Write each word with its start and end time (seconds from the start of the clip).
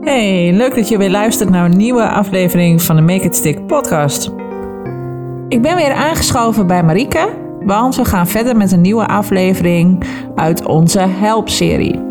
Hey, 0.00 0.52
leuk 0.52 0.74
dat 0.74 0.88
je 0.88 0.98
weer 0.98 1.10
luistert 1.10 1.50
naar 1.50 1.64
een 1.64 1.76
nieuwe 1.76 2.08
aflevering 2.08 2.82
van 2.82 2.96
de 2.96 3.02
Make 3.02 3.24
It 3.24 3.36
Stick 3.36 3.66
podcast. 3.66 4.30
Ik 5.48 5.62
ben 5.62 5.76
weer 5.76 5.92
aangeschoven 5.92 6.66
bij 6.66 6.82
Marika, 6.82 7.28
want 7.60 7.96
we 7.96 8.04
gaan 8.04 8.26
verder 8.26 8.56
met 8.56 8.72
een 8.72 8.80
nieuwe 8.80 9.06
aflevering 9.06 10.04
uit 10.34 10.66
onze 10.66 11.00
Help-serie. 11.00 12.06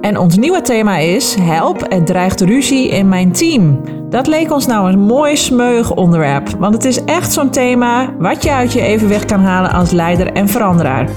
En 0.00 0.18
ons 0.18 0.36
nieuwe 0.36 0.60
thema 0.60 0.96
is 0.96 1.34
Help, 1.34 1.86
het 1.88 2.06
dreigt 2.06 2.40
ruzie 2.40 2.88
in 2.88 3.08
mijn 3.08 3.32
team. 3.32 3.80
Dat 4.10 4.26
leek 4.26 4.52
ons 4.52 4.66
nou 4.66 4.92
een 4.92 5.00
mooi 5.00 5.36
smeug 5.36 5.94
onderwerp, 5.94 6.48
want 6.58 6.74
het 6.74 6.84
is 6.84 7.04
echt 7.04 7.32
zo'n 7.32 7.50
thema 7.50 8.14
wat 8.18 8.42
je 8.42 8.52
uit 8.52 8.72
je 8.72 8.80
evenwicht 8.80 9.24
kan 9.24 9.40
halen 9.40 9.72
als 9.72 9.90
leider 9.90 10.32
en 10.32 10.48
veranderaar. 10.48 11.08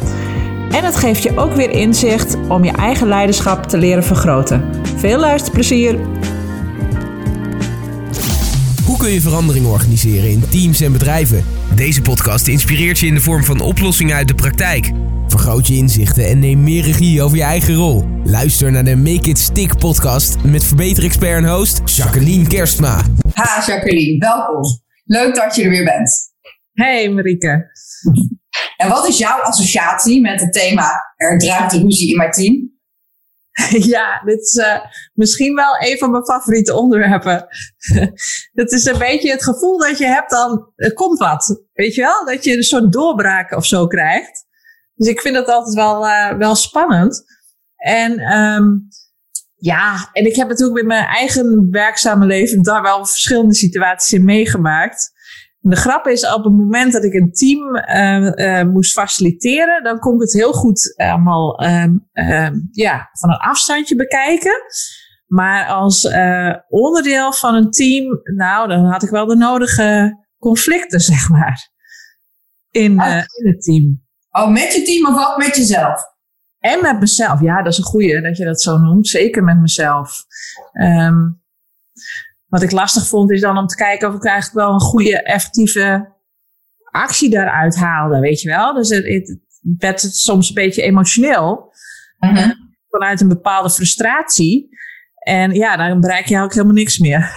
En 0.73 0.83
het 0.83 0.95
geeft 0.95 1.23
je 1.23 1.37
ook 1.37 1.53
weer 1.53 1.69
inzicht 1.69 2.35
om 2.49 2.63
je 2.63 2.71
eigen 2.71 3.07
leiderschap 3.07 3.63
te 3.63 3.77
leren 3.77 4.03
vergroten. 4.03 4.85
Veel 4.97 5.19
luisterplezier! 5.19 5.99
Hoe 8.85 8.97
kun 8.97 9.09
je 9.09 9.21
verandering 9.21 9.65
organiseren 9.65 10.29
in 10.29 10.49
teams 10.49 10.81
en 10.81 10.91
bedrijven? 10.91 11.43
Deze 11.75 12.01
podcast 12.01 12.47
inspireert 12.47 12.99
je 12.99 13.05
in 13.05 13.13
de 13.13 13.21
vorm 13.21 13.43
van 13.43 13.59
oplossingen 13.59 14.15
uit 14.15 14.27
de 14.27 14.35
praktijk. 14.35 14.91
Vergroot 15.27 15.67
je 15.67 15.75
inzichten 15.75 16.27
en 16.27 16.39
neem 16.39 16.63
meer 16.63 16.83
regie 16.83 17.21
over 17.21 17.37
je 17.37 17.43
eigen 17.43 17.73
rol. 17.73 18.05
Luister 18.23 18.71
naar 18.71 18.83
de 18.83 18.95
Make 18.95 19.29
It 19.29 19.39
Stick 19.39 19.77
podcast 19.77 20.43
met 20.43 20.63
verbeterexpert 20.63 21.43
en 21.43 21.49
host 21.49 21.81
Jacqueline 21.85 22.47
Kerstma. 22.47 23.01
Ha 23.33 23.63
Jacqueline, 23.65 24.17
welkom. 24.17 24.61
Leuk 25.05 25.35
dat 25.35 25.55
je 25.55 25.63
er 25.63 25.69
weer 25.69 25.83
bent. 25.83 26.33
Hey 26.73 27.09
Marieke. 27.09 27.71
En 28.83 28.89
wat 28.89 29.07
is 29.07 29.17
jouw 29.17 29.39
associatie 29.39 30.21
met 30.21 30.41
het 30.41 30.53
thema 30.53 31.13
er 31.15 31.37
draait 31.37 31.71
ruzie 31.71 32.09
in 32.11 32.17
mijn 32.17 32.31
team? 32.31 32.71
Ja, 33.93 34.21
dit 34.25 34.41
is 34.41 34.55
uh, 34.55 34.79
misschien 35.13 35.55
wel 35.55 35.75
een 35.79 35.97
van 35.97 36.11
mijn 36.11 36.23
favoriete 36.23 36.73
onderwerpen. 36.73 37.47
Het 38.61 38.71
is 38.71 38.85
een 38.85 38.97
beetje 38.97 39.31
het 39.31 39.43
gevoel 39.43 39.77
dat 39.77 39.97
je 39.97 40.05
hebt 40.05 40.29
dan, 40.29 40.71
er 40.75 40.93
komt 40.93 41.19
wat. 41.19 41.63
Weet 41.73 41.95
je 41.95 42.01
wel? 42.01 42.25
Dat 42.25 42.43
je 42.43 42.55
een 42.55 42.63
soort 42.63 42.91
doorbraak 42.91 43.51
of 43.51 43.65
zo 43.65 43.87
krijgt. 43.87 44.45
Dus 44.95 45.07
ik 45.07 45.21
vind 45.21 45.35
dat 45.35 45.47
altijd 45.47 45.75
wel, 45.75 46.05
uh, 46.05 46.37
wel 46.37 46.55
spannend. 46.55 47.23
En 47.75 48.37
um, 48.37 48.87
ja, 49.55 50.09
en 50.13 50.25
ik 50.25 50.35
heb 50.35 50.47
natuurlijk 50.47 50.77
met 50.77 50.85
mijn 50.85 51.05
eigen 51.05 51.71
werkzame 51.71 52.25
leven 52.25 52.63
daar 52.63 52.81
wel 52.81 53.05
verschillende 53.05 53.53
situaties 53.53 54.13
in 54.13 54.25
meegemaakt. 54.25 55.11
De 55.65 55.75
grap 55.75 56.07
is, 56.07 56.33
op 56.33 56.43
het 56.43 56.53
moment 56.53 56.93
dat 56.93 57.03
ik 57.03 57.13
een 57.13 57.31
team 57.31 57.75
uh, 57.75 58.31
uh, 58.35 58.63
moest 58.63 58.91
faciliteren, 58.91 59.83
dan 59.83 59.99
kon 59.99 60.13
ik 60.13 60.21
het 60.21 60.33
heel 60.33 60.53
goed 60.53 60.93
allemaal 60.97 61.63
uh, 61.63 62.49
ja, 62.71 63.09
van 63.11 63.29
een 63.29 63.37
afstandje 63.37 63.95
bekijken. 63.95 64.61
Maar 65.27 65.65
als 65.67 66.03
uh, 66.03 66.55
onderdeel 66.69 67.33
van 67.33 67.55
een 67.55 67.71
team, 67.71 68.21
nou, 68.23 68.67
dan 68.67 68.85
had 68.85 69.03
ik 69.03 69.09
wel 69.09 69.25
de 69.25 69.35
nodige 69.35 70.17
conflicten, 70.39 70.99
zeg 71.13 71.29
maar, 71.29 71.69
in, 72.71 73.01
oh. 73.01 73.07
in 73.15 73.47
het 73.47 73.61
team. 73.61 74.03
Oh, 74.31 74.51
met 74.51 74.73
je 74.73 74.81
team 74.81 75.15
of 75.15 75.27
ook 75.27 75.37
met 75.37 75.55
jezelf? 75.55 76.11
En 76.59 76.81
met 76.81 76.99
mezelf, 76.99 77.41
ja, 77.41 77.61
dat 77.61 77.71
is 77.71 77.77
een 77.77 77.83
goeie 77.83 78.21
dat 78.21 78.37
je 78.37 78.45
dat 78.45 78.61
zo 78.61 78.77
noemt. 78.77 79.07
Zeker 79.07 79.43
met 79.43 79.59
mezelf. 79.59 80.25
Um, 80.81 81.41
wat 82.53 82.61
ik 82.61 82.71
lastig 82.71 83.07
vond 83.07 83.31
is 83.31 83.41
dan 83.41 83.57
om 83.57 83.67
te 83.67 83.75
kijken 83.75 84.09
of 84.09 84.15
ik 84.15 84.25
eigenlijk 84.25 84.65
wel 84.65 84.73
een 84.73 84.79
goede, 84.79 85.23
effectieve 85.23 86.13
actie 86.91 87.29
daaruit 87.29 87.75
haalde, 87.75 88.19
weet 88.19 88.41
je 88.41 88.49
wel. 88.49 88.73
Dus 88.73 88.89
het, 88.89 89.05
het 89.05 89.39
werd 89.77 90.01
soms 90.01 90.47
een 90.47 90.53
beetje 90.53 90.81
emotioneel. 90.81 91.73
Mm 92.19 92.35
-hmm. 92.35 92.75
Vanuit 92.89 93.21
een 93.21 93.27
bepaalde 93.27 93.69
frustratie. 93.69 94.69
En 95.15 95.51
ja, 95.53 95.77
dan 95.77 95.99
bereik 95.99 96.27
je 96.27 96.39
ook 96.39 96.53
helemaal 96.53 96.73
niks 96.73 96.97
meer. 96.97 97.31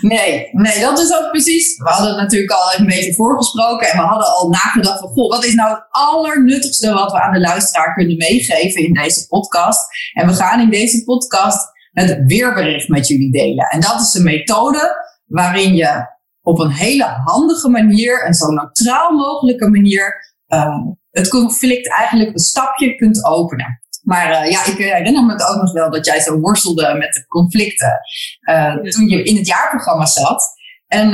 Nee, 0.00 0.48
nee, 0.52 0.80
dat 0.80 0.98
is 0.98 1.14
ook 1.14 1.30
precies. 1.30 1.76
We 1.76 1.88
hadden 1.88 2.08
het 2.08 2.20
natuurlijk 2.20 2.52
al 2.52 2.72
een 2.76 2.86
beetje 2.86 3.14
voorgesproken. 3.14 3.88
En 3.88 3.98
we 3.98 4.04
hadden 4.04 4.34
al 4.34 4.48
nagedacht 4.48 4.98
van, 4.98 5.08
goh, 5.08 5.30
wat 5.30 5.44
is 5.44 5.54
nou 5.54 5.74
het 5.74 5.86
allernuttigste 5.90 6.92
wat 6.92 7.12
we 7.12 7.20
aan 7.20 7.32
de 7.32 7.40
luisteraar 7.40 7.94
kunnen 7.94 8.16
meegeven 8.16 8.84
in 8.84 8.92
deze 8.92 9.26
podcast? 9.26 9.80
En 10.12 10.26
we 10.26 10.34
gaan 10.34 10.60
in 10.60 10.70
deze 10.70 11.04
podcast 11.04 11.74
het 12.04 12.22
weerbericht 12.26 12.88
met 12.88 13.08
jullie 13.08 13.32
delen. 13.32 13.66
En 13.66 13.80
dat 13.80 14.00
is 14.00 14.14
een 14.14 14.24
methode 14.24 15.04
waarin 15.24 15.74
je 15.74 16.14
op 16.42 16.58
een 16.58 16.70
hele 16.70 17.04
handige 17.04 17.68
manier 17.68 18.24
en 18.24 18.34
zo 18.34 18.46
neutraal 18.46 19.12
mogelijke 19.12 19.68
manier 19.70 20.34
uh, 20.48 20.76
het 21.10 21.28
conflict 21.28 21.88
eigenlijk 21.90 22.32
een 22.32 22.38
stapje 22.38 22.94
kunt 22.94 23.24
openen. 23.24 23.80
Maar 24.02 24.30
uh, 24.30 24.50
ja, 24.50 24.64
ik 24.64 24.76
herinner 24.76 25.24
me 25.24 25.32
het 25.32 25.48
ook 25.48 25.60
nog 25.60 25.72
wel 25.72 25.90
dat 25.90 26.06
jij 26.06 26.20
zo 26.20 26.38
worstelde 26.38 26.94
met 26.94 27.12
de 27.12 27.26
conflicten 27.26 28.00
uh, 28.40 28.74
toen 28.74 29.08
je 29.08 29.22
in 29.22 29.36
het 29.36 29.46
jaarprogramma 29.46 30.06
zat. 30.06 30.54
En 30.86 31.10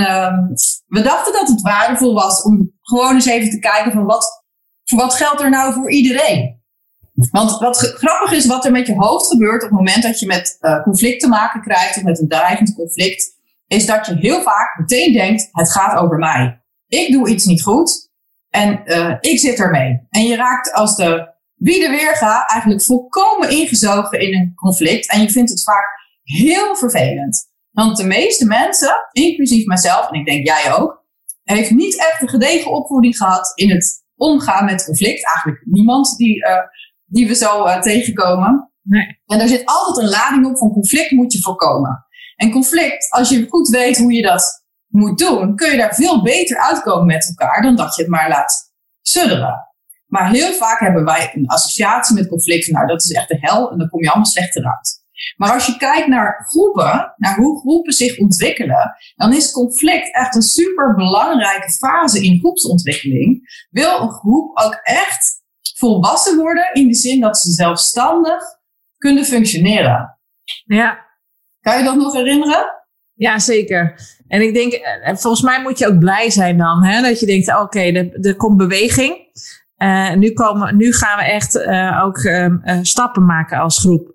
we 0.87 1.01
dachten 1.03 1.33
dat 1.33 1.49
het 1.49 1.61
waardevol 1.61 2.15
was 2.15 2.43
om 2.43 2.73
gewoon 2.81 3.15
eens 3.15 3.27
even 3.27 3.51
te 3.51 3.59
kijken 3.59 3.93
van 3.93 4.05
wat, 4.05 4.45
wat 4.97 5.15
geldt 5.15 5.41
er 5.41 5.51
nou 5.51 5.73
voor 5.73 5.91
iedereen? 5.91 6.62
Want 7.31 7.59
wat 7.59 7.77
grappig 7.79 8.33
is, 8.33 8.47
wat 8.47 8.65
er 8.65 8.73
met 8.73 8.87
je 8.87 8.95
hoofd 8.95 9.27
gebeurt 9.27 9.63
op 9.63 9.69
het 9.69 9.79
moment 9.79 10.03
dat 10.03 10.19
je 10.19 10.27
met 10.27 10.57
uh, 10.61 10.83
conflict 10.83 11.21
te 11.21 11.29
maken 11.29 11.61
krijgt 11.61 11.97
of 11.97 12.03
met 12.03 12.21
een 12.21 12.29
dreigend 12.29 12.75
conflict, 12.75 13.41
is 13.67 13.87
dat 13.87 14.07
je 14.07 14.17
heel 14.17 14.43
vaak 14.43 14.79
meteen 14.79 15.13
denkt: 15.13 15.49
het 15.53 15.73
gaat 15.73 15.99
over 15.99 16.19
mij. 16.19 16.63
Ik 16.89 17.13
doe 17.13 17.29
iets 17.29 17.45
niet 17.45 17.63
goed 17.63 18.11
en 18.51 18.81
uh, 18.85 19.15
ik 19.21 19.39
zit 19.39 19.59
ermee. 19.59 20.07
En 20.11 20.23
je 20.23 20.37
raakt 20.37 20.73
als 20.73 20.97
de 20.97 21.31
wie 21.55 21.81
de 21.81 21.91
weer 21.91 22.17
gaat 22.17 22.51
eigenlijk 22.51 22.83
volkomen 22.83 23.51
ingezogen 23.51 24.21
in 24.21 24.35
een 24.35 24.55
conflict 24.55 25.11
en 25.11 25.21
je 25.21 25.31
vindt 25.31 25.51
het 25.51 25.63
vaak 25.63 25.87
heel 26.23 26.77
vervelend. 26.77 27.51
Want 27.71 27.97
de 27.97 28.07
meeste 28.07 28.47
mensen, 28.47 28.95
inclusief 29.13 29.67
mijzelf 29.67 30.11
en 30.11 30.21
ik 30.21 30.27
denk 30.27 30.47
jij 30.47 30.75
ook, 30.75 31.05
heeft 31.43 31.71
niet 31.71 31.99
echt 31.99 32.23
een 32.23 32.29
gedegen 32.29 32.71
opvoeding 32.71 33.17
gehad 33.17 33.53
in 33.55 33.71
het 33.71 34.05
omgaan 34.17 34.65
met 34.65 34.85
conflict. 34.85 35.27
Eigenlijk 35.27 35.63
niemand 35.67 36.17
die 36.17 36.37
uh, 36.37 36.57
die 37.13 37.29
we 37.29 37.35
zo 37.35 37.67
uh, 37.67 37.81
tegenkomen. 37.81 38.73
Nee. 38.83 39.21
En 39.27 39.39
daar 39.39 39.49
zit 39.49 39.65
altijd 39.65 40.07
een 40.07 40.11
lading 40.11 40.47
op 40.47 40.59
van 40.59 40.73
conflict 40.73 41.11
moet 41.11 41.33
je 41.33 41.41
voorkomen. 41.41 42.07
En 42.37 42.51
conflict, 42.51 43.11
als 43.11 43.29
je 43.29 43.47
goed 43.49 43.69
weet 43.69 43.99
hoe 43.99 44.13
je 44.13 44.23
dat 44.23 44.65
moet 44.87 45.19
doen, 45.19 45.57
kun 45.57 45.71
je 45.71 45.77
daar 45.77 45.95
veel 45.95 46.23
beter 46.23 46.59
uitkomen 46.59 47.07
met 47.07 47.35
elkaar 47.37 47.63
dan 47.63 47.77
dat 47.77 47.95
je 47.95 48.03
het 48.03 48.11
maar 48.11 48.29
laat 48.29 48.73
sudderen. 49.03 49.67
Maar 50.07 50.31
heel 50.31 50.53
vaak 50.53 50.81
hebben 50.81 51.05
wij 51.05 51.31
een 51.35 51.47
associatie 51.47 52.15
met 52.15 52.29
conflict. 52.29 52.71
Nou, 52.71 52.87
dat 52.87 53.03
is 53.03 53.11
echt 53.11 53.29
de 53.29 53.39
hel 53.41 53.71
en 53.71 53.79
dan 53.79 53.89
kom 53.89 54.03
je 54.03 54.09
allemaal 54.09 54.27
slechter 54.27 54.65
uit. 54.65 55.01
Maar 55.37 55.53
als 55.53 55.67
je 55.67 55.77
kijkt 55.77 56.09
naar 56.09 56.47
groepen, 56.49 57.15
naar 57.17 57.37
hoe 57.37 57.61
groepen 57.61 57.93
zich 57.93 58.19
ontwikkelen, 58.19 58.97
dan 59.15 59.33
is 59.33 59.53
conflict 59.53 60.15
echt 60.15 60.35
een 60.35 60.43
super 60.43 60.95
belangrijke 60.95 61.71
fase 61.71 62.25
in 62.25 62.39
groepsontwikkeling. 62.39 63.41
Wil 63.71 64.01
een 64.01 64.11
groep 64.11 64.59
ook 64.59 64.81
echt 64.83 65.42
volwassen 65.77 66.37
worden 66.39 66.71
in 66.73 66.89
de 66.89 66.95
zin 66.95 67.21
dat 67.21 67.39
ze 67.39 67.51
zelfstandig 67.51 68.43
kunnen 68.99 69.25
functioneren. 69.25 70.19
Ja. 70.65 71.11
Kan 71.61 71.79
je 71.79 71.85
dat 71.85 71.97
nog 71.97 72.13
herinneren? 72.13 72.67
Ja, 73.15 73.39
zeker. 73.39 74.01
En 74.29 74.43
ik 74.43 74.55
denk, 74.55 74.81
volgens 75.21 75.43
mij 75.43 75.63
moet 75.63 75.79
je 75.79 75.87
ook 75.87 75.99
blij 75.99 76.31
zijn 76.31 76.59
dan. 76.59 76.85
Hè? 76.85 77.03
Dat 77.03 77.21
je 77.21 77.27
denkt, 77.27 77.49
oké, 77.49 77.61
okay, 77.61 77.95
er, 77.95 78.27
er, 78.27 78.37
komt 78.37 78.57
beweging. 78.57 79.31
Uh, 79.77 80.13
nu, 80.13 80.33
komen, 80.33 80.77
nu 80.77 80.93
gaan 80.93 81.19
we 81.19 81.25
echt 81.25 81.55
uh, 81.55 82.03
ook 82.05 82.19
uh, 82.19 82.79
stappen 82.83 83.25
maken 83.25 83.59
als 83.59 83.79
groep. 83.79 84.15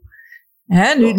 Hè? 0.65 0.93
Nu, 0.93 1.13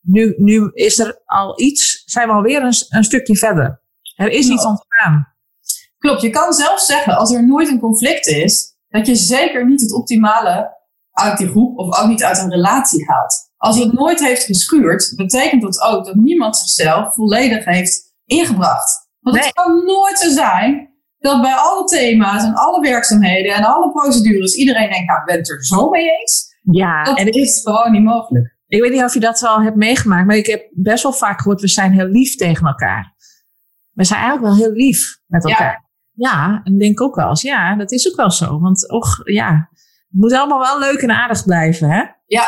nu, 0.00 0.34
nu 0.36 0.70
is 0.72 0.98
er 0.98 1.20
al 1.24 1.60
iets, 1.60 2.02
zijn 2.04 2.28
we 2.28 2.34
alweer 2.34 2.62
een, 2.62 2.74
een 2.88 3.04
stukje 3.04 3.36
verder. 3.36 3.80
Er 4.16 4.30
is 4.30 4.48
iets 4.48 4.64
ontstaan. 4.64 5.34
Klopt, 5.98 6.22
je 6.22 6.30
kan 6.30 6.52
zelfs 6.52 6.86
zeggen, 6.86 7.16
als 7.16 7.32
er 7.32 7.46
nooit 7.46 7.68
een 7.68 7.80
conflict 7.80 8.26
is, 8.26 8.71
dat 8.92 9.06
je 9.06 9.14
zeker 9.14 9.66
niet 9.66 9.80
het 9.80 9.92
optimale 9.92 10.80
uit 11.12 11.38
die 11.38 11.48
groep 11.48 11.78
of 11.78 12.00
ook 12.00 12.08
niet 12.08 12.24
uit 12.24 12.38
een 12.38 12.50
relatie 12.50 13.04
haalt. 13.06 13.50
Als 13.56 13.78
het 13.78 13.92
nooit 13.92 14.20
heeft 14.20 14.44
geschuurd, 14.44 15.12
betekent 15.16 15.62
dat 15.62 15.80
ook 15.80 16.04
dat 16.04 16.14
niemand 16.14 16.56
zichzelf 16.56 17.14
volledig 17.14 17.64
heeft 17.64 18.14
ingebracht. 18.24 19.10
Want 19.20 19.36
nee. 19.36 19.44
het 19.44 19.54
kan 19.54 19.84
nooit 19.84 20.18
zo 20.18 20.30
zijn 20.30 20.90
dat 21.18 21.40
bij 21.40 21.54
alle 21.54 21.84
thema's 21.84 22.44
en 22.44 22.54
alle 22.54 22.80
werkzaamheden 22.80 23.54
en 23.54 23.64
alle 23.64 23.90
procedures 23.90 24.54
iedereen 24.54 24.90
denkt, 24.90 25.06
nou, 25.06 25.20
ik 25.20 25.26
ben 25.26 25.36
het 25.36 25.50
er 25.50 25.64
zo 25.64 25.88
mee 25.88 26.10
eens. 26.20 26.56
Ja, 26.62 27.04
dat 27.04 27.18
en 27.18 27.26
het 27.26 27.34
is 27.34 27.60
gewoon 27.62 27.92
niet 27.92 28.02
mogelijk. 28.02 28.56
Ik 28.66 28.82
weet 28.82 28.92
niet 28.92 29.02
of 29.02 29.14
je 29.14 29.20
dat 29.20 29.40
wel 29.40 29.62
hebt 29.62 29.76
meegemaakt, 29.76 30.26
maar 30.26 30.36
ik 30.36 30.46
heb 30.46 30.68
best 30.70 31.02
wel 31.02 31.12
vaak 31.12 31.40
gehoord, 31.40 31.60
we 31.60 31.68
zijn 31.68 31.92
heel 31.92 32.06
lief 32.06 32.36
tegen 32.36 32.66
elkaar. 32.66 33.14
We 33.92 34.04
zijn 34.04 34.20
eigenlijk 34.20 34.54
wel 34.54 34.64
heel 34.64 34.74
lief 34.74 35.18
met 35.26 35.44
elkaar. 35.44 35.72
Ja. 35.72 35.81
Ja, 36.14 36.60
en 36.64 36.78
denk 36.78 37.00
ook 37.00 37.14
wel 37.14 37.28
eens, 37.28 37.42
ja, 37.42 37.76
dat 37.76 37.92
is 37.92 38.10
ook 38.10 38.16
wel 38.16 38.30
zo. 38.30 38.60
Want 38.60 38.90
och, 38.90 39.20
ja, 39.24 39.68
het 40.08 40.20
moet 40.20 40.32
allemaal 40.32 40.60
wel 40.60 40.78
leuk 40.78 41.00
en 41.00 41.10
aardig 41.10 41.44
blijven, 41.44 41.90
hè? 41.90 42.02
Ja. 42.26 42.46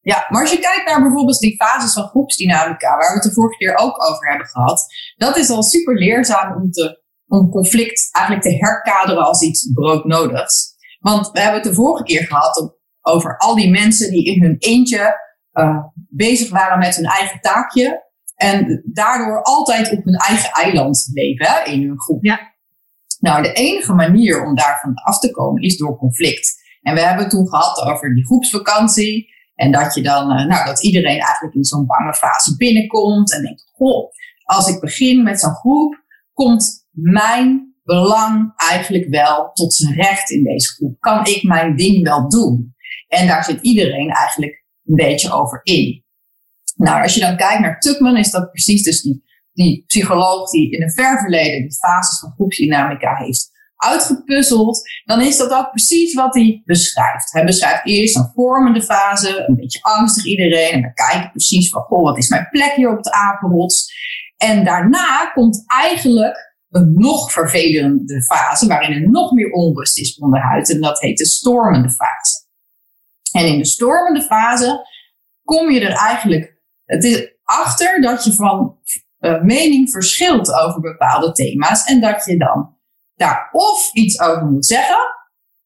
ja, 0.00 0.26
maar 0.28 0.40
als 0.40 0.50
je 0.50 0.58
kijkt 0.58 0.86
naar 0.86 1.02
bijvoorbeeld 1.02 1.38
die 1.38 1.56
fases 1.56 1.92
van 1.92 2.08
groepsdynamica, 2.08 2.88
waar 2.88 3.08
we 3.08 3.14
het 3.14 3.22
de 3.22 3.32
vorige 3.32 3.56
keer 3.56 3.76
ook 3.76 4.10
over 4.10 4.28
hebben 4.28 4.46
gehad, 4.46 4.86
dat 5.16 5.36
is 5.36 5.50
al 5.50 5.62
super 5.62 5.94
leerzaam 5.94 6.62
om, 6.62 6.70
te, 6.70 7.02
om 7.26 7.50
conflict 7.50 8.08
eigenlijk 8.12 8.46
te 8.46 8.56
herkaderen 8.66 9.24
als 9.24 9.42
iets 9.42 9.72
broodnodigs. 9.72 10.74
Want 10.98 11.30
we 11.30 11.40
hebben 11.40 11.60
het 11.60 11.68
de 11.68 11.74
vorige 11.74 12.04
keer 12.04 12.26
gehad 12.26 12.76
over 13.00 13.36
al 13.36 13.54
die 13.54 13.70
mensen 13.70 14.10
die 14.10 14.34
in 14.34 14.42
hun 14.42 14.56
eentje 14.58 15.24
uh, 15.52 15.84
bezig 16.08 16.50
waren 16.50 16.78
met 16.78 16.96
hun 16.96 17.04
eigen 17.04 17.40
taakje. 17.40 18.04
En 18.34 18.82
daardoor 18.92 19.42
altijd 19.42 19.92
op 19.92 20.04
hun 20.04 20.14
eigen 20.14 20.50
eiland 20.50 21.10
leven 21.12 21.46
hè, 21.46 21.70
in 21.70 21.82
hun 21.82 22.00
groep. 22.00 22.24
Ja. 22.24 22.55
Nou, 23.18 23.42
de 23.42 23.52
enige 23.52 23.92
manier 23.92 24.44
om 24.44 24.54
daarvan 24.54 24.94
af 24.94 25.18
te 25.18 25.30
komen 25.30 25.62
is 25.62 25.76
door 25.76 25.98
conflict. 25.98 26.64
En 26.82 26.94
we 26.94 27.00
hebben 27.00 27.22
het 27.22 27.30
toen 27.30 27.48
gehad 27.48 27.80
over 27.80 28.14
die 28.14 28.26
groepsvakantie. 28.26 29.34
En 29.54 29.72
dat 29.72 29.94
je 29.94 30.02
dan, 30.02 30.30
uh, 30.30 30.46
nou, 30.46 30.66
dat 30.66 30.82
iedereen 30.82 31.20
eigenlijk 31.20 31.54
in 31.54 31.64
zo'n 31.64 31.86
bange 31.86 32.14
fase 32.14 32.56
binnenkomt. 32.56 33.32
En 33.32 33.42
denkt, 33.42 33.68
goh, 33.72 34.10
als 34.44 34.68
ik 34.68 34.80
begin 34.80 35.22
met 35.22 35.40
zo'n 35.40 35.54
groep, 35.54 36.04
komt 36.32 36.86
mijn 36.90 37.74
belang 37.84 38.52
eigenlijk 38.56 39.08
wel 39.08 39.50
tot 39.52 39.74
zijn 39.74 39.94
recht 39.94 40.30
in 40.30 40.44
deze 40.44 40.68
groep? 40.68 41.00
Kan 41.00 41.26
ik 41.26 41.42
mijn 41.42 41.76
ding 41.76 42.02
wel 42.02 42.28
doen? 42.28 42.74
En 43.08 43.26
daar 43.26 43.44
zit 43.44 43.60
iedereen 43.60 44.10
eigenlijk 44.10 44.64
een 44.84 44.94
beetje 44.94 45.32
over 45.32 45.60
in. 45.62 46.04
Nou, 46.76 47.02
als 47.02 47.14
je 47.14 47.20
dan 47.20 47.36
kijkt 47.36 47.60
naar 47.60 47.80
Tuckman, 47.80 48.16
is 48.16 48.30
dat 48.30 48.50
precies 48.50 48.82
dus 48.82 49.02
die, 49.02 49.24
die 49.56 49.84
psycholoog 49.86 50.50
die 50.50 50.70
in 50.70 50.82
een 50.82 50.90
ver 50.90 51.18
verleden 51.18 51.60
die 51.60 51.76
fases 51.76 52.18
van 52.18 52.32
groepsdynamica 52.32 53.16
heeft 53.16 53.54
uitgepuzzeld, 53.76 54.80
dan 55.04 55.20
is 55.20 55.36
dat 55.36 55.52
ook 55.52 55.70
precies 55.70 56.14
wat 56.14 56.34
hij 56.34 56.62
beschrijft. 56.64 57.32
Hij 57.32 57.44
beschrijft 57.44 57.86
eerst 57.86 58.16
een 58.16 58.30
vormende 58.34 58.82
fase, 58.82 59.44
een 59.48 59.56
beetje 59.56 59.82
angstig 59.82 60.24
iedereen, 60.24 60.72
en 60.72 60.82
dan 60.82 60.94
kijken 60.94 61.30
precies 61.30 61.68
van, 61.68 61.82
goh, 61.82 62.02
wat 62.02 62.18
is 62.18 62.28
mijn 62.28 62.48
plek 62.50 62.72
hier 62.74 62.96
op 62.96 63.02
de 63.02 63.12
apenrots? 63.12 63.92
En 64.36 64.64
daarna 64.64 65.30
komt 65.34 65.64
eigenlijk 65.66 66.54
een 66.70 66.92
nog 66.94 67.32
vervelende 67.32 68.22
fase, 68.22 68.66
waarin 68.66 68.92
er 68.92 69.10
nog 69.10 69.32
meer 69.32 69.50
onrust 69.50 69.98
is 69.98 70.18
onderhuid. 70.18 70.70
En 70.70 70.80
dat 70.80 71.00
heet 71.00 71.18
de 71.18 71.26
stormende 71.26 71.90
fase. 71.90 72.44
En 73.32 73.46
in 73.46 73.58
de 73.58 73.64
stormende 73.64 74.22
fase 74.22 74.86
kom 75.44 75.70
je 75.70 75.80
er 75.80 75.96
eigenlijk 75.96 76.56
het 76.86 77.04
is 77.04 77.34
achter 77.44 78.00
dat 78.00 78.24
je 78.24 78.32
van 78.32 78.78
uh, 79.20 79.42
mening 79.42 79.90
verschilt 79.90 80.52
over 80.52 80.80
bepaalde 80.80 81.32
thema's. 81.32 81.84
En 81.84 82.00
dat 82.00 82.24
je 82.24 82.36
dan 82.36 82.76
daar 83.14 83.48
of 83.52 83.92
iets 83.92 84.20
over 84.20 84.44
moet 84.44 84.66
zeggen 84.66 84.98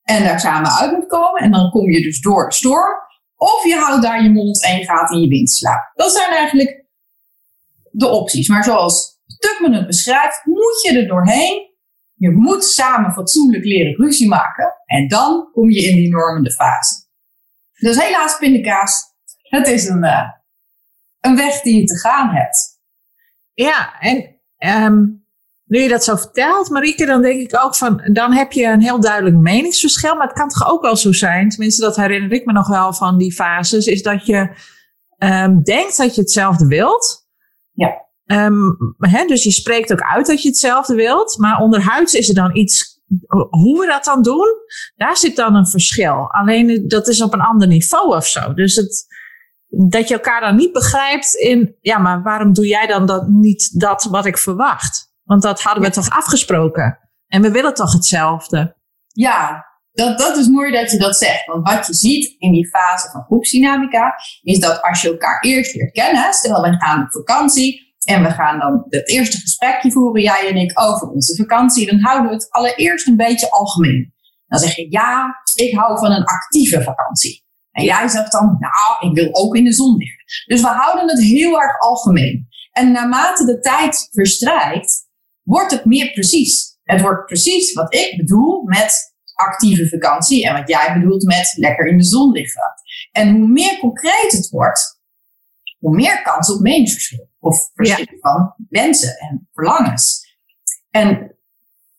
en 0.03 0.25
daar 0.25 0.41
samen 0.41 0.71
uit 0.71 0.93
moet 0.93 1.07
komen. 1.07 1.43
En 1.43 1.51
dan 1.51 1.71
kom 1.71 1.91
je 1.91 2.03
dus 2.03 2.21
door 2.21 2.49
de 2.49 2.55
storm. 2.55 2.95
Of 3.37 3.65
je 3.65 3.75
houdt 3.75 4.03
daar 4.03 4.23
je 4.23 4.31
mond 4.31 4.65
en 4.65 4.79
je 4.79 4.85
gaat 4.85 5.11
in 5.11 5.21
je 5.21 5.29
windslaap. 5.29 5.91
Dat 5.95 6.13
zijn 6.13 6.31
eigenlijk 6.31 6.85
de 7.91 8.09
opties. 8.09 8.49
Maar 8.49 8.65
zoals 8.65 9.21
Tukman 9.39 9.73
het 9.73 9.87
beschrijft, 9.87 10.41
moet 10.45 10.83
je 10.83 10.99
er 10.99 11.09
doorheen. 11.09 11.69
Je 12.15 12.31
moet 12.31 12.65
samen 12.65 13.13
fatsoenlijk 13.13 13.65
leren 13.65 13.95
ruzie 13.95 14.29
maken. 14.29 14.75
En 14.85 15.09
dan 15.09 15.49
kom 15.53 15.71
je 15.71 15.83
in 15.83 15.95
die 15.95 16.11
normende 16.11 16.53
fase. 16.53 16.95
Dus 17.73 18.03
helaas, 18.05 18.39
pindakaas. 18.39 19.05
Het 19.43 19.67
is 19.67 19.89
een, 19.89 20.05
uh, 20.05 20.29
een 21.21 21.37
weg 21.37 21.61
die 21.61 21.77
je 21.77 21.85
te 21.85 21.99
gaan 21.99 22.29
hebt. 22.29 22.80
Ja, 23.61 23.99
en 23.99 24.41
um, 24.85 25.25
nu 25.65 25.79
je 25.79 25.89
dat 25.89 26.05
zo 26.05 26.17
vertelt, 26.17 26.71
Marieke, 26.71 27.07
dan 27.07 27.23
denk 27.23 27.41
ik 27.41 27.65
ook 27.65 27.77
van, 27.77 28.09
dan 28.13 28.33
heb 28.33 28.53
je 28.53 28.65
een 28.65 28.81
heel 28.81 29.01
duidelijk 29.01 29.37
meningsverschil. 29.37 30.15
Maar 30.15 30.27
het 30.27 30.37
kan 30.37 30.49
toch 30.49 30.71
ook 30.71 30.83
wel 30.83 30.97
zo 30.97 31.13
zijn, 31.13 31.49
tenminste 31.49 31.83
dat 31.83 31.97
herinner 31.97 32.33
ik 32.33 32.45
me 32.45 32.53
nog 32.53 32.69
wel 32.69 32.93
van 32.93 33.19
die 33.19 33.33
fases, 33.33 33.87
is 33.87 34.03
dat 34.03 34.27
je 34.27 34.51
um, 35.19 35.63
denkt 35.63 35.97
dat 35.97 36.15
je 36.15 36.21
hetzelfde 36.21 36.67
wilt. 36.67 37.29
Ja. 37.73 38.09
Um, 38.27 38.77
hè, 38.99 39.25
dus 39.25 39.45
je 39.45 39.51
spreekt 39.51 39.93
ook 39.93 40.03
uit 40.03 40.27
dat 40.27 40.43
je 40.43 40.49
hetzelfde 40.49 40.95
wilt, 40.95 41.39
maar 41.39 41.61
onderhuids 41.61 42.15
is 42.15 42.29
er 42.29 42.35
dan 42.35 42.57
iets, 42.57 43.01
hoe 43.51 43.81
we 43.81 43.87
dat 43.87 44.05
dan 44.05 44.23
doen, 44.23 44.49
daar 44.97 45.17
zit 45.17 45.37
dan 45.37 45.55
een 45.55 45.67
verschil. 45.67 46.31
Alleen 46.31 46.89
dat 46.89 47.09
is 47.09 47.23
op 47.23 47.33
een 47.33 47.41
ander 47.41 47.69
niveau 47.69 48.17
of 48.17 48.27
zo. 48.27 48.55
Dus 48.55 48.77
het, 48.77 49.07
dat 49.71 50.09
je 50.09 50.15
elkaar 50.15 50.41
dan 50.41 50.57
niet 50.57 50.73
begrijpt 50.73 51.35
in, 51.35 51.77
ja, 51.81 51.99
maar 51.99 52.23
waarom 52.23 52.53
doe 52.53 52.67
jij 52.67 52.87
dan 52.87 53.07
dat, 53.07 53.29
niet 53.29 53.81
dat 53.81 54.05
wat 54.05 54.27
ik 54.27 54.39
verwacht? 54.39 55.13
Want 55.25 55.43
dat 55.43 55.63
hadden 55.63 55.83
we 55.83 55.91
toch 55.91 56.11
afgesproken? 56.11 56.99
En 57.27 57.43
we 57.43 57.51
willen 57.51 57.75
toch 57.75 57.93
hetzelfde? 57.93 58.77
Ja, 59.07 59.67
dat, 59.93 60.19
dat 60.19 60.37
is 60.37 60.49
mooi 60.49 60.73
dat 60.73 60.91
je 60.91 60.99
dat 60.99 61.17
zegt. 61.17 61.47
Want 61.47 61.69
wat 61.69 61.87
je 61.87 61.95
ziet 61.95 62.35
in 62.39 62.53
die 62.53 62.69
fase 62.69 63.11
van 63.11 63.23
groepsdynamica, 63.23 64.15
is 64.43 64.59
dat 64.59 64.83
als 64.83 65.03
je 65.03 65.09
elkaar 65.09 65.41
eerst 65.41 65.75
leert 65.75 65.93
kennen, 65.93 66.33
stel 66.33 66.63
we 66.63 66.77
gaan 66.79 67.03
op 67.03 67.13
vakantie 67.13 67.95
en 68.05 68.23
we 68.23 68.31
gaan 68.31 68.59
dan 68.59 68.85
het 68.89 69.09
eerste 69.09 69.39
gesprekje 69.39 69.93
voeren, 69.93 70.23
jij 70.23 70.49
en 70.49 70.57
ik, 70.57 70.81
over 70.81 71.09
onze 71.09 71.37
vakantie, 71.37 71.87
dan 71.87 72.01
houden 72.01 72.29
we 72.29 72.35
het 72.35 72.51
allereerst 72.51 73.07
een 73.07 73.17
beetje 73.17 73.51
algemeen. 73.51 74.15
Dan 74.47 74.59
zeg 74.59 74.77
je, 74.77 74.87
ja, 74.91 75.35
ik 75.55 75.75
hou 75.75 75.99
van 75.99 76.11
een 76.13 76.25
actieve 76.25 76.83
vakantie. 76.83 77.40
En 77.73 77.85
jij 77.85 78.09
zegt 78.09 78.33
dan, 78.33 78.57
nou, 78.59 79.11
ik 79.11 79.15
wil 79.15 79.29
ook 79.33 79.57
in 79.57 79.65
de 79.65 79.73
zon 79.73 79.97
liggen. 79.97 80.25
Dus 80.47 80.61
we 80.61 80.69
houden 80.69 81.09
het 81.09 81.21
heel 81.21 81.61
erg 81.61 81.79
algemeen. 81.79 82.49
En 82.73 82.93
naarmate 82.93 83.45
de 83.45 83.61
tijd 83.61 84.09
verstrijkt, 84.11 85.09
wordt 85.43 85.71
het 85.71 85.85
meer 85.85 86.13
precies. 86.13 86.79
Het 86.83 87.01
wordt 87.01 87.27
precies 87.27 87.73
wat 87.73 87.95
ik 87.95 88.17
bedoel 88.17 88.63
met 88.63 89.15
actieve 89.35 89.89
vakantie 89.89 90.47
en 90.47 90.53
wat 90.53 90.69
jij 90.69 90.93
bedoelt 90.93 91.25
met 91.25 91.53
lekker 91.57 91.87
in 91.87 91.99
de 91.99 92.05
zon 92.05 92.33
liggen. 92.33 92.63
En 93.13 93.31
hoe 93.31 93.49
meer 93.49 93.79
concreet 93.79 94.33
het 94.33 94.49
wordt, 94.49 95.01
hoe 95.79 95.95
meer 95.95 96.23
kans 96.23 96.53
op 96.53 96.61
meningsverschil. 96.61 97.29
Of 97.39 97.71
verschil 97.75 98.19
van 98.21 98.55
wensen 98.69 99.19
en 99.19 99.49
verlangens. 99.53 100.37
En 100.91 101.37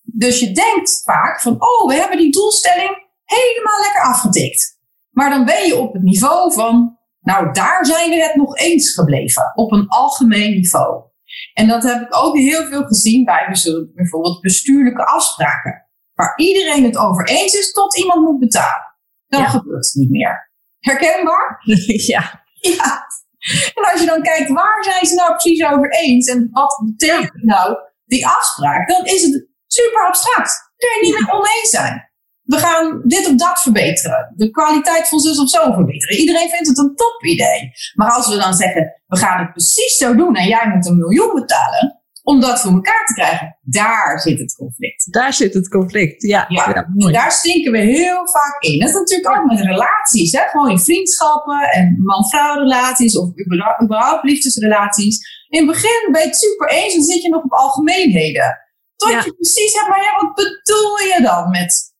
dus 0.02 0.40
je 0.40 0.52
denkt 0.52 1.02
vaak 1.04 1.42
van, 1.42 1.54
oh, 1.62 1.88
we 1.88 1.94
hebben 1.94 2.18
die 2.18 2.32
doelstelling 2.32 3.10
helemaal 3.24 3.80
lekker 3.82 4.02
afgetikt. 4.02 4.80
Maar 5.12 5.30
dan 5.30 5.46
ben 5.46 5.66
je 5.66 5.76
op 5.76 5.94
het 5.94 6.02
niveau 6.02 6.54
van, 6.54 6.98
nou 7.20 7.52
daar 7.52 7.86
zijn 7.86 8.10
we 8.10 8.16
het 8.16 8.36
nog 8.36 8.58
eens 8.58 8.94
gebleven, 8.94 9.52
op 9.56 9.72
een 9.72 9.88
algemeen 9.88 10.52
niveau. 10.52 11.04
En 11.54 11.68
dat 11.68 11.84
heb 11.84 12.02
ik 12.02 12.16
ook 12.16 12.38
heel 12.38 12.66
veel 12.66 12.84
gezien 12.84 13.26
bij 13.26 13.48
bijvoorbeeld 13.94 14.42
bestuurlijke 14.42 15.06
afspraken, 15.06 15.90
waar 16.14 16.34
iedereen 16.36 16.84
het 16.84 16.98
over 16.98 17.28
eens 17.28 17.54
is 17.54 17.72
tot 17.72 17.98
iemand 17.98 18.22
moet 18.22 18.40
betalen. 18.40 18.96
Dan 19.28 19.46
gebeurt 19.46 19.86
het 19.86 19.96
niet 19.96 20.10
meer. 20.10 20.52
Herkenbaar? 20.80 21.62
ja. 22.14 22.44
Ja. 22.62 23.10
En 23.74 23.92
als 23.92 24.00
je 24.00 24.06
dan 24.06 24.22
kijkt, 24.22 24.50
waar 24.50 24.84
zijn 24.84 25.06
ze 25.06 25.16
nou 25.16 25.32
precies 25.32 25.66
over 25.66 25.92
eens 25.92 26.28
en 26.28 26.50
wat 26.52 26.82
betekent 26.86 27.44
nou 27.44 27.78
die 28.06 28.28
afspraak, 28.28 28.88
dan 28.88 29.06
is 29.06 29.22
het 29.22 29.48
super 29.68 30.08
abstract. 30.08 30.72
Kun 30.78 30.90
je 30.90 31.00
niet 31.02 31.20
meer 31.20 31.34
oneens 31.34 31.70
zijn 31.70 32.11
we 32.52 32.58
gaan 32.58 33.02
dit 33.04 33.28
of 33.28 33.36
dat 33.36 33.62
verbeteren. 33.62 34.34
De 34.36 34.50
kwaliteit 34.50 35.08
van 35.08 35.20
zus 35.20 35.40
of 35.40 35.50
zo 35.50 35.74
verbeteren. 35.74 36.18
Iedereen 36.18 36.50
vindt 36.50 36.68
het 36.68 36.78
een 36.78 36.96
top 36.96 37.24
idee. 37.24 37.72
Maar 37.96 38.12
als 38.12 38.28
we 38.28 38.38
dan 38.38 38.54
zeggen, 38.54 39.02
we 39.08 39.18
gaan 39.18 39.40
het 39.40 39.52
precies 39.52 39.98
zo 39.98 40.16
doen 40.16 40.36
en 40.36 40.48
jij 40.48 40.68
moet 40.68 40.88
een 40.88 40.98
miljoen 40.98 41.34
betalen 41.34 42.02
om 42.24 42.40
dat 42.40 42.62
voor 42.62 42.72
elkaar 42.72 43.06
te 43.06 43.14
krijgen, 43.14 43.58
daar 43.62 44.20
zit 44.20 44.40
het 44.40 44.56
conflict. 44.56 45.14
Daar 45.14 45.34
zit 45.34 45.54
het 45.54 45.70
conflict, 45.70 46.22
ja. 46.22 46.46
ja, 46.48 46.88
daar 47.12 47.32
stinken 47.32 47.72
we 47.72 47.78
heel 47.78 48.28
vaak 48.28 48.56
in. 48.60 48.80
Dat 48.80 48.90
is 48.90 48.96
natuurlijk 48.96 49.38
ook 49.38 49.46
met 49.46 49.60
relaties, 49.60 50.32
hè? 50.32 50.42
gewoon 50.48 50.70
in 50.70 50.80
vriendschappen 50.80 51.62
en 51.62 52.02
man-vrouw 52.04 52.60
relaties 52.60 53.18
of 53.18 53.30
überhaupt 53.84 54.24
liefdesrelaties. 54.24 55.20
In 55.50 55.58
het 55.58 55.68
begin 55.68 56.12
ben 56.12 56.22
je 56.22 56.28
het 56.28 56.38
super 56.38 56.70
eens 56.70 56.96
en 56.96 57.04
zit 57.04 57.22
je 57.22 57.30
nog 57.30 57.44
op 57.44 57.52
algemeenheden. 57.52 58.58
Tot 58.96 59.24
je 59.24 59.34
precies 59.34 59.74
hebt, 59.74 59.88
maar 59.90 60.02
ja, 60.02 60.26
wat 60.26 60.36
bedoel 60.36 60.98
je 60.98 61.20
dan 61.22 61.50
met 61.50 61.91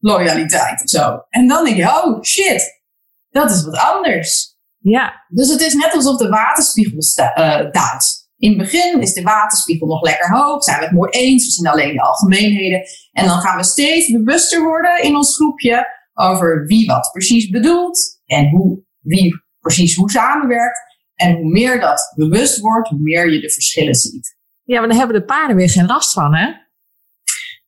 loyaliteit 0.00 0.82
of 0.82 0.88
zo. 0.88 1.22
En 1.28 1.46
dan 1.48 1.64
denk 1.64 1.76
je, 1.76 1.84
oh 1.84 2.22
shit, 2.22 2.82
dat 3.30 3.50
is 3.50 3.64
wat 3.64 3.76
anders. 3.76 4.58
Ja. 4.78 5.24
Dus 5.28 5.48
het 5.48 5.60
is 5.60 5.74
net 5.74 5.92
alsof 5.94 6.16
de 6.16 6.28
waterspiegel 6.28 7.24
uh, 7.26 7.72
daalt. 7.72 8.28
In 8.36 8.48
het 8.48 8.58
begin 8.58 9.00
is 9.00 9.12
de 9.12 9.22
waterspiegel 9.22 9.86
nog 9.86 10.02
lekker 10.02 10.30
hoog, 10.30 10.64
zijn 10.64 10.78
we 10.78 10.84
het 10.84 10.94
mooi 10.94 11.10
eens, 11.10 11.44
we 11.44 11.50
zien 11.50 11.66
alleen 11.66 11.92
de 11.92 12.02
algemeenheden. 12.02 12.82
En 13.12 13.26
dan 13.26 13.40
gaan 13.40 13.56
we 13.56 13.64
steeds 13.64 14.10
bewuster 14.10 14.62
worden 14.62 15.02
in 15.02 15.16
ons 15.16 15.36
groepje 15.36 15.86
over 16.14 16.66
wie 16.66 16.86
wat 16.86 17.10
precies 17.12 17.48
bedoelt 17.48 18.20
en 18.26 18.48
hoe, 18.48 18.82
wie 19.00 19.42
precies 19.60 19.94
hoe 19.94 20.10
samenwerkt. 20.10 20.88
En 21.14 21.34
hoe 21.34 21.50
meer 21.50 21.80
dat 21.80 22.12
bewust 22.16 22.60
wordt, 22.60 22.88
hoe 22.88 22.98
meer 22.98 23.30
je 23.32 23.40
de 23.40 23.50
verschillen 23.50 23.94
ziet. 23.94 24.38
Ja, 24.62 24.78
maar 24.78 24.88
dan 24.88 24.98
hebben 24.98 25.16
de 25.16 25.24
paarden 25.24 25.56
weer 25.56 25.70
geen 25.70 25.86
last 25.86 26.12
van, 26.12 26.34
hè? 26.34 26.52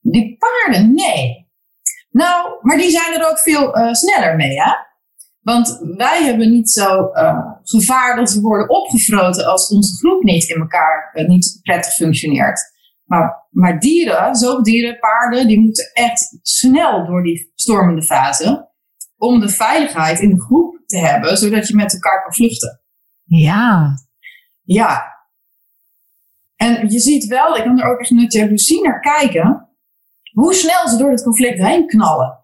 Die 0.01 0.37
paarden, 0.37 0.93
nee. 0.93 1.42
Nou, 2.13 2.57
maar 2.61 2.77
die 2.77 2.89
zijn 2.89 3.13
er 3.13 3.29
ook 3.29 3.39
veel 3.39 3.77
uh, 3.77 3.93
sneller 3.93 4.35
mee, 4.35 4.61
hè? 4.61 4.71
Want 5.41 5.79
wij 5.97 6.23
hebben 6.23 6.51
niet 6.51 6.69
zo 6.69 7.11
uh, 7.13 7.51
gevaar 7.63 8.15
dat 8.15 8.33
we 8.33 8.41
worden 8.41 8.69
opgefroten 8.69 9.45
als 9.45 9.67
onze 9.69 9.95
groep 9.95 10.23
niet 10.23 10.49
in 10.49 10.59
elkaar 10.59 11.11
uh, 11.13 11.27
niet 11.27 11.59
prettig 11.61 11.93
functioneert. 11.93 12.61
Maar, 13.03 13.47
maar 13.49 13.79
dieren, 13.79 14.35
zoogdieren, 14.35 14.99
paarden, 14.99 15.47
die 15.47 15.59
moeten 15.59 15.91
echt 15.93 16.37
snel 16.41 17.05
door 17.05 17.23
die 17.23 17.51
stormende 17.55 18.03
fase 18.03 18.71
om 19.17 19.39
de 19.39 19.49
veiligheid 19.49 20.19
in 20.19 20.29
de 20.29 20.41
groep 20.41 20.81
te 20.85 20.97
hebben, 20.97 21.37
zodat 21.37 21.67
je 21.67 21.75
met 21.75 21.93
elkaar 21.93 22.21
kan 22.23 22.33
vluchten. 22.33 22.81
Ja. 23.23 23.97
Ja. 24.63 25.03
En 26.55 26.89
je 26.89 26.99
ziet 26.99 27.25
wel, 27.25 27.57
ik 27.57 27.63
kan 27.63 27.79
er 27.79 27.91
ook 27.91 27.99
echt 27.99 28.11
met 28.11 28.33
jaloezie 28.33 28.83
naar 28.83 28.99
kijken, 28.99 29.69
hoe 30.33 30.53
snel 30.53 30.87
ze 30.87 30.97
door 30.97 31.11
het 31.11 31.23
conflict 31.23 31.59
heen 31.59 31.87
knallen. 31.87 32.41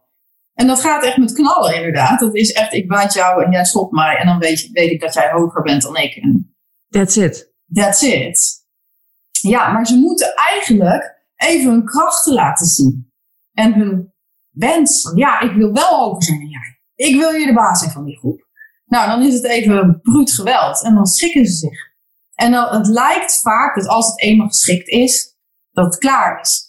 En 0.54 0.68
dat 0.68 0.80
gaat 0.82 1.04
echt 1.04 1.18
met 1.18 1.34
knallen, 1.34 1.76
inderdaad. 1.76 2.20
Dat 2.20 2.36
is 2.36 2.52
echt, 2.52 2.74
ik 2.74 2.88
baat 2.88 3.14
jou 3.14 3.44
en 3.44 3.52
jij 3.52 3.66
stopt 3.66 3.92
mij. 3.92 4.18
En 4.18 4.26
dan 4.26 4.40
weet, 4.40 4.62
je, 4.62 4.70
weet 4.72 4.92
ik 4.92 5.02
dat 5.02 5.14
jij 5.14 5.32
hoger 5.32 5.62
bent 5.62 5.82
dan 5.82 5.96
ik. 5.98 6.16
En 6.16 6.56
That's 6.90 7.16
it. 7.16 7.54
that's 7.74 8.02
it. 8.02 8.68
Ja, 9.42 9.72
maar 9.72 9.86
ze 9.86 9.96
moeten 9.96 10.34
eigenlijk 10.36 11.24
even 11.36 11.72
hun 11.72 11.86
krachten 11.86 12.34
laten 12.34 12.66
zien. 12.66 13.12
En 13.54 13.74
hun 13.74 14.14
wens. 14.50 15.12
Ja, 15.16 15.40
ik 15.40 15.52
wil 15.52 15.74
wel 15.74 16.00
hoger 16.00 16.24
zijn 16.24 16.40
dan 16.40 16.50
jij. 16.50 16.80
Ik 16.96 17.16
wil 17.16 17.32
hier 17.32 17.48
de 17.48 17.54
baas 17.54 17.80
zijn 17.80 17.92
van 17.92 18.06
die 18.06 18.18
groep. 18.18 18.48
Nou, 18.86 19.08
dan 19.10 19.28
is 19.28 19.34
het 19.34 19.46
even 19.46 20.00
bruut 20.02 20.32
geweld. 20.32 20.84
En 20.84 20.96
dan 20.96 21.06
schikken 21.06 21.46
ze 21.46 21.54
zich. 21.54 21.88
En 22.36 22.52
dan, 22.52 22.78
het 22.78 22.88
lijkt 22.88 23.40
vaak 23.42 23.76
dat 23.76 23.88
als 23.88 24.08
het 24.08 24.22
eenmaal 24.22 24.48
geschikt 24.48 24.88
is, 24.88 25.38
dat 25.72 25.86
het 25.86 25.98
klaar 25.98 26.40
is. 26.42 26.69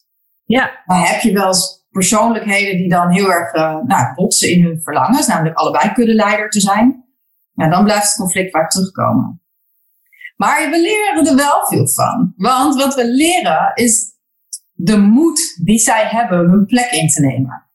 Ja, 0.50 0.82
Dan 0.86 0.96
heb 0.96 1.20
je 1.20 1.32
wel 1.32 1.46
eens 1.46 1.86
persoonlijkheden 1.90 2.76
die 2.76 2.88
dan 2.88 3.10
heel 3.10 3.32
erg 3.32 3.52
eh, 3.52 3.76
nou, 3.82 4.14
botsen 4.14 4.50
in 4.50 4.64
hun 4.64 4.80
verlangens, 4.82 5.26
namelijk 5.26 5.56
allebei 5.56 5.92
kuddeleider 5.92 6.50
te 6.50 6.60
zijn. 6.60 7.04
Ja, 7.54 7.68
dan 7.68 7.84
blijft 7.84 8.06
het 8.06 8.16
conflict 8.16 8.50
vaak 8.50 8.70
terugkomen. 8.70 9.42
Maar 10.36 10.70
we 10.70 10.80
leren 10.80 11.26
er 11.26 11.36
wel 11.36 11.66
veel 11.66 11.88
van. 11.88 12.32
Want 12.36 12.82
wat 12.82 12.94
we 12.94 13.06
leren 13.06 13.70
is 13.74 14.04
de 14.72 14.98
moed 14.98 15.60
die 15.64 15.78
zij 15.78 16.06
hebben 16.06 16.50
hun 16.50 16.66
plek 16.66 16.90
in 16.90 17.08
te 17.08 17.20
nemen. 17.20 17.66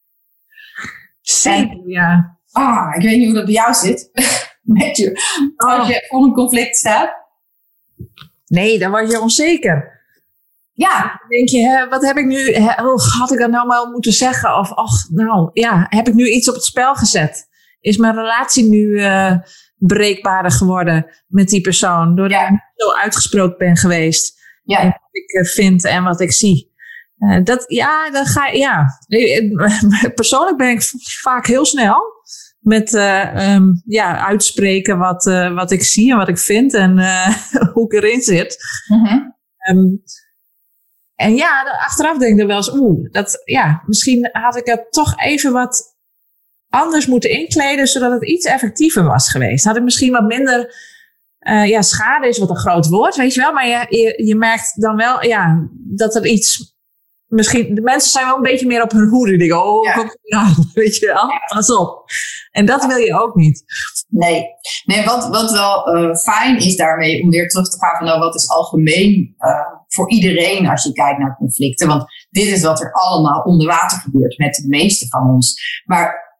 zeker. 1.21 1.89
Ja. 1.89 2.37
Ah, 2.51 2.95
ik 2.95 3.01
weet 3.01 3.17
niet 3.17 3.25
hoe 3.25 3.35
dat 3.35 3.45
bij 3.45 3.53
jou 3.53 3.73
zit. 3.73 4.09
Met 4.61 4.97
je, 4.97 5.11
als 5.55 5.87
je 5.87 6.05
voor 6.07 6.23
een 6.23 6.33
conflict 6.33 6.75
staat. 6.75 7.13
Nee, 8.45 8.79
dan 8.79 8.91
word 8.91 9.11
je 9.11 9.19
onzeker. 9.19 9.94
Ja, 10.77 11.01
Dan 11.01 11.29
denk 11.29 11.49
je, 11.49 11.67
hè, 11.69 11.87
wat 11.87 12.05
heb 12.05 12.17
ik 12.17 12.25
nu, 12.25 12.53
hè, 12.53 12.83
oh, 12.87 12.97
had 13.19 13.31
ik 13.31 13.39
dat 13.39 13.49
nou 13.49 13.67
wel 13.67 13.91
moeten 13.91 14.11
zeggen? 14.11 14.57
Of, 14.57 14.71
ach, 14.73 15.09
nou 15.09 15.49
ja, 15.53 15.85
heb 15.89 16.07
ik 16.07 16.13
nu 16.13 16.29
iets 16.29 16.49
op 16.49 16.55
het 16.55 16.63
spel 16.63 16.95
gezet? 16.95 17.47
Is 17.79 17.97
mijn 17.97 18.15
relatie 18.15 18.63
nu 18.69 18.99
eh, 18.99 19.35
breekbaarder 19.77 20.51
geworden 20.51 21.05
met 21.27 21.47
die 21.47 21.61
persoon? 21.61 22.15
Doordat 22.15 22.39
Ja. 22.39 22.47
ik 22.47 22.59
zo 22.75 22.91
uitgesproken 22.93 23.57
ben 23.57 23.77
geweest. 23.77 24.39
ja, 24.63 24.79
En 24.79 24.85
wat 24.87 25.09
ik 25.11 25.29
eh, 25.31 25.43
vind 25.45 25.85
en 25.85 26.03
wat 26.03 26.21
ik 26.21 26.31
zie. 26.31 26.73
Eh, 27.17 27.43
dat, 27.43 27.63
ja, 27.67 28.09
dan 28.11 28.25
ga 28.25 28.47
ja. 28.47 28.85
Persoonlijk 30.15 30.57
ben 30.57 30.69
ik 30.69 30.81
vaak 31.21 31.47
heel 31.47 31.65
snel 31.65 32.01
met 32.59 32.93
eh, 32.93 33.53
ehm, 33.53 33.63
ja, 33.85 34.25
uitspreken 34.25 34.97
wat, 34.97 35.23
wat 35.53 35.71
ik 35.71 35.83
zie 35.83 36.11
en 36.11 36.17
wat 36.17 36.27
ik 36.27 36.37
vind 36.37 36.73
en 36.73 36.99
hoe 37.73 37.85
ik 37.93 38.03
erin 38.03 38.21
zit. 38.21 38.57
Ehm, 39.57 39.85
en 41.15 41.35
ja, 41.35 41.77
achteraf 41.85 42.17
denk 42.17 42.33
ik 42.33 42.39
er 42.41 42.47
wel 42.47 42.57
eens, 42.57 42.73
oeh, 42.73 43.11
dat, 43.11 43.41
ja, 43.45 43.83
misschien 43.85 44.29
had 44.31 44.55
ik 44.55 44.65
het 44.65 44.91
toch 44.91 45.19
even 45.19 45.51
wat 45.51 45.95
anders 46.69 47.07
moeten 47.07 47.29
inkleden, 47.29 47.87
zodat 47.87 48.11
het 48.11 48.25
iets 48.25 48.45
effectiever 48.45 49.03
was 49.03 49.29
geweest. 49.29 49.65
Had 49.65 49.75
ik 49.75 49.83
misschien 49.83 50.11
wat 50.11 50.23
minder, 50.23 50.75
eh, 51.39 51.67
ja, 51.67 51.81
schade 51.81 52.27
is 52.27 52.37
wat 52.37 52.49
een 52.49 52.57
groot 52.57 52.87
woord, 52.87 53.15
weet 53.15 53.33
je 53.33 53.41
wel, 53.41 53.53
maar 53.53 53.67
je, 53.67 53.85
je, 53.89 54.25
je 54.25 54.35
merkt 54.35 54.81
dan 54.81 54.95
wel, 54.95 55.23
ja, 55.23 55.67
dat 55.71 56.15
er 56.15 56.25
iets, 56.25 56.75
misschien, 57.25 57.75
de 57.75 57.81
mensen 57.81 58.11
zijn 58.11 58.25
wel 58.25 58.35
een 58.35 58.41
beetje 58.41 58.67
meer 58.67 58.83
op 58.83 58.91
hun 58.91 59.09
hoede, 59.09 59.31
die 59.31 59.39
denken, 59.39 59.65
oh, 59.65 59.85
Ja. 59.85 59.93
kom 59.93 60.09
ja, 60.21 60.53
weet 60.73 60.97
je 60.97 61.05
wel, 61.05 61.29
pas 61.47 61.71
op. 61.71 62.03
En 62.51 62.65
dat 62.65 62.85
wil 62.85 62.97
je 62.97 63.19
ook 63.21 63.35
niet. 63.35 63.63
Nee, 64.07 64.45
nee 64.85 65.05
wat, 65.05 65.27
wat 65.27 65.51
wel 65.51 65.85
eh, 65.85 66.15
fijn 66.15 66.57
is 66.57 66.75
daarmee, 66.75 67.21
om 67.21 67.29
weer 67.29 67.49
terug 67.49 67.69
te 67.69 67.77
gaan 67.77 67.97
van 67.97 68.05
nou, 68.05 68.19
wat 68.19 68.35
is 68.35 68.49
algemeen 68.49 69.35
eh, 69.37 69.74
voor 69.95 70.09
iedereen 70.09 70.67
als 70.67 70.83
je 70.83 70.91
kijkt 70.91 71.19
naar 71.19 71.35
conflicten. 71.37 71.87
Want 71.87 72.05
dit 72.29 72.47
is 72.47 72.61
wat 72.61 72.81
er 72.81 72.91
allemaal 72.91 73.41
onder 73.41 73.67
water 73.67 73.97
gebeurt 73.97 74.37
met 74.37 74.55
de 74.55 74.67
meeste 74.67 75.07
van 75.07 75.29
ons. 75.29 75.81
Maar 75.85 76.37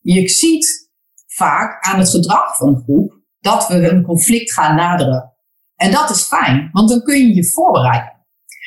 je 0.00 0.28
ziet 0.28 0.90
vaak 1.26 1.84
aan 1.84 1.98
het 1.98 2.10
gedrag 2.10 2.56
van 2.56 2.68
een 2.68 2.82
groep 2.82 3.14
dat 3.40 3.68
we 3.68 3.88
een 3.88 4.02
conflict 4.02 4.52
gaan 4.52 4.76
naderen. 4.76 5.32
En 5.76 5.90
dat 5.90 6.10
is 6.10 6.22
fijn, 6.22 6.68
want 6.72 6.88
dan 6.88 7.02
kun 7.02 7.18
je 7.18 7.34
je 7.34 7.50
voorbereiden. 7.50 8.14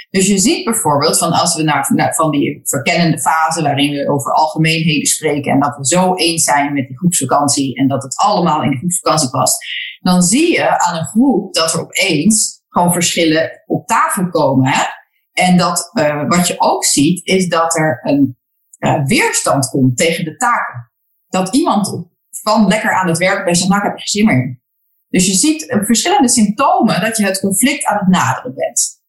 Dus 0.10 0.28
je 0.28 0.38
ziet 0.38 0.64
bijvoorbeeld 0.64 1.18
van 1.18 1.32
als 1.32 1.56
we 1.56 1.64
naar, 1.64 2.16
van 2.16 2.32
die 2.32 2.60
verkennende 2.64 3.20
fase 3.20 3.62
waarin 3.62 3.92
we 3.92 4.10
over 4.10 4.34
algemeenheden 4.34 5.06
spreken 5.06 5.52
en 5.52 5.60
dat 5.60 5.78
we 5.78 5.88
zo 5.88 6.16
eens 6.16 6.44
zijn 6.44 6.74
met 6.74 6.88
die 6.88 6.98
groepsvakantie 6.98 7.76
en 7.76 7.88
dat 7.88 8.04
het 8.04 8.16
allemaal 8.18 8.64
in 8.64 8.70
de 8.70 8.78
groepsvakantie 8.78 9.30
past, 9.30 9.66
dan 10.00 10.22
zie 10.22 10.52
je 10.52 10.80
aan 10.80 10.98
een 10.98 11.06
groep 11.06 11.54
dat 11.54 11.74
er 11.74 11.82
opeens 11.82 12.59
gewoon 12.70 12.94
verschillen 12.94 13.64
op 13.66 13.88
tafel 13.88 14.30
komen. 14.30 14.72
Hè? 14.72 14.84
En 15.32 15.58
dat 15.58 15.90
eh, 15.94 16.28
wat 16.28 16.48
je 16.48 16.56
ook 16.58 16.86
ziet 16.86 17.26
is 17.26 17.48
dat 17.48 17.76
er 17.78 18.00
een 18.04 18.38
eh, 18.78 19.06
weerstand 19.06 19.70
komt 19.70 19.98
tegen 19.98 20.26
de 20.26 20.36
taken. 20.36 20.92
Dat 21.28 21.56
iemand 21.56 22.08
van 22.30 22.68
lekker 22.68 22.94
aan 22.94 23.08
het 23.08 23.18
werk 23.18 23.36
bent 23.36 23.48
en 23.48 23.56
zegt, 23.56 23.70
nou 23.70 23.82
ik 23.82 23.88
heb 23.88 23.98
er 23.98 24.00
geen 24.00 24.08
zin 24.08 24.26
meer 24.26 24.44
in. 24.44 24.62
Dus 25.10 25.26
je 25.26 25.34
ziet 25.34 25.66
verschillende 25.86 26.30
symptomen 26.30 27.02
dat 27.02 27.18
je 27.18 27.26
het 27.26 27.40
conflict 27.40 27.86
aan 27.86 27.98
het 27.98 28.08
naderen 28.08 28.56
bent. 28.56 29.02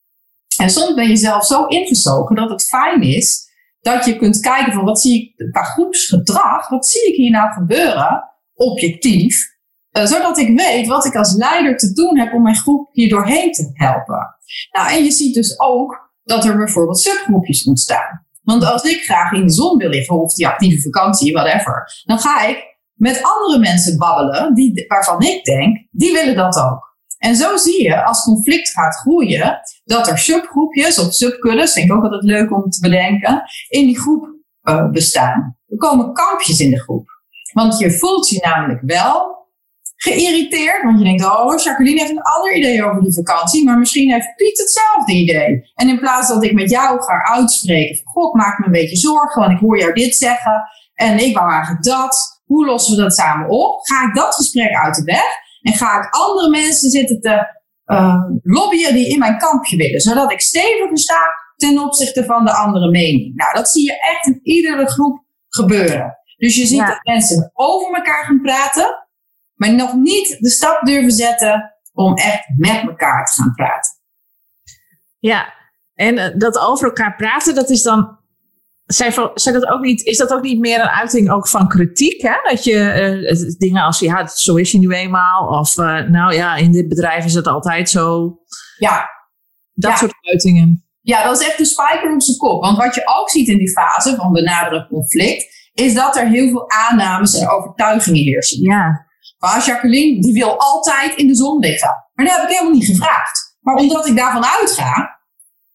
En 0.57 0.71
soms 0.71 0.95
ben 0.95 1.09
je 1.09 1.17
zelf 1.17 1.47
zo 1.47 1.67
ingezogen 1.67 2.37
dat 2.37 2.51
het 2.51 2.67
fijn 2.67 3.03
is 3.03 3.49
dat 3.81 4.05
je 4.05 4.17
kunt 4.17 4.41
kijken 4.41 4.73
van 4.73 4.85
wat 4.85 5.01
zie 5.01 5.35
ik 5.37 5.51
qua 5.51 5.63
groepsgedrag, 5.63 6.69
wat 6.69 6.87
zie 6.87 7.09
ik 7.09 7.15
hier 7.15 7.31
nou 7.31 7.53
gebeuren, 7.53 8.25
objectief, 8.55 9.59
eh, 9.91 10.05
zodat 10.05 10.39
ik 10.39 10.57
weet 10.57 10.87
wat 10.87 11.05
ik 11.05 11.17
als 11.17 11.35
leider 11.35 11.77
te 11.77 11.93
doen 11.93 12.19
heb 12.19 12.33
om 12.33 12.43
mijn 12.43 12.57
groep 12.57 12.89
hier 12.93 13.09
doorheen 13.09 13.53
te 13.53 13.71
helpen. 13.73 14.37
Nou, 14.73 14.91
en 14.91 15.05
je 15.05 15.11
ziet 15.11 15.35
dus 15.35 15.61
ook 15.61 16.11
dat 16.23 16.45
er 16.45 16.57
bijvoorbeeld 16.57 16.99
subgroepjes 16.99 17.65
ontstaan. 17.65 18.27
Want 18.43 18.65
als 18.65 18.83
ik 18.83 19.03
graag 19.03 19.33
in 19.33 19.47
de 19.47 19.53
zon 19.53 19.77
wil 19.77 19.89
liggen 19.89 20.21
of 20.21 20.35
die 20.35 20.47
actieve 20.47 20.81
vakantie, 20.81 21.33
whatever, 21.33 22.03
dan 22.05 22.19
ga 22.19 22.47
ik 22.47 22.79
met 22.95 23.23
andere 23.23 23.59
mensen 23.59 23.99
babbelen 23.99 24.55
die, 24.55 24.85
waarvan 24.89 25.23
ik 25.23 25.45
denk, 25.45 25.87
die 25.91 26.13
willen 26.13 26.37
dat 26.37 26.57
ook. 26.57 26.89
En 27.19 27.37
zo 27.37 27.57
zie 27.57 27.83
je, 27.83 28.05
als 28.05 28.23
conflict 28.23 28.71
gaat 28.71 28.95
groeien, 28.95 29.61
dat 29.85 30.09
er 30.09 30.19
subgroepjes 30.19 30.99
of 30.99 31.13
subkuddes, 31.13 31.73
vind 31.73 31.87
ik 31.87 31.97
ook 31.97 32.03
altijd 32.03 32.23
leuk 32.23 32.53
om 32.53 32.71
te 32.71 32.81
bedenken, 32.81 33.43
in 33.69 33.87
die 33.87 33.99
groep 33.99 34.29
uh, 34.63 34.91
bestaan. 34.91 35.57
Er 35.67 35.77
komen 35.77 36.13
kampjes 36.13 36.61
in 36.61 36.71
de 36.71 36.81
groep. 36.81 37.09
Want 37.53 37.79
je 37.79 37.91
voelt 37.91 38.29
je 38.29 38.39
namelijk 38.41 38.81
wel 38.83 39.40
geïrriteerd, 40.03 40.83
want 40.83 40.99
je 40.99 41.05
denkt, 41.05 41.25
oh, 41.25 41.59
Jacqueline 41.63 42.01
heeft 42.01 42.11
een 42.11 42.23
ander 42.23 42.57
idee 42.57 42.85
over 42.85 43.03
die 43.03 43.15
vakantie, 43.15 43.65
maar 43.65 43.79
misschien 43.79 44.13
heeft 44.13 44.37
Piet 44.37 44.59
hetzelfde 44.59 45.13
idee. 45.13 45.71
En 45.75 45.89
in 45.89 45.99
plaats 45.99 46.29
dat 46.29 46.45
ik 46.45 46.53
met 46.53 46.71
jou 46.71 47.03
ga 47.03 47.23
uitspreken, 47.23 47.97
van, 47.97 48.07
god, 48.07 48.35
maak 48.35 48.59
me 48.59 48.67
een 48.67 48.73
beetje 48.73 48.97
zorgen, 48.97 49.41
want 49.41 49.53
ik 49.53 49.59
hoor 49.59 49.79
jou 49.79 49.93
dit 49.93 50.17
zeggen 50.17 50.63
en 50.95 51.19
ik 51.19 51.37
wou 51.37 51.51
eigenlijk 51.51 51.83
dat. 51.83 52.43
Hoe 52.45 52.67
lossen 52.67 52.97
we 52.97 53.03
dat 53.03 53.15
samen 53.15 53.49
op? 53.49 53.81
Ga 53.87 54.07
ik 54.09 54.15
dat 54.15 54.35
gesprek 54.35 54.75
uit 54.75 54.95
de 54.95 55.05
weg 55.05 55.37
en 55.63 55.73
ga 55.73 55.99
ik 55.99 56.15
andere 56.15 56.49
mensen 56.49 56.91
zitten 56.91 57.21
te 57.21 57.59
uh, 57.87 58.25
lobbyen 58.43 58.95
die 58.95 59.09
in 59.09 59.19
mijn 59.19 59.39
kampje 59.39 59.77
willen, 59.77 60.01
zodat 60.01 60.33
ik 60.33 60.41
steviger 60.41 60.99
sta 60.99 61.21
ten 61.57 61.79
opzichte 61.79 62.25
van 62.25 62.45
de 62.45 62.53
andere 62.53 62.91
mening. 62.91 63.35
Nou, 63.35 63.55
dat 63.55 63.69
zie 63.69 63.85
je 63.85 64.01
echt 64.01 64.27
in 64.27 64.41
iedere 64.43 64.87
groep 64.87 65.23
gebeuren. 65.49 66.19
Dus 66.37 66.57
je 66.57 66.67
ziet 66.67 66.79
ja. 66.79 66.87
dat 66.87 67.01
mensen 67.03 67.51
over 67.55 67.95
elkaar 67.95 68.25
gaan 68.25 68.41
praten, 68.41 69.09
maar 69.61 69.75
nog 69.75 69.95
niet 69.95 70.37
de 70.39 70.51
stap 70.51 70.85
durven 70.85 71.11
zetten 71.11 71.75
om 71.93 72.17
echt 72.17 72.45
met 72.57 72.83
elkaar 72.83 73.25
te 73.25 73.33
gaan 73.33 73.53
praten. 73.55 73.93
Ja, 75.19 75.55
en 75.95 76.19
uh, 76.19 76.39
dat 76.39 76.59
over 76.59 76.87
elkaar 76.87 77.17
praten, 77.17 77.55
dat 77.55 77.71
is 77.71 77.83
dan. 77.83 78.19
Zijn, 78.87 79.13
zijn 79.35 79.55
dat 79.55 79.67
ook 79.67 79.81
niet, 79.81 80.03
is 80.03 80.17
dat 80.17 80.33
ook 80.33 80.43
niet 80.43 80.59
meer 80.59 80.81
een 80.81 80.89
uiting 80.89 81.31
ook 81.31 81.49
van 81.49 81.69
kritiek? 81.69 82.23
Hè? 82.23 82.35
Dat 82.43 82.65
je 82.65 82.75
uh, 83.31 83.59
dingen 83.59 83.83
als, 83.83 83.99
ja, 83.99 84.27
zo 84.27 84.57
is 84.57 84.73
je 84.73 84.79
nu 84.79 84.93
eenmaal. 84.93 85.49
Of 85.49 85.77
uh, 85.77 86.01
nou 86.01 86.35
ja, 86.35 86.57
in 86.57 86.73
dit 86.73 86.89
bedrijf 86.89 87.25
is 87.25 87.35
het 87.35 87.47
altijd 87.47 87.91
zo. 87.91 88.37
Ja. 88.79 89.09
Dat 89.73 89.91
ja. 89.91 89.97
soort 89.97 90.15
uitingen. 90.21 90.85
Ja, 91.01 91.23
dat 91.23 91.41
is 91.41 91.47
echt 91.47 91.59
de 91.59 91.65
spijker 91.65 92.13
op 92.13 92.23
zijn 92.23 92.37
kop. 92.37 92.63
Want 92.63 92.77
wat 92.77 92.95
je 92.95 93.03
ook 93.19 93.31
ziet 93.31 93.49
in 93.49 93.59
die 93.59 93.71
fase 93.71 94.17
van 94.17 94.33
benaderend 94.33 94.89
conflict, 94.89 95.71
is 95.73 95.95
dat 95.95 96.17
er 96.17 96.29
heel 96.29 96.49
veel 96.49 96.71
aannames 96.71 97.35
en 97.35 97.49
overtuigingen 97.49 98.23
heersen. 98.23 98.61
Ja. 98.61 99.09
Maar 99.41 99.65
Jacqueline, 99.65 100.21
die 100.21 100.33
wil 100.33 100.59
altijd 100.59 101.17
in 101.17 101.27
de 101.27 101.35
zon 101.35 101.59
liggen. 101.59 102.09
Maar 102.15 102.27
dat 102.27 102.35
heb 102.35 102.45
ik 102.45 102.51
helemaal 102.51 102.79
niet 102.79 102.87
gevraagd. 102.87 103.57
Maar 103.61 103.75
omdat 103.75 104.07
ik 104.07 104.17
daarvan 104.17 104.45
uitga. 104.45 105.21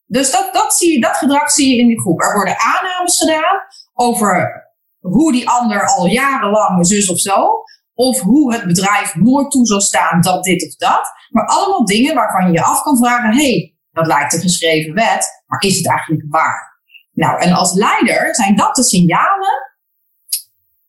Dus 0.05 0.31
dat, 0.31 0.53
dat, 0.53 0.75
zie 0.75 0.91
je, 0.91 1.00
dat 1.00 1.17
gedrag 1.17 1.51
zie 1.51 1.75
je 1.75 1.81
in 1.81 1.88
die 1.88 2.00
groep. 2.00 2.22
Er 2.22 2.34
worden 2.34 2.60
aannames 2.60 3.17
gedaan 3.17 3.60
over 3.93 4.63
hoe 5.00 5.31
die 5.31 5.50
ander 5.50 5.88
al 5.88 6.05
jarenlang 6.05 6.88
zus 6.88 7.10
of 7.10 7.19
zo. 7.19 7.63
Of 7.93 8.19
hoe 8.19 8.53
het 8.53 8.65
bedrijf 8.65 9.15
nooit 9.15 9.51
toe 9.51 9.65
zal 9.65 9.81
staan 9.81 10.22
dat 10.22 10.43
dit 10.43 10.67
of 10.67 10.75
dat. 10.75 11.12
Maar 11.29 11.45
allemaal 11.45 11.86
dingen 11.86 12.15
waarvan 12.15 12.45
je 12.45 12.51
je 12.51 12.63
af 12.63 12.81
kan 12.81 12.98
vragen. 12.98 13.36
Hey, 13.36 13.75
dat 13.91 14.07
lijkt 14.07 14.34
een 14.34 14.41
geschreven 14.41 14.93
wet. 14.93 15.43
Maar 15.45 15.62
is 15.62 15.77
het 15.77 15.88
eigenlijk 15.88 16.25
waar? 16.29 16.79
Nou, 17.12 17.39
en 17.41 17.53
als 17.53 17.74
leider 17.74 18.36
zijn 18.36 18.55
dat 18.55 18.75
de 18.75 18.84
signalen 18.84 19.74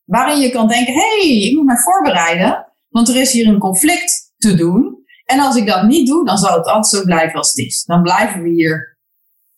waarin 0.03 0.39
je 0.39 0.49
kan 0.49 0.67
denken, 0.67 0.93
hey, 0.93 1.19
ik 1.19 1.55
moet 1.55 1.65
mij 1.65 1.77
voorbereiden, 1.77 2.66
want 2.97 3.09
er 3.09 3.21
is 3.21 3.31
hier 3.31 3.47
een 3.47 3.59
conflict 3.59 4.33
te 4.37 4.55
doen. 4.55 5.05
En 5.25 5.39
als 5.39 5.55
ik 5.55 5.67
dat 5.67 5.83
niet 5.83 6.07
doe, 6.07 6.25
dan 6.25 6.37
zal 6.37 6.57
het 6.57 6.65
altijd 6.65 6.87
zo 6.87 7.03
blijven 7.03 7.37
als 7.37 7.47
het 7.47 7.57
is. 7.57 7.83
Dan 7.83 8.01
blijven 8.01 8.41
we 8.41 8.49
hier 8.49 8.97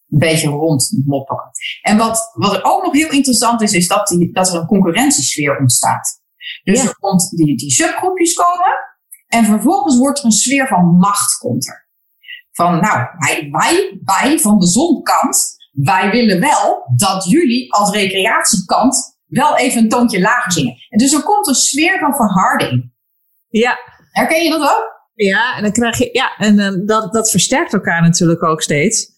een 0.10 0.20
beetje 0.20 0.48
rondmopperen. 0.48 1.52
En 1.82 1.98
wat, 1.98 2.32
wat 2.34 2.54
er 2.54 2.64
ook 2.64 2.84
nog 2.84 2.94
heel 2.94 3.12
interessant 3.12 3.62
is, 3.62 3.74
is 3.74 3.88
dat, 3.88 4.08
die, 4.08 4.34
dat 4.34 4.48
er 4.50 4.60
een 4.60 4.66
concurrentiesfeer 4.66 5.58
ontstaat. 5.58 6.22
Dus 6.64 6.84
er 6.84 6.96
komt 7.00 7.30
die, 7.30 7.58
die 7.58 7.72
subgroepjes 7.72 8.34
komen 8.34 8.76
en 9.28 9.46
vervolgens 9.46 9.98
wordt 9.98 10.20
er 10.20 10.26
een 10.26 10.32
sfeer 10.32 10.68
van 10.68 10.98
macht 10.98 11.38
komt 11.38 11.68
er. 11.68 11.88
Van 12.52 12.80
nou, 12.80 13.08
wij, 13.18 13.48
wij, 13.52 14.00
wij 14.04 14.40
van 14.40 14.60
de 14.60 14.68
zonkant, 14.68 15.56
wij 15.72 16.12
willen 16.12 16.40
wel 16.40 16.84
dat 16.96 17.26
jullie 17.26 17.74
als 17.74 17.92
recreatiekant 17.92 19.18
wel 19.26 19.58
even 19.58 19.82
een 19.82 19.90
toontje 19.90 20.22
lager 20.22 20.52
zingen. 20.52 20.76
En 20.90 20.98
dus 20.98 21.14
er 21.14 21.24
komt 21.24 21.48
een 21.48 21.56
sfeer 21.56 22.00
van 22.00 22.16
verharding. 22.16 22.89
Ja. 23.50 23.78
Herken 24.12 24.44
je 24.44 24.50
dat 24.50 24.62
ook? 24.62 24.98
Ja, 25.14 25.56
en 25.56 25.64
dan 25.64 25.72
krijg 25.72 25.98
je, 25.98 26.10
ja, 26.12 26.36
en 26.38 26.60
uh, 26.60 26.88
dat, 26.88 27.14
dat 27.14 27.30
versterkt 27.32 27.74
elkaar 27.74 28.02
natuurlijk 28.02 28.44
ook 28.44 28.62
steeds. 28.62 29.18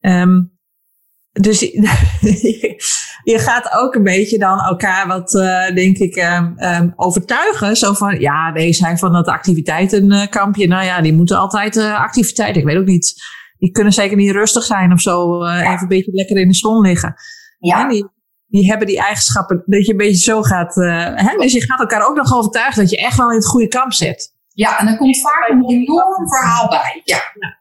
Um, 0.00 0.56
dus 1.40 1.60
je 3.32 3.38
gaat 3.38 3.72
ook 3.72 3.94
een 3.94 4.02
beetje 4.02 4.38
dan 4.38 4.58
elkaar 4.58 5.06
wat, 5.06 5.34
uh, 5.34 5.74
denk 5.74 5.96
ik, 5.96 6.16
um, 6.16 6.54
um, 6.58 6.92
overtuigen. 6.96 7.76
Zo 7.76 7.92
van, 7.92 8.20
ja, 8.20 8.50
nee, 8.50 8.72
zijn 8.72 8.98
van 8.98 9.12
dat 9.12 9.26
activiteitenkampje. 9.26 10.66
Nou 10.66 10.84
ja, 10.84 11.00
die 11.00 11.12
moeten 11.12 11.38
altijd 11.38 11.76
uh, 11.76 12.00
activiteiten. 12.00 12.60
Ik 12.60 12.66
weet 12.66 12.76
ook 12.76 12.86
niet. 12.86 13.14
Die 13.58 13.70
kunnen 13.70 13.92
zeker 13.92 14.16
niet 14.16 14.30
rustig 14.30 14.62
zijn 14.62 14.92
of 14.92 15.00
zo. 15.00 15.42
Uh, 15.44 15.48
ja. 15.48 15.60
Even 15.60 15.82
een 15.82 15.88
beetje 15.88 16.12
lekker 16.12 16.36
in 16.36 16.48
de 16.48 16.54
zon 16.54 16.80
liggen. 16.80 17.14
Ja. 17.58 17.88
die, 17.88 18.06
die 18.46 18.68
hebben 18.68 18.86
die 18.86 18.98
eigenschappen 18.98 19.62
dat 19.66 19.86
je 19.86 19.90
een 19.90 19.96
beetje 19.96 20.22
zo 20.22 20.42
gaat. 20.42 20.74
hè? 20.74 21.36
Dus 21.36 21.52
je 21.52 21.62
gaat 21.62 21.80
elkaar 21.80 22.08
ook 22.08 22.16
nog 22.16 22.34
overtuigen 22.34 22.82
dat 22.82 22.90
je 22.90 22.98
echt 22.98 23.16
wel 23.16 23.30
in 23.30 23.36
het 23.36 23.46
goede 23.46 23.68
kamp 23.68 23.92
zit. 23.92 24.34
Ja, 24.48 24.78
en 24.78 24.86
dan 24.86 24.96
komt 24.96 25.20
vaak 25.20 25.48
een 25.48 25.68
enorm 25.68 26.28
verhaal 26.28 26.68
bij. 26.68 27.00
Ja. 27.04 27.18
ja. 27.34 27.60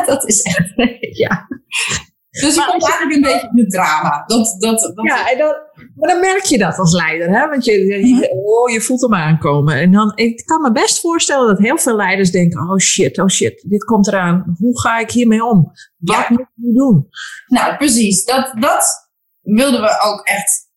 Dat 0.06 0.28
is 0.28 0.42
echt. 0.42 0.72
ja. 1.16 1.46
Dus 2.30 2.54
je 2.54 2.66
komt 2.70 2.82
eigenlijk 2.82 3.14
een 3.14 3.32
beetje 3.32 3.48
in 3.52 3.58
het 3.62 3.70
drama. 3.70 4.24
Dat, 4.26 4.56
dat, 4.58 4.80
dat 4.80 5.06
ja, 5.06 5.30
en 5.30 5.38
dan, 5.38 5.54
maar 5.96 6.10
dan 6.10 6.20
merk 6.20 6.44
je 6.44 6.58
dat 6.58 6.78
als 6.78 6.92
leider. 6.92 7.28
Hè? 7.28 7.48
Want 7.48 7.64
je, 7.64 7.72
je, 7.72 8.30
oh, 8.30 8.70
je 8.70 8.80
voelt 8.80 9.00
hem 9.00 9.14
aankomen. 9.14 9.74
En 9.74 9.92
dan, 9.92 10.12
ik 10.14 10.46
kan 10.46 10.62
me 10.62 10.72
best 10.72 11.00
voorstellen 11.00 11.46
dat 11.46 11.58
heel 11.58 11.78
veel 11.78 11.96
leiders 11.96 12.30
denken... 12.30 12.70
oh 12.70 12.78
shit, 12.78 13.18
oh 13.18 13.28
shit, 13.28 13.64
dit 13.68 13.84
komt 13.84 14.06
eraan. 14.06 14.56
Hoe 14.58 14.80
ga 14.80 14.98
ik 14.98 15.10
hiermee 15.10 15.44
om? 15.44 15.72
Wat 15.96 16.16
ja. 16.16 16.26
moet 16.28 16.40
ik 16.40 16.48
nu 16.54 16.72
doen? 16.72 17.08
Nou, 17.46 17.76
precies. 17.76 18.24
Dat, 18.24 18.54
dat 18.58 19.09
wilden 19.40 19.80
we 19.80 20.00
ook 20.00 20.20
echt 20.20 20.68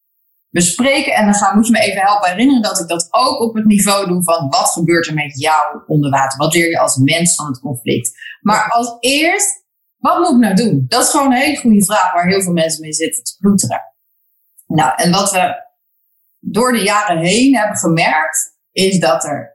bespreken. 0.50 1.14
En 1.14 1.26
dan 1.26 1.34
gaan, 1.34 1.56
moet 1.56 1.66
je 1.66 1.72
me 1.72 1.80
even 1.80 2.02
helpen 2.02 2.30
herinneren 2.30 2.62
dat 2.62 2.80
ik 2.80 2.88
dat 2.88 3.08
ook 3.12 3.40
op 3.40 3.56
het 3.56 3.66
niveau 3.66 4.08
doe 4.08 4.24
van 4.24 4.50
wat 4.50 4.70
gebeurt 4.70 5.08
er 5.08 5.14
met 5.14 5.40
jou 5.40 5.84
onder 5.88 6.10
water? 6.12 6.38
Wat 6.38 6.54
leer 6.54 6.70
je 6.70 6.80
als 6.80 6.98
mens 6.98 7.36
van 7.36 7.46
het 7.46 7.60
conflict? 7.60 8.12
Maar 8.42 8.70
als 8.70 8.98
eerst, 9.00 9.64
wat 9.98 10.18
moet 10.18 10.30
ik 10.30 10.38
nou 10.38 10.56
doen? 10.56 10.86
Dat 10.88 11.04
is 11.04 11.10
gewoon 11.10 11.32
een 11.32 11.38
hele 11.38 11.58
goede 11.58 11.86
vraag 11.86 12.14
waar 12.14 12.28
heel 12.28 12.42
veel 12.42 12.54
mensen 12.54 12.82
mee 12.82 12.94
zitten 12.94 13.24
te 13.24 13.36
ploeteren. 13.40 13.82
Nou, 14.68 14.94
en 14.96 15.12
wat 15.12 15.32
we 15.32 15.64
door 16.40 16.72
de 16.72 16.84
jaren 16.84 17.18
heen 17.18 17.56
hebben 17.56 17.78
gemerkt, 17.78 18.58
is 18.72 19.00
dat 19.00 19.24
er 19.24 19.54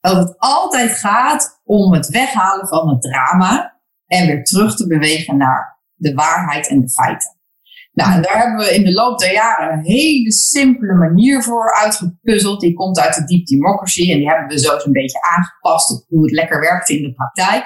dat 0.00 0.16
het 0.16 0.34
altijd 0.38 0.90
gaat 0.90 1.60
om 1.64 1.92
het 1.92 2.08
weghalen 2.08 2.68
van 2.68 2.88
het 2.88 3.02
drama 3.02 3.80
en 4.06 4.26
weer 4.26 4.44
terug 4.44 4.76
te 4.76 4.86
bewegen 4.86 5.36
naar 5.36 5.78
de 5.94 6.14
waarheid 6.14 6.68
en 6.68 6.80
de 6.80 6.90
feiten. 6.90 7.39
Nou, 8.00 8.12
en 8.12 8.22
daar 8.22 8.38
hebben 8.38 8.66
we 8.66 8.74
in 8.74 8.84
de 8.84 8.92
loop 8.92 9.18
der 9.18 9.32
jaren 9.32 9.72
een 9.72 9.84
hele 9.84 10.32
simpele 10.32 10.94
manier 10.94 11.42
voor 11.42 11.74
uitgepuzzeld. 11.74 12.60
Die 12.60 12.74
komt 12.74 13.00
uit 13.00 13.14
de 13.14 13.24
Deep 13.24 13.46
Democracy 13.46 14.12
en 14.12 14.18
die 14.18 14.28
hebben 14.28 14.48
we 14.48 14.58
zo 14.58 14.78
een 14.84 14.92
beetje 14.92 15.22
aangepast 15.22 15.90
op 15.90 16.04
hoe 16.08 16.22
het 16.22 16.32
lekker 16.32 16.60
werkt 16.60 16.88
in 16.88 17.02
de 17.02 17.14
praktijk. 17.14 17.64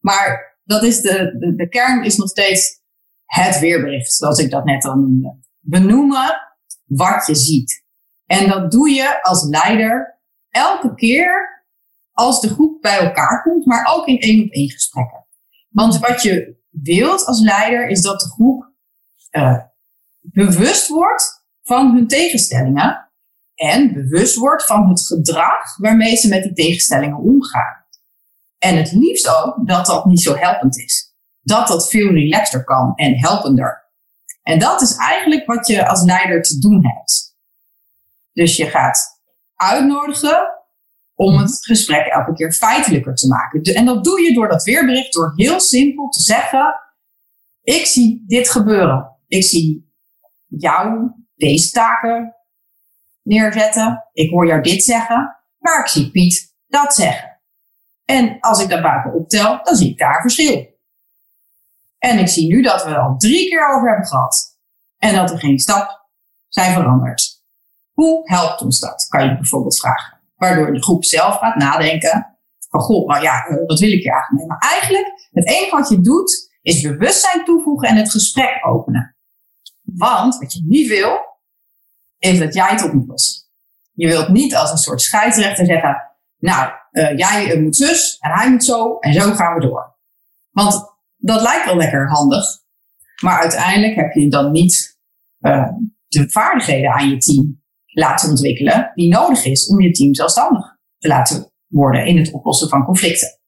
Maar 0.00 0.58
dat 0.64 0.82
is 0.82 1.00
de, 1.00 1.54
de, 1.56 1.68
kern 1.68 2.04
is 2.04 2.16
nog 2.16 2.28
steeds 2.28 2.80
het 3.24 3.58
weerbericht, 3.58 4.12
zoals 4.12 4.38
ik 4.38 4.50
dat 4.50 4.64
net 4.64 4.84
al 4.84 4.94
noemde. 4.94 5.38
Benoemen 5.60 6.34
wat 6.84 7.26
je 7.26 7.34
ziet. 7.34 7.84
En 8.26 8.48
dat 8.48 8.70
doe 8.70 8.90
je 8.90 9.22
als 9.22 9.44
leider 9.44 10.20
elke 10.50 10.94
keer 10.94 11.64
als 12.12 12.40
de 12.40 12.48
groep 12.48 12.80
bij 12.80 12.98
elkaar 12.98 13.42
komt, 13.42 13.66
maar 13.66 13.94
ook 13.94 14.06
in 14.06 14.18
één 14.18 14.44
op 14.44 14.50
één 14.50 14.70
gesprekken. 14.70 15.26
Want 15.68 15.98
wat 15.98 16.22
je 16.22 16.56
wilt 16.70 17.24
als 17.24 17.40
leider 17.40 17.88
is 17.88 18.00
dat 18.00 18.20
de 18.20 18.28
groep 18.28 18.74
uh, 19.30 19.58
bewust 20.32 20.88
wordt 20.88 21.44
van 21.62 21.94
hun 21.94 22.06
tegenstellingen 22.06 23.10
en 23.54 23.92
bewust 23.92 24.36
wordt 24.36 24.64
van 24.64 24.88
het 24.88 25.06
gedrag 25.06 25.76
waarmee 25.76 26.16
ze 26.16 26.28
met 26.28 26.42
die 26.42 26.52
tegenstellingen 26.52 27.18
omgaan. 27.18 27.84
En 28.58 28.76
het 28.76 28.92
liefst 28.92 29.28
ook 29.28 29.66
dat 29.68 29.86
dat 29.86 30.04
niet 30.04 30.22
zo 30.22 30.34
helpend 30.34 30.78
is. 30.78 31.14
Dat 31.40 31.68
dat 31.68 31.88
veel 31.88 32.12
relaxter 32.12 32.64
kan 32.64 32.92
en 32.94 33.18
helpender. 33.18 33.84
En 34.42 34.58
dat 34.58 34.80
is 34.80 34.96
eigenlijk 34.96 35.46
wat 35.46 35.66
je 35.66 35.88
als 35.88 36.02
leider 36.02 36.42
te 36.42 36.58
doen 36.58 36.86
hebt. 36.86 37.36
Dus 38.32 38.56
je 38.56 38.66
gaat 38.66 39.20
uitnodigen 39.54 40.56
om 41.14 41.38
het 41.38 41.58
gesprek 41.60 42.06
elke 42.06 42.32
keer 42.32 42.52
feitelijker 42.52 43.14
te 43.14 43.26
maken. 43.26 43.62
En 43.62 43.84
dat 43.84 44.04
doe 44.04 44.20
je 44.20 44.34
door 44.34 44.48
dat 44.48 44.64
weerbericht, 44.64 45.12
door 45.12 45.32
heel 45.36 45.60
simpel 45.60 46.08
te 46.08 46.20
zeggen: 46.20 46.74
Ik 47.62 47.86
zie 47.86 48.24
dit 48.26 48.50
gebeuren. 48.50 49.16
Ik 49.26 49.44
zie 49.44 49.85
jou 50.58 51.10
deze 51.34 51.70
taken 51.70 52.36
neerzetten. 53.22 54.08
Ik 54.12 54.30
hoor 54.30 54.46
jou 54.46 54.62
dit 54.62 54.82
zeggen, 54.82 55.36
maar 55.58 55.80
ik 55.80 55.86
zie 55.86 56.10
Piet 56.10 56.54
dat 56.66 56.94
zeggen. 56.94 57.40
En 58.04 58.40
als 58.40 58.62
ik 58.62 58.68
dat 58.68 58.82
buiten 58.82 59.14
optel, 59.14 59.60
dan 59.62 59.76
zie 59.76 59.90
ik 59.90 59.98
daar 59.98 60.20
verschil. 60.20 60.74
En 61.98 62.18
ik 62.18 62.28
zie 62.28 62.46
nu 62.46 62.62
dat 62.62 62.84
we 62.84 62.90
er 62.90 62.98
al 62.98 63.16
drie 63.16 63.48
keer 63.48 63.74
over 63.74 63.88
hebben 63.88 64.06
gehad. 64.06 64.58
En 64.98 65.14
dat 65.14 65.30
er 65.30 65.38
geen 65.38 65.58
stap 65.58 66.08
zijn 66.48 66.72
veranderd. 66.72 67.44
Hoe 67.92 68.30
helpt 68.30 68.62
ons 68.62 68.80
dat? 68.80 69.06
Kan 69.08 69.24
je 69.24 69.36
bijvoorbeeld 69.36 69.78
vragen. 69.78 70.20
Waardoor 70.36 70.72
de 70.72 70.82
groep 70.82 71.04
zelf 71.04 71.36
gaat 71.36 71.56
nadenken. 71.56 72.36
Van 72.68 72.80
goh, 72.80 73.08
nou 73.08 73.22
ja, 73.22 73.46
eh, 73.46 73.66
wat 73.66 73.78
wil 73.78 73.92
ik 73.92 74.02
hier 74.02 74.12
eigenlijk 74.12 74.30
mee? 74.32 74.46
Maar 74.46 74.70
eigenlijk, 74.72 75.28
het 75.30 75.48
enige 75.48 75.76
wat 75.76 75.88
je 75.88 76.00
doet, 76.00 76.54
is 76.62 76.80
bewustzijn 76.80 77.44
toevoegen 77.44 77.88
en 77.88 77.96
het 77.96 78.10
gesprek 78.10 78.66
openen. 78.66 79.15
Want 79.94 80.38
wat 80.38 80.52
je 80.52 80.62
niet 80.64 80.88
wil, 80.88 81.18
is 82.18 82.38
dat 82.38 82.54
jij 82.54 82.68
het 82.68 82.84
op 82.84 82.92
moet 82.92 83.08
lossen. 83.08 83.44
Je 83.92 84.06
wilt 84.06 84.28
niet 84.28 84.56
als 84.56 84.70
een 84.70 84.76
soort 84.76 85.02
scheidsrechter 85.02 85.66
zeggen, 85.66 86.12
nou, 86.38 86.72
uh, 86.92 87.16
jij 87.16 87.60
moet 87.60 87.76
zus 87.76 88.18
en 88.18 88.30
hij 88.30 88.50
moet 88.50 88.64
zo 88.64 88.98
en 88.98 89.12
zo 89.12 89.32
gaan 89.32 89.54
we 89.54 89.60
door. 89.60 89.94
Want 90.50 90.94
dat 91.16 91.42
lijkt 91.42 91.64
wel 91.64 91.76
lekker 91.76 92.08
handig, 92.08 92.44
maar 93.22 93.40
uiteindelijk 93.40 93.94
heb 93.94 94.12
je 94.12 94.28
dan 94.28 94.52
niet 94.52 94.98
uh, 95.40 95.68
de 96.06 96.30
vaardigheden 96.30 96.92
aan 96.92 97.08
je 97.08 97.18
team 97.18 97.62
laten 97.86 98.30
ontwikkelen 98.30 98.92
die 98.94 99.08
nodig 99.08 99.44
is 99.44 99.68
om 99.68 99.80
je 99.80 99.90
team 99.90 100.14
zelfstandig 100.14 100.76
te 100.98 101.08
laten 101.08 101.52
worden 101.66 102.06
in 102.06 102.18
het 102.18 102.32
oplossen 102.32 102.68
van 102.68 102.84
conflicten. 102.84 103.38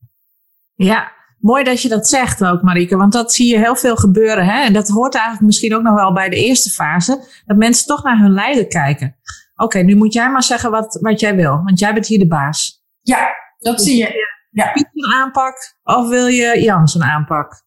Ja, 0.75 1.13
Mooi 1.39 1.65
dat 1.65 1.83
je 1.83 1.89
dat 1.89 2.09
zegt 2.09 2.45
ook, 2.45 2.63
Marike, 2.63 2.97
want 2.97 3.13
dat 3.13 3.33
zie 3.33 3.51
je 3.53 3.59
heel 3.59 3.77
veel 3.77 3.97
gebeuren. 3.97 4.45
Hè? 4.45 4.61
En 4.61 4.73
dat 4.73 4.89
hoort 4.89 5.15
eigenlijk 5.15 5.47
misschien 5.47 5.75
ook 5.75 5.83
nog 5.83 5.95
wel 5.95 6.13
bij 6.13 6.29
de 6.29 6.37
eerste 6.37 6.71
fase, 6.71 7.25
dat 7.47 7.57
mensen 7.57 7.87
toch 7.87 8.03
naar 8.03 8.19
hun 8.19 8.33
leider 8.33 8.67
kijken. 8.67 9.17
Oké, 9.57 9.79
nu 9.79 9.97
moet 9.97 10.13
jij 10.13 10.31
maar 10.31 10.43
zeggen 10.43 10.71
wat, 10.71 10.99
wat 11.01 11.21
jij 11.21 11.37
wil, 11.37 11.63
want 11.65 11.79
jij 11.79 11.93
bent 11.93 12.07
hier 12.07 12.19
de 12.19 12.27
baas. 12.27 12.83
Ja, 13.01 13.29
dat 13.59 13.77
dus 13.77 13.87
zie 13.87 13.97
je. 13.97 14.27
Ja. 14.51 14.73
Piet 14.73 14.89
een 14.93 15.13
aanpak 15.13 15.75
of 15.83 16.09
wil 16.09 16.27
je 16.27 16.61
Jans 16.61 16.95
een 16.95 17.03
aanpak? 17.03 17.67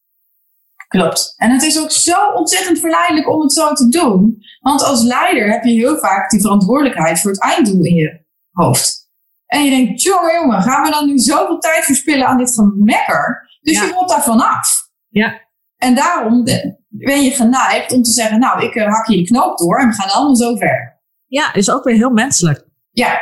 Klopt. 0.88 1.34
En 1.38 1.52
het 1.52 1.64
is 1.64 1.80
ook 1.80 1.92
zo 1.92 2.32
ontzettend 2.34 2.80
verleidelijk 2.80 3.30
om 3.30 3.42
het 3.42 3.54
zo 3.54 3.74
te 3.74 3.90
doen. 3.90 4.44
Want 4.60 4.84
als 4.84 5.04
leider 5.04 5.52
heb 5.52 5.64
je 5.64 5.72
heel 5.72 5.98
vaak 5.98 6.30
die 6.30 6.42
verantwoordelijkheid 6.42 7.20
voor 7.20 7.32
het 7.32 7.42
einddoel 7.42 7.84
in 7.84 7.94
je 7.94 8.26
hoofd. 8.52 9.10
En 9.46 9.64
je 9.64 9.70
denkt, 9.70 10.02
jongen, 10.02 10.34
jongen, 10.34 10.62
gaan 10.62 10.84
we 10.84 10.90
dan 10.90 11.06
nu 11.06 11.18
zoveel 11.18 11.60
tijd 11.60 11.84
verspillen 11.84 12.28
aan 12.28 12.38
dit 12.38 12.54
gemekker? 12.54 13.50
Dus 13.62 13.76
ja. 13.76 13.84
je 13.84 13.94
wilt 13.94 14.10
daar 14.10 14.24
vanaf. 14.24 14.90
Ja. 15.08 15.42
En 15.78 15.96
daarom 15.96 16.44
ben 16.88 17.24
je 17.24 17.32
geneigd 17.32 17.92
om 17.92 18.04
te 18.04 18.12
zeggen, 18.12 18.40
nou, 18.40 18.64
ik 18.64 18.74
hak 18.74 19.08
je 19.08 19.18
de 19.18 19.24
knoop 19.24 19.58
door 19.58 19.80
en 19.80 19.88
we 19.88 19.94
gaan 19.94 20.10
allemaal 20.10 20.36
zo 20.36 20.56
ver. 20.56 21.02
Ja, 21.26 21.54
is 21.54 21.72
ook 21.72 21.84
weer 21.84 21.96
heel 21.96 22.12
menselijk. 22.12 22.68
Ja. 22.92 23.20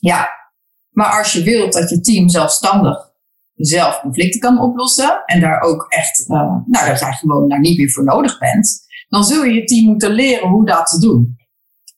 Ja. 0.00 0.28
Maar 0.90 1.18
als 1.18 1.32
je 1.32 1.42
wilt 1.42 1.72
dat 1.72 1.90
je 1.90 2.00
team 2.00 2.28
zelfstandig 2.28 3.12
zelf 3.54 4.00
conflicten 4.00 4.40
kan 4.40 4.60
oplossen 4.60 5.22
en 5.26 5.40
daar 5.40 5.60
ook 5.60 5.86
echt, 5.88 6.28
uh, 6.28 6.36
nou, 6.66 6.88
dat 6.88 7.00
jij 7.00 7.12
gewoon 7.12 7.48
daar 7.48 7.60
niet 7.60 7.78
meer 7.78 7.90
voor 7.90 8.04
nodig 8.04 8.38
bent, 8.38 8.86
dan 9.08 9.24
zul 9.24 9.44
je 9.44 9.54
je 9.54 9.64
team 9.64 9.86
moeten 9.86 10.10
leren 10.10 10.48
hoe 10.48 10.66
dat 10.66 10.86
te 10.86 10.98
doen. 10.98 11.36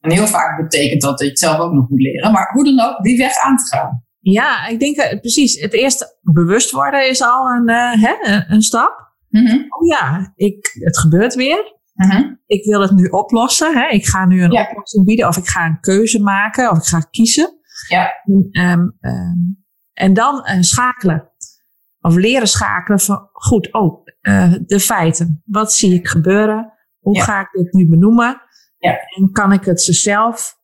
En 0.01 0.13
heel 0.13 0.27
vaak 0.27 0.63
betekent 0.63 1.01
dat 1.01 1.11
dat 1.11 1.21
je 1.21 1.29
het 1.29 1.39
zelf 1.39 1.59
ook 1.59 1.73
nog 1.73 1.89
moet 1.89 2.01
leren, 2.01 2.33
maar 2.33 2.51
hoe 2.53 2.65
dan 2.65 2.81
ook, 2.81 3.03
die 3.03 3.19
weg 3.19 3.37
aan 3.39 3.57
te 3.57 3.77
gaan. 3.77 4.06
Ja, 4.33 4.67
ik 4.67 4.81
denk 4.81 4.97
uh, 4.97 5.21
precies. 5.21 5.61
Het 5.61 5.73
eerste 5.73 6.19
bewust 6.23 6.71
worden 6.71 7.09
is 7.09 7.23
al 7.23 7.47
een, 7.47 7.71
uh, 7.71 8.03
hè, 8.03 8.45
een 8.49 8.63
stap. 8.63 9.15
Mm 9.29 9.47
-hmm. 9.47 9.67
Oh 9.69 9.87
ja, 9.87 10.33
ik, 10.35 10.71
het 10.73 10.99
gebeurt 10.99 11.35
weer. 11.35 11.75
Mm 11.93 12.11
-hmm. 12.11 12.41
Ik 12.47 12.65
wil 12.65 12.81
het 12.81 12.91
nu 12.91 13.05
oplossen. 13.07 13.77
Hè. 13.77 13.89
Ik 13.89 14.07
ga 14.07 14.27
nu 14.27 14.43
een 14.43 14.51
ja. 14.51 14.69
oplossing 14.69 15.05
bieden 15.05 15.29
of 15.29 15.37
ik 15.37 15.47
ga 15.47 15.67
een 15.67 15.81
keuze 15.81 16.23
maken 16.23 16.71
of 16.71 16.79
ik 16.79 16.85
ga 16.85 17.01
kiezen. 17.01 17.61
Ja. 17.89 18.13
En, 18.25 18.49
um, 18.71 18.97
um, 19.01 19.65
en 19.93 20.15
dan 20.15 20.35
uh, 20.35 20.61
schakelen. 20.61 21.31
of 22.01 22.15
leren 22.15 22.49
schakelen 22.49 23.01
van, 23.01 23.29
goed, 23.33 23.73
oh, 23.73 24.05
de 24.67 24.81
feiten. 24.81 25.43
Wat 25.45 25.73
zie 25.73 25.95
ik 25.95 26.09
gebeuren? 26.09 26.73
Hoe 26.99 27.21
ga 27.21 27.41
ik 27.41 27.49
dit 27.53 27.73
nu 27.73 27.89
benoemen? 27.89 28.41
Ja. 28.79 28.99
En 29.17 29.31
kan 29.33 29.53
ik 29.53 29.65
het 29.65 29.83
ze 29.83 29.93
zelf 29.93 30.59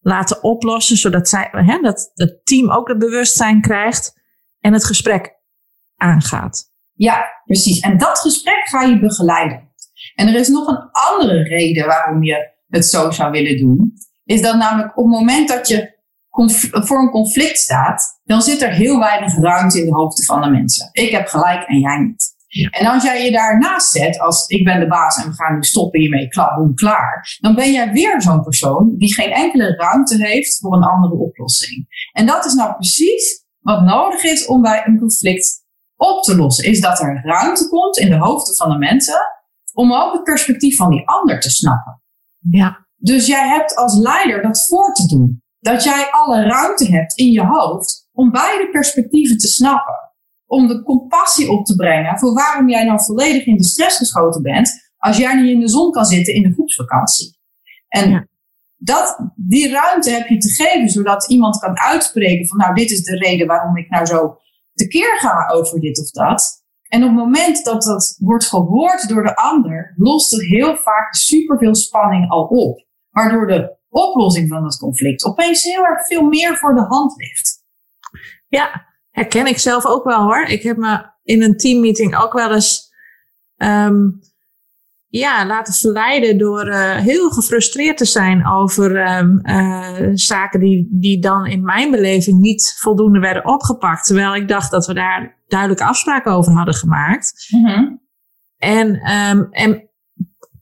laten 0.00 0.42
oplossen, 0.42 0.96
zodat 0.96 1.28
zij, 1.28 1.48
hè, 1.50 1.80
dat 1.80 2.10
het 2.14 2.46
team 2.46 2.70
ook 2.70 2.88
het 2.88 2.98
bewustzijn 2.98 3.60
krijgt 3.60 4.20
en 4.60 4.72
het 4.72 4.84
gesprek 4.84 5.38
aangaat. 5.96 6.72
Ja, 6.92 7.24
precies. 7.44 7.80
En 7.80 7.98
dat 7.98 8.18
gesprek 8.18 8.68
ga 8.68 8.82
je 8.82 9.00
begeleiden. 9.00 9.68
En 10.14 10.28
er 10.28 10.34
is 10.34 10.48
nog 10.48 10.66
een 10.66 10.88
andere 10.90 11.42
reden 11.42 11.86
waarom 11.86 12.22
je 12.22 12.50
het 12.68 12.86
zo 12.86 13.10
zou 13.10 13.30
willen 13.30 13.58
doen. 13.58 13.92
Is 14.24 14.42
dat 14.42 14.56
namelijk 14.56 14.98
op 14.98 15.04
het 15.04 15.14
moment 15.14 15.48
dat 15.48 15.68
je 15.68 15.98
voor 16.70 16.98
een 16.98 17.10
conflict 17.10 17.58
staat, 17.58 18.20
dan 18.24 18.42
zit 18.42 18.62
er 18.62 18.70
heel 18.70 18.98
weinig 18.98 19.38
ruimte 19.38 19.78
in 19.78 19.84
de 19.84 19.94
hoofden 19.94 20.24
van 20.24 20.40
de 20.42 20.48
mensen. 20.50 20.88
Ik 20.92 21.10
heb 21.10 21.26
gelijk 21.26 21.68
en 21.68 21.78
jij 21.78 21.98
niet. 21.98 22.38
En 22.50 22.86
als 22.86 23.02
jij 23.02 23.24
je 23.24 23.30
daarnaast 23.30 23.90
zet, 23.90 24.20
als 24.20 24.46
ik 24.46 24.64
ben 24.64 24.80
de 24.80 24.86
baas 24.86 25.16
en 25.16 25.28
we 25.28 25.34
gaan 25.34 25.54
nu 25.54 25.62
stoppen 25.62 26.00
hiermee, 26.00 26.28
boem, 26.56 26.74
klaar. 26.74 27.36
Dan 27.40 27.54
ben 27.54 27.72
jij 27.72 27.92
weer 27.92 28.22
zo'n 28.22 28.42
persoon 28.42 28.94
die 28.96 29.14
geen 29.14 29.32
enkele 29.32 29.76
ruimte 29.76 30.16
heeft 30.24 30.58
voor 30.58 30.76
een 30.76 30.82
andere 30.82 31.14
oplossing. 31.14 31.86
En 32.12 32.26
dat 32.26 32.44
is 32.44 32.54
nou 32.54 32.74
precies 32.74 33.44
wat 33.60 33.82
nodig 33.82 34.22
is 34.22 34.46
om 34.46 34.62
bij 34.62 34.82
een 34.86 34.98
conflict 34.98 35.64
op 35.96 36.22
te 36.22 36.36
lossen. 36.36 36.64
Is 36.64 36.80
dat 36.80 37.00
er 37.00 37.20
ruimte 37.24 37.68
komt 37.68 37.98
in 37.98 38.10
de 38.10 38.18
hoofden 38.18 38.56
van 38.56 38.70
de 38.70 38.78
mensen 38.78 39.20
om 39.74 39.92
ook 39.92 40.12
het 40.12 40.22
perspectief 40.22 40.76
van 40.76 40.90
die 40.90 41.08
ander 41.08 41.40
te 41.40 41.50
snappen. 41.50 42.02
Ja. 42.50 42.86
Dus 42.96 43.26
jij 43.26 43.48
hebt 43.48 43.76
als 43.76 43.94
leider 43.94 44.42
dat 44.42 44.66
voor 44.66 44.94
te 44.94 45.06
doen. 45.06 45.42
Dat 45.58 45.84
jij 45.84 46.10
alle 46.10 46.42
ruimte 46.42 46.90
hebt 46.90 47.18
in 47.18 47.32
je 47.32 47.46
hoofd 47.46 48.08
om 48.12 48.30
beide 48.30 48.68
perspectieven 48.70 49.38
te 49.38 49.48
snappen. 49.48 50.09
Om 50.50 50.66
de 50.66 50.82
compassie 50.82 51.50
op 51.50 51.64
te 51.64 51.74
brengen 51.74 52.18
voor 52.18 52.34
waarom 52.34 52.68
jij 52.68 52.84
nou 52.84 53.00
volledig 53.02 53.46
in 53.46 53.56
de 53.56 53.64
stress 53.64 53.96
geschoten 53.96 54.42
bent 54.42 54.92
als 54.96 55.16
jij 55.16 55.34
niet 55.34 55.50
in 55.50 55.60
de 55.60 55.68
zon 55.68 55.90
kan 55.90 56.04
zitten 56.04 56.34
in 56.34 56.42
de 56.42 56.52
groepsvakantie. 56.52 57.38
En 57.88 58.28
dat, 58.76 59.32
die 59.36 59.70
ruimte 59.70 60.10
heb 60.10 60.28
je 60.28 60.38
te 60.38 60.50
geven 60.50 60.88
zodat 60.88 61.28
iemand 61.28 61.58
kan 61.58 61.78
uitspreken 61.78 62.46
van 62.46 62.58
nou 62.58 62.74
dit 62.74 62.90
is 62.90 63.02
de 63.02 63.16
reden 63.16 63.46
waarom 63.46 63.76
ik 63.76 63.90
nou 63.90 64.06
zo 64.06 64.38
tekeer 64.74 65.18
ga 65.18 65.48
over 65.54 65.80
dit 65.80 66.00
of 66.00 66.10
dat. 66.10 66.64
En 66.88 67.02
op 67.02 67.08
het 67.08 67.18
moment 67.18 67.64
dat 67.64 67.82
dat 67.82 68.16
wordt 68.18 68.46
gehoord 68.46 69.08
door 69.08 69.22
de 69.22 69.36
ander, 69.36 69.94
lost 69.96 70.30
het 70.30 70.42
heel 70.42 70.76
vaak 70.76 71.14
superveel 71.14 71.74
spanning 71.74 72.30
al 72.30 72.44
op. 72.44 72.86
Waardoor 73.10 73.46
de 73.46 73.78
oplossing 73.88 74.48
van 74.48 74.64
het 74.64 74.78
conflict 74.78 75.24
opeens 75.24 75.62
heel 75.62 75.84
erg 75.84 76.06
veel 76.06 76.22
meer 76.22 76.56
voor 76.56 76.74
de 76.74 76.84
hand 76.84 77.16
ligt. 77.16 77.64
Ja, 78.48 78.89
herken 79.10 79.46
ik 79.46 79.58
zelf 79.58 79.86
ook 79.86 80.04
wel 80.04 80.22
hoor. 80.22 80.42
Ik 80.42 80.62
heb 80.62 80.76
me 80.76 81.10
in 81.22 81.42
een 81.42 81.56
teammeeting 81.56 82.16
ook 82.16 82.32
wel 82.32 82.52
eens 82.52 82.92
um, 83.56 84.20
ja, 85.10 85.46
laten 85.46 85.74
verleiden 85.74 86.38
door 86.38 86.66
uh, 86.66 86.96
heel 86.96 87.30
gefrustreerd 87.30 87.96
te 87.96 88.04
zijn 88.04 88.46
over 88.46 89.16
um, 89.18 89.40
uh, 89.42 90.10
zaken 90.12 90.60
die, 90.60 90.88
die 90.90 91.20
dan 91.20 91.46
in 91.46 91.64
mijn 91.64 91.90
beleving 91.90 92.40
niet 92.40 92.76
voldoende 92.78 93.18
werden 93.18 93.46
opgepakt. 93.46 94.06
Terwijl 94.06 94.34
ik 94.34 94.48
dacht 94.48 94.70
dat 94.70 94.86
we 94.86 94.94
daar 94.94 95.38
duidelijke 95.46 95.84
afspraken 95.84 96.32
over 96.32 96.52
hadden 96.52 96.74
gemaakt. 96.74 97.46
Mm-hmm. 97.48 98.00
En, 98.58 99.12
um, 99.12 99.48
en 99.50 99.90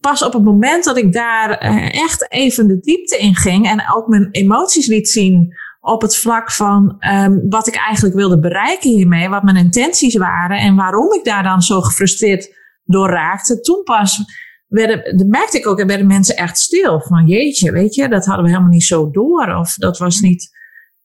pas 0.00 0.24
op 0.24 0.32
het 0.32 0.44
moment 0.44 0.84
dat 0.84 0.96
ik 0.96 1.12
daar 1.12 1.64
uh, 1.64 2.02
echt 2.02 2.32
even 2.32 2.66
de 2.66 2.80
diepte 2.80 3.18
in 3.18 3.34
ging 3.34 3.66
en 3.68 3.82
ook 3.94 4.06
mijn 4.06 4.28
emoties 4.30 4.86
liet 4.86 5.08
zien 5.08 5.54
op 5.88 6.02
het 6.02 6.16
vlak 6.16 6.52
van 6.52 6.96
um, 7.12 7.48
wat 7.48 7.66
ik 7.66 7.76
eigenlijk 7.76 8.16
wilde 8.16 8.38
bereiken 8.38 8.90
hiermee, 8.90 9.28
wat 9.28 9.42
mijn 9.42 9.56
intenties 9.56 10.16
waren 10.16 10.58
en 10.58 10.76
waarom 10.76 11.12
ik 11.12 11.24
daar 11.24 11.42
dan 11.42 11.62
zo 11.62 11.80
gefrustreerd 11.80 12.56
door 12.84 13.10
raakte. 13.10 13.60
Toen 13.60 13.82
pas 13.82 14.24
werden, 14.66 15.26
merkte 15.28 15.58
ik 15.58 15.66
ook, 15.66 15.80
er 15.80 15.86
werden 15.86 16.06
mensen 16.06 16.36
echt 16.36 16.58
stil. 16.58 17.00
Van 17.00 17.26
jeetje, 17.26 17.72
weet 17.72 17.94
je, 17.94 18.08
dat 18.08 18.24
hadden 18.24 18.44
we 18.44 18.50
helemaal 18.50 18.72
niet 18.72 18.84
zo 18.84 19.10
door. 19.10 19.54
Of 19.54 19.74
dat 19.74 19.98
was 19.98 20.20
niet, 20.20 20.48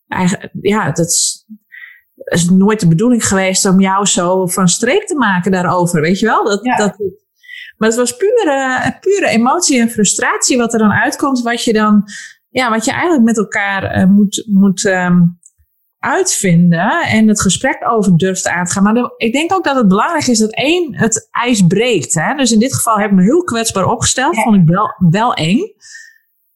eigenlijk, 0.08 0.54
ja, 0.62 0.92
dat 0.92 1.06
is, 1.06 1.46
is 2.24 2.50
nooit 2.50 2.80
de 2.80 2.88
bedoeling 2.88 3.28
geweest 3.28 3.66
om 3.66 3.80
jou 3.80 4.06
zo 4.06 4.48
van 4.48 4.68
streek 4.68 5.08
te 5.08 5.16
maken 5.16 5.52
daarover. 5.52 6.02
Weet 6.02 6.20
je 6.20 6.26
wel? 6.26 6.44
Dat, 6.44 6.64
Ja. 6.64 6.76
dat, 6.76 6.98
maar 7.78 7.90
het 7.90 7.98
was 7.98 8.16
pure, 8.16 8.98
pure 9.00 9.28
emotie 9.28 9.80
en 9.80 9.90
frustratie 9.90 10.58
wat 10.58 10.74
er 10.74 10.80
dan 10.80 10.92
uitkomt, 10.92 11.42
wat 11.42 11.64
je 11.64 11.74
dan, 11.74 12.04
ja, 12.54 12.70
wat 12.70 12.86
je 12.86 12.92
eigenlijk 12.92 13.24
met 13.24 13.38
elkaar 13.38 13.84
eh, 13.84 14.06
moet, 14.08 14.44
moet 14.50 14.86
ehm, 14.86 15.22
uitvinden 16.00 17.02
en 17.08 17.28
het 17.28 17.42
gesprek 17.42 17.78
over 17.90 18.18
durft 18.18 18.48
aan 18.48 18.66
te 18.66 18.72
gaan. 18.72 18.84
Maar 18.84 18.94
de- 18.94 19.14
ik 19.18 19.34
denk 19.34 19.54
ook 19.54 19.64
dat 19.64 19.76
het 19.76 19.88
belangrijk 19.88 20.28
is 20.28 20.40
dat 20.40 20.54
één, 20.54 20.96
het 20.96 21.28
ijs 21.32 21.62
breekt. 21.68 22.14
Hè? 22.14 22.36
Dus 22.36 22.52
in 22.52 22.60
dit 22.60 22.76
geval 22.76 22.98
heb 22.98 23.10
ik 23.10 23.16
me 23.16 23.24
heel 23.24 23.44
kwetsbaar 23.44 23.86
opgesteld, 23.86 24.36
Ja. 24.36 24.42
vond 24.42 24.56
ik 24.56 24.68
wel, 24.68 24.88
wel 25.10 25.34
eng. 25.34 25.60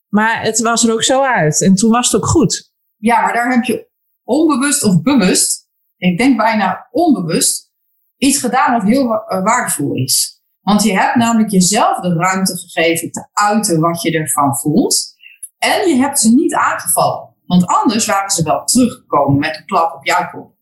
Maar 0.08 0.42
het 0.42 0.60
was 0.62 0.84
er 0.88 0.94
ook 0.94 1.04
zo 1.04 1.22
uit. 1.24 1.62
En 1.62 1.76
toen 1.76 1.92
was 1.92 2.12
het 2.12 2.22
ook 2.22 2.28
goed. 2.28 2.72
Ja, 2.98 3.22
maar 3.22 3.34
daar 3.34 3.52
heb 3.52 3.64
je 3.64 3.88
onbewust 4.24 4.84
of 4.84 5.02
bewust, 5.02 5.68
ik 5.98 6.18
denk 6.18 6.38
bijna 6.38 6.88
onbewust, 6.92 7.72
iets 8.18 8.40
gedaan 8.40 8.72
wat 8.74 8.84
heel 8.84 9.14
eh, 9.14 9.44
waardevol 9.44 9.94
is. 9.94 10.42
Want 10.62 10.84
je 10.84 10.98
hebt 11.00 11.16
namelijk 11.16 11.52
jezelf 11.52 12.00
de 12.00 12.14
ruimte 12.14 12.58
gegeven 12.58 13.12
te 13.12 13.28
uiten 13.34 13.80
wat 13.80 14.02
je 14.02 14.12
ervan 14.20 14.58
voelt. 14.58 15.16
En 15.58 15.90
je 15.90 15.96
hebt 15.96 16.20
ze 16.20 16.34
niet 16.34 16.54
aangevallen. 16.54 17.36
Want 17.46 17.66
anders 17.66 18.06
waren 18.06 18.30
ze 18.30 18.44
wel 18.44 18.64
teruggekomen 18.64 19.40
met 19.40 19.56
een 19.58 19.66
klap 19.66 19.94
op 19.96 20.06
jouw 20.06 20.30
kop. 20.30 20.56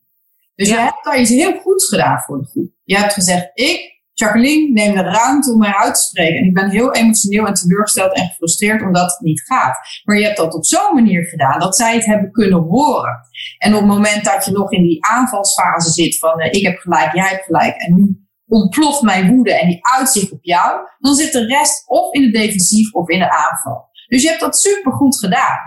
Dus 0.55 0.69
Ja. 0.69 0.75
je 0.75 0.81
hebt 0.81 1.03
daar 1.03 1.19
iets 1.19 1.29
heel 1.29 1.59
goeds 1.59 1.87
gedaan 1.89 2.21
voor 2.21 2.37
de 2.37 2.47
groep. 2.47 2.71
Je 2.83 2.97
hebt 2.97 3.13
gezegd, 3.13 3.49
ik, 3.53 3.93
Jacqueline, 4.13 4.71
neem 4.71 4.95
de 4.95 5.01
ruimte 5.01 5.51
om 5.51 5.57
mij 5.57 5.73
uit 5.73 5.93
te 5.95 6.01
spreken. 6.01 6.37
En 6.37 6.45
ik 6.45 6.53
ben 6.53 6.69
heel 6.69 6.93
emotioneel 6.93 7.45
en 7.45 7.53
teleurgesteld 7.53 8.15
en 8.15 8.27
gefrustreerd 8.27 8.81
omdat 8.81 9.11
het 9.11 9.19
niet 9.19 9.41
gaat. 9.41 9.77
Maar 10.03 10.17
je 10.17 10.23
hebt 10.23 10.37
dat 10.37 10.53
op 10.53 10.65
zo'n 10.65 10.93
manier 10.93 11.25
gedaan 11.25 11.59
dat 11.59 11.75
zij 11.75 11.95
het 11.95 12.05
hebben 12.05 12.31
kunnen 12.31 12.59
horen. 12.61 13.19
En 13.57 13.73
op 13.73 13.79
het 13.79 13.89
moment 13.89 14.25
dat 14.25 14.45
je 14.45 14.51
nog 14.51 14.71
in 14.71 14.83
die 14.83 15.05
aanvalsfase 15.05 15.89
zit 15.91 16.19
van 16.19 16.39
eh, 16.39 16.53
ik 16.53 16.65
heb 16.65 16.77
gelijk, 16.77 17.13
jij 17.15 17.27
hebt 17.29 17.43
gelijk 17.43 17.75
en 17.75 17.95
nu 17.95 18.19
ontploft 18.47 19.01
mijn 19.01 19.35
woede 19.35 19.59
en 19.59 19.67
die 19.67 19.85
uitzicht 19.85 20.31
op 20.31 20.43
jou, 20.43 20.87
dan 20.99 21.15
zit 21.15 21.31
de 21.31 21.45
rest 21.45 21.87
of 21.87 22.13
in 22.13 22.21
de 22.21 22.31
defensief 22.31 22.93
of 22.93 23.09
in 23.09 23.19
de 23.19 23.31
aanval. 23.31 23.89
Dus 24.07 24.21
je 24.21 24.27
hebt 24.29 24.41
dat 24.41 24.57
supergoed 24.57 25.19
gedaan. 25.19 25.59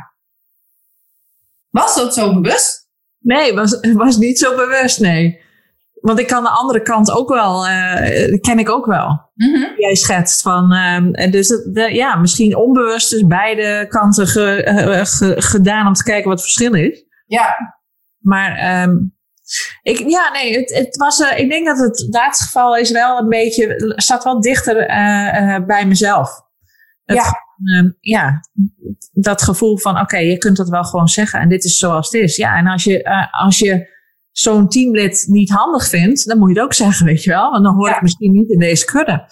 Was 1.71 1.95
dat 1.95 2.15
zo 2.15 2.41
bewust? 2.41 2.89
Nee, 3.19 3.55
was, 3.55 3.79
was 3.93 4.17
niet 4.17 4.39
zo 4.39 4.57
bewust, 4.57 5.01
nee. 5.01 5.41
Want 6.01 6.19
ik 6.19 6.27
kan 6.27 6.43
de 6.43 6.49
andere 6.49 6.83
kant 6.83 7.11
ook 7.11 7.29
wel, 7.29 7.67
eh 7.67 8.41
ken 8.41 8.59
ik 8.59 8.69
ook 8.71 8.87
wel. 8.87 9.31
Jij 9.77 9.95
schetst 9.95 10.43
van, 10.43 10.73
en 11.13 11.31
dus 11.31 11.49
de, 11.49 11.89
ja, 11.95 12.17
misschien 12.17 12.57
onbewust 12.57 13.11
dus 13.11 13.27
beide 13.27 13.87
kanten 13.89 14.27
ge- 14.27 14.63
eh, 14.63 15.05
ge- 15.05 15.43
gedaan 15.43 15.87
om 15.87 15.93
te 15.93 16.03
kijken 16.03 16.29
wat 16.29 16.39
het 16.43 16.53
verschil 16.53 16.75
is. 16.75 17.05
Ja, 17.27 17.55
Maar 18.19 18.57
ehm, 18.57 18.97
ik, 19.83 19.99
ja, 20.09 20.31
nee, 20.33 20.57
het, 20.59 20.75
het 20.75 20.97
was, 20.97 21.21
eh, 21.21 21.39
ik 21.39 21.51
denk 21.51 21.67
dat 21.67 21.79
het 21.79 22.07
laatste 22.11 22.45
geval 22.45 22.77
is 22.77 22.91
wel 22.91 23.19
een 23.19 23.29
beetje, 23.29 23.93
zat 23.97 24.25
wel 24.25 24.41
dichter 24.41 24.77
eh, 24.87 25.55
eh, 25.55 25.65
bij 25.65 25.87
mezelf. 25.87 26.31
Het, 27.05 27.17
Ja. 27.17 27.47
Ehm, 27.65 27.91
ja, 28.01 28.41
dat 29.13 29.43
gevoel 29.43 29.79
van, 29.79 30.01
oké, 30.01 30.17
je 30.19 30.39
kunt 30.39 30.57
dat 30.57 30.69
wel 30.69 30.85
gewoon 30.85 31.09
zeggen 31.09 31.41
en 31.41 31.49
dit 31.49 31.65
is 31.65 31.77
zoals 31.77 32.11
het 32.11 32.23
is. 32.23 32.37
Ja, 32.37 32.57
en 32.57 32.67
als 32.67 32.85
je, 32.85 33.03
eh, 33.03 33.27
als 33.43 33.59
je 33.59 33.97
zo'n 34.31 34.69
teamlid 34.69 35.25
niet 35.29 35.51
handig 35.51 35.89
vindt, 35.89 36.27
dan 36.27 36.39
moet 36.39 36.49
je 36.49 36.55
het 36.55 36.65
ook 36.65 36.75
zeggen, 36.75 37.07
weet 37.07 37.23
je 37.25 37.31
wel. 37.31 37.51
Want 37.51 37.65
dan 37.65 37.75
hoor 37.75 37.89
Ja. 37.89 37.97
ik 37.97 38.03
misschien 38.03 38.33
niet 38.33 38.51
in 38.51 38.59
deze 38.59 38.85
kudde, 38.85 39.27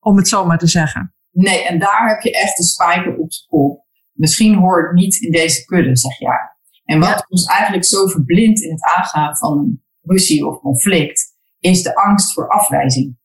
om 0.00 0.16
het 0.16 0.28
zo 0.28 0.46
maar 0.46 0.58
te 0.58 0.66
zeggen. 0.66 1.14
nee, 1.30 1.64
en 1.66 1.78
daar 1.78 2.08
heb 2.08 2.20
je 2.20 2.32
echt 2.32 2.56
de 2.56 2.62
spijker 2.64 3.16
op 3.16 3.32
zijn 3.32 3.48
kop. 3.48 3.84
Misschien 4.12 4.54
hoort 4.54 4.86
het 4.86 4.94
niet 4.94 5.16
in 5.16 5.30
deze 5.32 5.64
kudde, 5.64 5.96
zeg 5.96 6.18
jij. 6.18 6.38
En 6.84 6.98
wat 7.00 7.26
ons 7.28 7.44
eigenlijk 7.46 7.84
zo 7.84 8.06
verblindt 8.06 8.60
in 8.60 8.70
het 8.70 8.82
aangaan 8.84 9.36
van 9.36 9.58
een 9.58 9.84
ruzie 10.02 10.46
of 10.46 10.58
conflict, 10.60 11.32
is 11.58 11.82
de 11.82 11.94
angst 11.96 12.32
voor 12.32 12.48
afwijzing. 12.48 13.18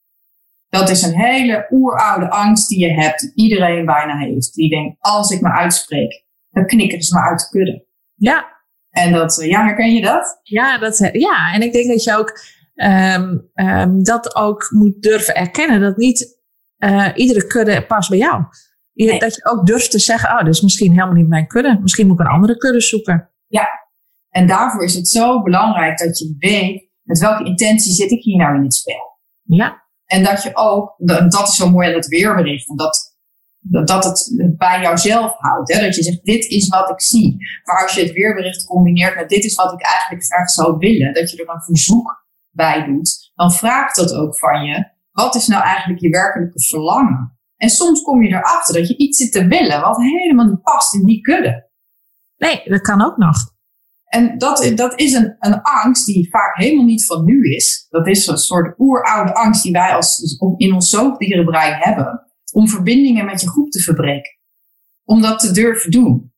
Dat 0.70 0.90
is 0.90 1.02
een 1.02 1.20
hele 1.20 1.68
oeroude 1.72 2.30
angst 2.30 2.70
die 2.70 2.80
je 2.80 2.94
hebt, 3.02 3.20
die 3.20 3.32
iedereen 3.36 3.86
bijna 3.86 4.18
heeft. 4.18 4.54
Die 4.54 4.70
denkt, 4.70 4.96
als 5.00 5.32
ik 5.32 5.42
me 5.42 5.50
uitspreek, 5.52 6.24
dan 6.50 6.66
knikken 6.66 7.02
ze 7.02 7.16
me 7.16 7.22
uit 7.22 7.40
de 7.40 7.50
kudde. 7.58 7.88
Ja, 8.16 8.58
En 8.90 9.12
dat, 9.12 9.40
eh, 9.42 9.50
ja, 9.50 9.64
herken 9.66 9.94
je 9.94 10.02
dat? 10.02 10.40
Ja, 10.44 10.78
dat, 10.78 11.10
ja, 11.12 11.54
en 11.54 11.62
ik 11.62 11.72
denk 11.74 11.88
dat 11.88 12.04
je 12.04 12.16
ook 12.18 12.40
ehm, 12.76 13.38
ehm, 13.54 14.02
dat 14.04 14.36
ook 14.36 14.68
moet 14.72 15.02
durven 15.02 15.36
erkennen. 15.36 15.82
Dat 15.82 15.98
niet 15.98 16.38
eh, 16.78 17.08
iedere 17.16 17.48
kudde 17.48 17.86
past 17.86 18.10
bij 18.10 18.18
jou. 18.18 18.44
Je- 18.92 19.06
Nee. 19.06 19.20
Dat 19.20 19.36
je 19.36 19.46
ook 19.46 19.66
durft 19.66 19.92
te 19.92 20.00
zeggen, 20.00 20.30
oh, 20.30 20.44
dit 20.44 20.54
is 20.54 20.62
misschien 20.62 20.92
helemaal 20.92 21.14
niet 21.14 21.28
mijn 21.28 21.48
kudde. 21.48 21.80
Misschien 21.82 22.08
moet 22.08 22.20
ik 22.20 22.26
een 22.26 22.32
andere 22.32 22.58
kudde 22.58 22.82
zoeken. 22.82 23.30
En 24.30 24.48
daarvoor 24.48 24.84
is 24.84 24.96
het 24.96 25.08
zo 25.08 25.42
belangrijk 25.44 25.98
dat 25.98 26.20
je 26.20 26.36
weet 26.38 26.90
met 27.04 27.20
welke 27.20 27.44
intentie 27.44 27.92
zit 27.94 28.12
ik 28.12 28.24
hier 28.24 28.38
nou 28.38 28.56
in 28.56 28.64
het 28.64 28.74
spel. 28.74 29.20
Ja, 29.44 29.84
En 30.10 30.24
dat 30.24 30.44
je 30.44 30.56
ook, 30.56 30.94
dat 31.30 31.48
is 31.48 31.56
zo 31.56 31.70
mooi 31.70 31.88
aan 31.88 31.94
het 31.94 32.08
weerbericht, 32.08 32.78
dat 32.78 33.18
dat 33.62 34.04
het 34.04 34.54
bij 34.58 34.82
jouzelf 34.82 35.36
houdt. 35.38 35.74
Hè? 35.74 35.82
Dat 35.82 35.96
je 35.96 36.04
zegt, 36.04 36.24
dit 36.24 36.46
is 36.46 36.68
wat 36.68 36.90
ik 36.90 37.02
zie. 37.02 37.38
Maar 37.64 37.84
als 37.84 37.94
je 37.94 38.02
het 38.02 38.12
weerbericht 38.12 38.66
combineert 38.66 39.16
met 39.16 39.30
dit 39.30 39.44
is 39.44 39.56
wat 39.56 39.74
ik 39.74 39.82
eigenlijk 39.82 40.26
graag 40.26 40.50
zou 40.50 40.78
willen, 40.78 41.14
dat 41.14 41.32
je 41.32 41.44
er 41.44 41.54
een 41.54 41.62
verzoek 41.62 42.26
bij 42.50 42.86
doet, 42.86 43.32
dan 43.36 43.52
vraagt 43.52 43.96
dat 43.96 44.14
ook 44.14 44.38
van 44.38 44.64
je, 44.64 44.88
wat 45.12 45.36
is 45.36 45.48
nou 45.48 45.64
eigenlijk 45.64 46.02
je 46.02 46.10
werkelijke 46.10 46.62
verlangen? 46.62 47.40
En 47.56 47.70
soms 47.70 48.02
kom 48.02 48.24
je 48.24 48.30
erachter 48.30 48.74
dat 48.74 48.88
je 48.88 48.98
iets 48.98 49.18
zit 49.18 49.32
te 49.32 49.48
willen 49.48 49.82
wat 49.82 49.98
helemaal 49.98 50.46
niet 50.46 50.62
past 50.62 50.94
in 50.94 51.06
die 51.06 51.22
kudde. 51.22 51.70
Nee, 52.38 52.62
dat 52.66 52.82
kan 52.82 53.02
ook 53.02 53.18
nog. 53.18 53.38
En 54.10 54.38
dat, 54.38 54.72
dat 54.76 55.00
is 55.00 55.14
een, 55.14 55.36
een 55.40 55.62
angst 55.62 56.06
die 56.06 56.30
vaak 56.30 56.56
helemaal 56.56 56.86
niet 56.86 57.06
van 57.06 57.26
nu 57.26 57.56
is. 57.56 57.86
Dat 57.90 58.08
is 58.08 58.28
een 58.28 58.38
soort 58.38 58.80
oeroude 58.80 59.34
angst 59.34 59.64
die 59.64 59.72
wij 59.72 59.96
als, 59.96 60.18
dus 60.18 60.38
in 60.58 60.74
ons 60.74 60.90
zoogdierenbrein 60.90 61.74
hebben. 61.80 62.28
Om 62.54 62.68
verbindingen 62.68 63.26
met 63.26 63.42
je 63.42 63.50
groep 63.50 63.72
te 63.72 63.82
verbreken. 63.82 64.38
Om 65.04 65.22
dat 65.22 65.40
te 65.40 65.52
durven 65.52 65.92
doen. 65.92 66.34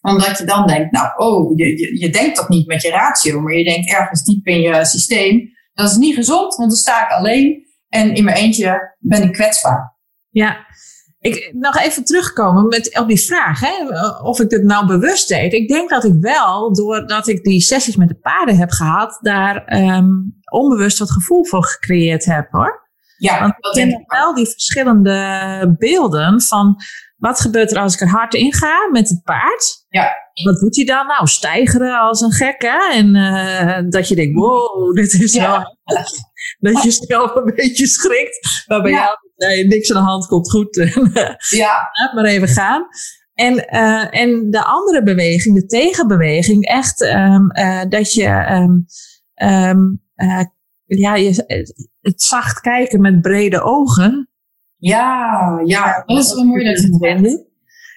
Omdat 0.00 0.38
je 0.38 0.44
dan 0.44 0.66
denkt, 0.66 0.92
nou, 0.92 1.08
oh, 1.16 1.56
je, 1.56 1.78
je, 1.78 1.98
je 1.98 2.10
denkt 2.10 2.36
dat 2.36 2.48
niet 2.48 2.66
met 2.66 2.82
je 2.82 2.90
ratio, 2.90 3.40
maar 3.40 3.52
je 3.52 3.64
denkt 3.64 3.90
ergens 3.90 4.24
diep 4.24 4.46
in 4.46 4.60
je 4.60 4.84
systeem. 4.84 5.52
Dat 5.72 5.90
is 5.90 5.96
niet 5.96 6.14
gezond, 6.14 6.54
want 6.54 6.70
dan 6.70 6.78
sta 6.78 7.04
ik 7.04 7.10
alleen 7.10 7.66
en 7.88 8.14
in 8.14 8.24
mijn 8.24 8.36
eentje 8.36 8.96
ben 8.98 9.22
ik 9.22 9.32
kwetsbaar. 9.32 9.96
Ja, 10.28 10.66
ik, 11.24 11.50
nog 11.54 11.76
even 11.76 12.04
terugkomen 12.04 12.68
met, 12.68 12.98
op 12.98 13.08
die 13.08 13.20
vraag, 13.20 13.60
hè, 13.60 13.88
of 14.22 14.40
ik 14.40 14.50
het 14.50 14.62
nou 14.62 14.86
bewust 14.86 15.28
deed. 15.28 15.52
Ik 15.52 15.68
denk 15.68 15.90
dat 15.90 16.04
ik 16.04 16.12
wel, 16.20 16.74
doordat 16.74 17.28
ik 17.28 17.42
die 17.42 17.60
sessies 17.60 17.96
met 17.96 18.08
de 18.08 18.14
paarden 18.14 18.56
heb 18.56 18.70
gehad, 18.70 19.18
daar 19.20 19.76
um, 19.76 20.40
onbewust 20.50 20.98
wat 20.98 21.10
gevoel 21.10 21.44
voor 21.44 21.64
gecreëerd 21.64 22.24
heb 22.24 22.48
hoor. 22.50 22.82
Ja, 23.16 23.40
Want 23.40 23.54
ik 23.54 23.72
ken 23.72 24.04
wel 24.06 24.34
die 24.34 24.46
verschillende 24.46 25.74
beelden 25.78 26.40
van 26.40 26.76
wat 27.16 27.40
gebeurt 27.40 27.70
er 27.70 27.78
als 27.78 27.94
ik 27.94 28.00
er 28.00 28.08
hard 28.08 28.34
in 28.34 28.52
ga 28.52 28.88
met 28.90 29.08
het 29.08 29.22
paard? 29.22 29.84
Ja. 29.88 30.12
Wat 30.44 30.60
doet 30.60 30.76
hij 30.76 30.84
dan? 30.84 31.06
Nou, 31.06 31.26
stijgeren 31.26 31.98
als 31.98 32.20
een 32.20 32.32
gek, 32.32 32.62
hè? 32.62 32.92
En 32.92 33.14
uh, 33.14 33.90
dat 33.90 34.08
je 34.08 34.14
denkt, 34.14 34.34
wow, 34.34 34.94
dit 34.94 35.12
is 35.12 35.32
ja. 35.32 35.50
wel... 35.50 35.78
dat 36.72 36.82
je 36.82 36.90
zelf 36.90 37.34
een 37.34 37.52
beetje 37.56 37.86
schrikt. 37.86 38.64
Maar 38.66 38.82
bij 38.82 38.90
ja. 38.90 38.98
jou, 38.98 39.16
nee, 39.36 39.66
niks 39.66 39.92
aan 39.92 40.02
de 40.02 40.08
hand, 40.08 40.26
komt 40.26 40.50
goed. 40.50 40.74
ja. 41.62 41.90
Laat 41.92 42.12
maar 42.14 42.24
even 42.24 42.48
gaan. 42.48 42.86
En, 43.34 43.54
uh, 43.54 44.20
en 44.20 44.50
de 44.50 44.64
andere 44.64 45.02
beweging, 45.02 45.54
de 45.54 45.66
tegenbeweging, 45.66 46.66
echt 46.66 47.00
um, 47.00 47.50
uh, 47.58 47.82
dat 47.88 48.12
je, 48.12 48.28
um, 48.50 48.86
um, 49.42 50.02
ja, 50.84 51.14
je, 51.14 51.64
het 52.00 52.22
zacht 52.22 52.60
kijken 52.60 53.00
met 53.00 53.20
brede 53.20 53.62
ogen. 53.62 54.28
Ja, 54.76 55.60
ja, 55.64 56.02
dat 56.06 56.18
is 56.18 56.34
wel 56.34 56.44
mooi 56.44 56.64
dat 56.64 56.80
je 56.80 56.86
het 56.86 56.96
zegt. 57.00 57.44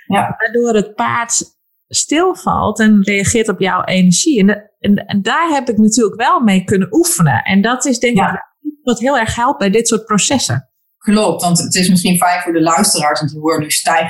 Ja. 0.08 0.36
Waardoor 0.38 0.74
het 0.76 0.96
paard 0.96 1.44
stilvalt 1.88 2.80
en 2.80 3.04
reageert 3.04 3.50
op 3.50 3.60
jouw 3.60 3.84
energie. 3.84 4.40
En, 4.40 4.48
de, 4.48 4.72
en, 4.80 4.96
en, 4.96 5.22
daar 5.22 5.50
heb 5.50 5.70
ik 5.70 5.78
natuurlijk 5.78 6.22
wel 6.22 6.40
mee 6.40 6.64
kunnen 6.64 6.96
oefenen. 6.96 7.44
En 7.44 7.62
dat 7.62 7.86
is 7.86 8.00
denk 8.00 8.18
ja. 8.18 8.34
ik 8.34 8.46
wat 8.84 9.00
heel 9.00 9.18
erg 9.18 9.36
helpt 9.36 9.60
bij 9.60 9.70
dit 9.70 9.88
soort 9.88 10.06
processen. 10.06 10.70
Klopt, 10.98 11.42
want 11.42 11.58
het 11.58 11.76
is 11.76 11.90
misschien 11.90 12.18
fijn 12.18 12.42
voor 12.42 12.54
de 12.54 12.62
luisteraars, 12.62 13.20
want 13.20 13.32
die 13.32 13.40
horen 13.40 13.60
nu 13.60 13.66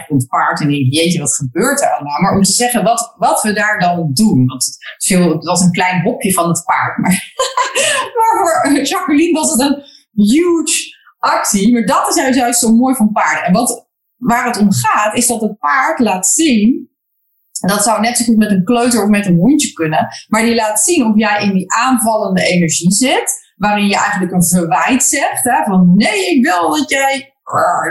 het 0.07 0.27
paard 0.27 0.61
en 0.61 0.67
denken, 0.67 0.89
jeetje, 0.89 1.19
wat 1.19 1.35
gebeurt 1.35 1.81
er 1.81 1.89
allemaal? 1.89 2.21
Maar 2.21 2.35
om 2.35 2.43
te 2.43 2.51
zeggen 2.51 2.83
wat, 2.83 3.13
wat 3.17 3.41
we 3.41 3.53
daar 3.53 3.79
dan 3.79 4.09
doen, 4.13 4.45
want 4.45 4.65
het, 4.65 4.77
veel, 4.97 5.29
het 5.33 5.45
was 5.45 5.61
een 5.61 5.71
klein 5.71 6.01
hokje 6.01 6.33
van 6.33 6.47
het 6.47 6.63
paard, 6.65 6.97
maar, 6.97 7.33
maar 8.15 8.63
voor 8.71 8.81
Jacqueline 8.81 9.39
was 9.39 9.51
het 9.51 9.59
een 9.59 9.83
huge 10.13 10.95
actie. 11.19 11.73
Maar 11.73 11.85
dat 11.85 12.17
is 12.17 12.35
juist 12.35 12.59
zo 12.59 12.75
mooi 12.75 12.95
van 12.95 13.11
paarden. 13.11 13.43
En 13.43 13.53
wat, 13.53 13.87
waar 14.15 14.45
het 14.45 14.57
om 14.57 14.71
gaat, 14.71 15.15
is 15.15 15.27
dat 15.27 15.41
het 15.41 15.59
paard 15.59 15.99
laat 15.99 16.27
zien 16.27 16.89
en 17.61 17.67
dat 17.67 17.83
zou 17.83 18.01
net 18.01 18.17
zo 18.17 18.23
goed 18.23 18.37
met 18.37 18.51
een 18.51 18.63
kleuter 18.63 19.03
of 19.03 19.09
met 19.09 19.25
een 19.25 19.37
hondje 19.37 19.73
kunnen. 19.73 20.07
Maar 20.27 20.41
die 20.41 20.55
laat 20.55 20.79
zien 20.79 21.05
of 21.05 21.17
jij 21.17 21.43
in 21.43 21.53
die 21.53 21.71
aanvallende 21.73 22.41
energie 22.41 22.91
zit. 22.91 23.45
Waarin 23.57 23.87
je 23.87 23.95
eigenlijk 23.95 24.31
een 24.31 24.45
verwijt 24.45 25.03
zegt. 25.03 25.43
Hè, 25.43 25.63
van 25.63 25.93
nee, 25.95 26.35
ik 26.35 26.45
wil 26.45 26.69
dat 26.69 26.89
jij. 26.89 27.31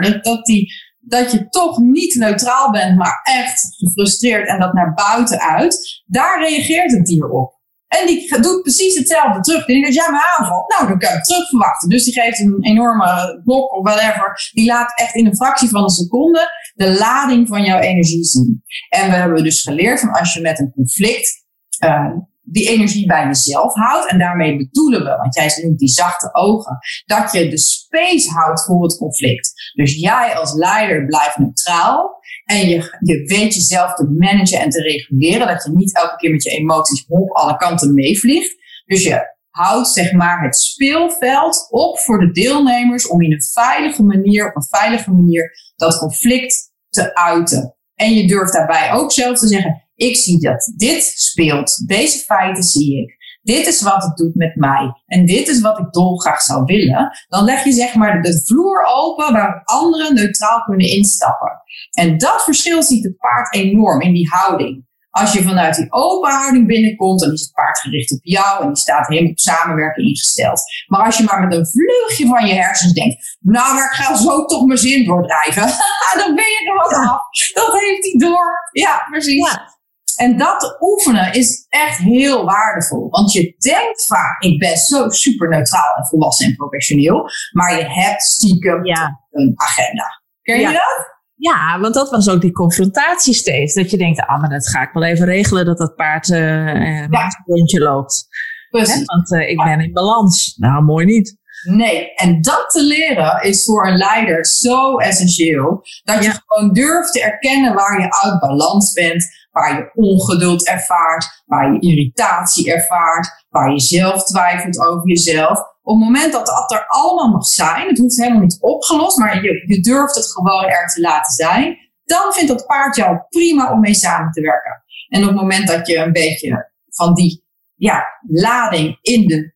Dat, 0.00 0.24
dat, 0.24 0.44
die, 0.44 0.72
dat 1.00 1.32
je 1.32 1.48
toch 1.48 1.78
niet 1.78 2.14
neutraal 2.14 2.70
bent, 2.70 2.96
maar 2.96 3.20
echt 3.22 3.66
gefrustreerd 3.76 4.48
en 4.48 4.60
dat 4.60 4.72
naar 4.72 4.94
buiten 4.94 5.40
uit. 5.40 6.02
Daar 6.06 6.40
reageert 6.40 6.92
het 6.92 7.06
dier 7.06 7.28
op. 7.28 7.54
En 7.88 8.06
die 8.06 8.40
doet 8.40 8.62
precies 8.62 8.98
hetzelfde 8.98 9.40
terug. 9.40 9.64
Die 9.64 9.74
denkt, 9.74 9.86
als 9.86 10.04
jij 10.04 10.12
me 10.12 10.36
aanvalt, 10.36 10.70
nou, 10.70 10.88
dan 10.88 10.98
kan 10.98 11.16
ik 11.16 11.24
terug 11.24 11.48
verwachten. 11.48 11.88
Dus 11.88 12.04
die 12.04 12.12
geeft 12.12 12.40
een 12.40 12.58
enorme 12.60 13.40
blok 13.44 13.72
of 13.72 13.84
whatever. 13.84 14.50
Die 14.52 14.66
laat 14.66 14.98
echt 14.98 15.14
in 15.14 15.26
een 15.26 15.36
fractie 15.36 15.68
van 15.68 15.82
een 15.82 15.88
seconde 15.88 16.50
de 16.74 16.98
lading 16.98 17.48
van 17.48 17.62
jouw 17.62 17.78
energie 17.78 18.24
zien. 18.24 18.62
En 18.88 19.10
we 19.10 19.16
hebben 19.16 19.44
dus 19.44 19.62
geleerd 19.62 20.00
van 20.00 20.10
als 20.10 20.34
je 20.34 20.40
met 20.40 20.58
een 20.58 20.72
conflict 20.72 21.44
uh, 21.84 22.16
die 22.48 22.68
energie 22.68 23.06
bij 23.06 23.26
jezelf 23.26 23.74
houdt. 23.74 24.10
En 24.10 24.18
daarmee 24.18 24.56
bedoelen 24.56 25.04
we, 25.04 25.16
want 25.16 25.34
jij 25.34 25.62
noemt 25.62 25.78
die 25.78 25.88
zachte 25.88 26.34
ogen, 26.34 26.78
dat 27.04 27.32
je 27.32 27.48
de 27.48 27.58
space 27.58 28.30
houdt 28.30 28.64
voor 28.64 28.82
het 28.82 28.96
conflict. 28.96 29.72
Dus 29.74 29.94
jij 29.94 30.34
als 30.34 30.52
leider 30.54 31.06
blijft 31.06 31.38
neutraal. 31.38 32.14
En 32.44 32.68
je, 32.68 32.98
je 33.00 33.24
weet 33.24 33.54
jezelf 33.54 33.94
te 33.94 34.04
managen 34.18 34.60
en 34.60 34.70
te 34.70 34.82
reguleren. 34.82 35.46
Dat 35.46 35.64
je 35.64 35.70
niet 35.70 35.96
elke 35.96 36.16
keer 36.16 36.30
met 36.30 36.42
je 36.42 36.50
emoties 36.50 37.04
op 37.08 37.30
alle 37.30 37.56
kanten 37.56 37.94
meevliegt. 37.94 38.56
Dus 38.84 39.02
je 39.02 39.34
houdt 39.50 39.88
zeg 39.88 40.12
maar 40.12 40.42
het 40.42 40.56
speelveld 40.56 41.66
op 41.70 41.98
voor 41.98 42.18
de 42.18 42.30
deelnemers 42.30 43.08
om 43.08 43.22
in 43.22 43.32
een 43.32 43.42
veilige 43.42 44.02
manier, 44.02 44.48
op 44.48 44.56
een 44.56 44.78
veilige 44.78 45.10
manier, 45.10 45.72
dat 45.76 45.98
conflict 45.98 46.72
te 46.88 47.14
uiten. 47.14 47.76
En 47.94 48.14
je 48.14 48.26
durft 48.26 48.52
daarbij 48.52 48.92
ook 48.92 49.12
zelf 49.12 49.38
te 49.38 49.46
zeggen, 49.46 49.85
ik 49.96 50.16
zie 50.16 50.40
dat 50.40 50.72
dit 50.76 51.04
speelt, 51.04 51.88
deze 51.88 52.18
feiten 52.18 52.62
zie 52.62 53.02
ik. 53.02 53.16
Dit 53.42 53.66
is 53.66 53.82
wat 53.82 54.02
het 54.02 54.16
doet 54.16 54.34
met 54.34 54.56
mij. 54.56 55.02
En 55.06 55.26
dit 55.26 55.48
is 55.48 55.60
wat 55.60 55.78
ik 55.78 55.92
dolgraag 55.92 56.40
zou 56.40 56.64
willen. 56.64 57.10
Dan 57.28 57.44
leg 57.44 57.64
je 57.64 57.72
zeg 57.72 57.94
maar 57.94 58.22
de 58.22 58.42
vloer 58.44 58.86
open 58.94 59.32
waar 59.32 59.62
anderen 59.64 60.14
neutraal 60.14 60.62
kunnen 60.62 60.86
instappen. 60.86 61.52
En 61.90 62.18
dat 62.18 62.44
verschil 62.44 62.82
ziet 62.82 63.04
het 63.04 63.16
paard 63.16 63.54
enorm 63.54 64.00
in 64.00 64.12
die 64.12 64.28
houding. 64.28 64.84
Als 65.10 65.32
je 65.32 65.42
vanuit 65.42 65.76
die 65.76 65.92
open 65.92 66.30
houding 66.30 66.66
binnenkomt, 66.66 67.20
dan 67.20 67.32
is 67.32 67.40
het 67.40 67.52
paard 67.52 67.78
gericht 67.78 68.12
op 68.12 68.18
jou 68.22 68.62
en 68.62 68.66
die 68.66 68.76
staat 68.76 69.06
helemaal 69.06 69.30
op 69.30 69.38
samenwerken 69.38 70.04
ingesteld. 70.04 70.60
Maar 70.86 71.04
als 71.04 71.18
je 71.18 71.24
maar 71.24 71.40
met 71.40 71.52
een 71.52 71.66
vleugje 71.66 72.26
van 72.26 72.46
je 72.46 72.54
hersens 72.54 72.92
denkt, 72.92 73.36
nou, 73.40 73.74
maar 73.74 73.84
ik 73.84 73.90
ga 73.90 74.16
zo 74.16 74.44
toch 74.44 74.66
mijn 74.66 74.78
zin 74.78 75.04
doordrijven, 75.04 75.62
dan 76.20 76.34
ben 76.34 76.44
je 76.44 76.66
er 76.68 76.74
wat 76.74 76.92
af. 76.92 77.20
Dat 77.52 77.80
heeft 77.80 78.04
hij 78.04 78.28
door. 78.28 78.70
Ja, 78.72 79.06
precies. 79.10 79.50
Ja. 79.50 79.75
En 80.16 80.36
dat 80.36 80.76
oefenen 80.80 81.32
is 81.32 81.66
echt 81.68 81.98
heel 81.98 82.44
waardevol. 82.44 83.08
Want 83.10 83.32
je 83.32 83.54
denkt 83.58 84.06
vaak, 84.06 84.42
ik 84.42 84.58
ben 84.58 84.76
zo 84.76 85.08
super 85.08 85.48
neutraal 85.48 85.96
en 85.96 86.06
volwassen 86.06 86.46
en 86.46 86.56
professioneel. 86.56 87.30
Maar 87.52 87.78
je 87.78 87.84
hebt 87.84 88.22
stiekem 88.22 88.84
ja. 88.84 89.20
een 89.30 89.52
agenda. 89.56 90.22
Ken 90.42 90.60
je 90.60 90.66
dat? 90.66 91.14
Ja, 91.34 91.80
want 91.80 91.94
dat 91.94 92.10
was 92.10 92.28
ook 92.28 92.40
die 92.40 92.52
confrontatie 92.52 93.34
steeds. 93.34 93.74
Dat 93.74 93.90
je 93.90 93.96
denkt, 93.96 94.20
ah, 94.20 94.40
maar 94.40 94.50
dat 94.50 94.68
ga 94.68 94.82
ik 94.82 94.92
wel 94.92 95.02
even 95.02 95.26
regelen 95.26 95.64
dat 95.64 95.78
dat 95.78 95.94
paard 95.94 96.28
uh, 96.28 96.38
ja. 96.38 97.24
een 97.24 97.42
rondje 97.44 97.80
loopt. 97.80 98.28
Hè? 98.70 99.04
Want 99.04 99.32
uh, 99.32 99.50
ik 99.50 99.56
ben 99.56 99.80
in 99.80 99.92
balans. 99.92 100.56
Nou, 100.56 100.82
mooi 100.82 101.04
niet. 101.04 101.38
Nee, 101.62 102.14
en 102.14 102.40
dat 102.40 102.70
te 102.70 102.82
leren 102.82 103.42
is 103.42 103.64
voor 103.64 103.86
een 103.86 103.96
leider 103.96 104.46
zo 104.46 104.96
essentieel. 104.96 105.82
Dat 106.04 106.24
je 106.24 106.40
gewoon 106.46 106.72
durft 106.72 107.12
te 107.12 107.22
erkennen 107.22 107.74
waar 107.74 108.00
je 108.00 108.22
uit 108.22 108.40
balans 108.40 108.92
bent, 108.92 109.24
waar 109.56 109.76
je 109.76 109.90
ongeduld 109.94 110.66
ervaart, 110.66 111.42
waar 111.46 111.72
je 111.72 111.80
irritatie 111.80 112.72
ervaart, 112.72 113.46
waar 113.48 113.70
je 113.70 113.80
zelf 113.80 114.24
twijfelt 114.24 114.78
over 114.78 115.08
jezelf. 115.08 115.58
Op 115.82 115.96
het 115.96 116.04
moment 116.04 116.32
dat 116.32 116.46
dat 116.46 116.72
er 116.72 116.86
allemaal 116.86 117.28
mag 117.28 117.44
zijn, 117.44 117.88
het 117.88 117.98
hoeft 117.98 118.16
helemaal 118.16 118.40
niet 118.40 118.60
opgelost, 118.60 119.18
maar 119.18 119.42
je, 119.42 119.64
je 119.66 119.80
durft 119.80 120.14
het 120.14 120.32
gewoon 120.32 120.64
er 120.64 120.86
te 120.86 121.00
laten 121.00 121.32
zijn, 121.32 121.76
dan 122.04 122.32
vindt 122.32 122.48
dat 122.48 122.66
paard 122.66 122.96
jou 122.96 123.18
prima 123.28 123.72
om 123.72 123.80
mee 123.80 123.94
samen 123.94 124.32
te 124.32 124.40
werken. 124.40 124.84
En 125.08 125.20
op 125.22 125.28
het 125.28 125.36
moment 125.36 125.68
dat 125.68 125.86
je 125.86 125.96
een 125.96 126.12
beetje 126.12 126.72
van 126.88 127.14
die 127.14 127.44
ja, 127.74 128.04
lading 128.28 128.98
in 129.00 129.26
de 129.26 129.54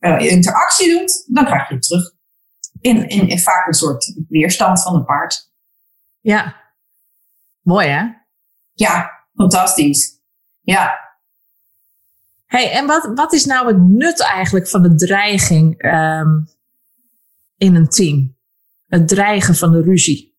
uh, 0.00 0.20
interactie 0.20 0.98
doet, 0.98 1.24
dan 1.26 1.44
krijg 1.44 1.68
je 1.68 1.78
terug. 1.78 2.12
In, 2.80 3.08
in, 3.08 3.28
in 3.28 3.38
vaak 3.38 3.66
een 3.66 3.74
soort 3.74 4.14
weerstand 4.28 4.82
van 4.82 4.94
een 4.94 5.04
paard. 5.04 5.50
Ja, 6.20 6.56
mooi 7.62 7.88
hè? 7.88 8.17
Ja, 8.78 9.26
fantastisch. 9.34 10.20
Ja. 10.60 10.98
Hey, 12.46 12.72
en 12.72 12.86
wat, 12.86 13.10
wat 13.14 13.32
is 13.32 13.44
nou 13.44 13.66
het 13.66 13.78
nut 13.78 14.20
eigenlijk 14.20 14.68
van 14.68 14.82
de 14.82 14.94
dreiging 14.94 15.84
um, 15.84 16.48
in 17.56 17.74
een 17.74 17.88
team? 17.88 18.36
Het 18.86 19.08
dreigen 19.08 19.54
van 19.54 19.72
de 19.72 19.82
ruzie? 19.82 20.36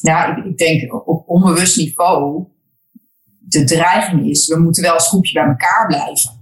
Ja, 0.00 0.36
ik, 0.36 0.44
ik 0.44 0.58
denk 0.58 1.06
op 1.06 1.28
onbewust 1.28 1.76
niveau, 1.76 2.46
de 3.38 3.64
dreiging 3.64 4.28
is, 4.28 4.46
we 4.46 4.58
moeten 4.58 4.82
wel 4.82 4.92
als 4.92 5.08
groepje 5.08 5.32
bij 5.32 5.48
elkaar 5.48 5.86
blijven. 5.86 6.38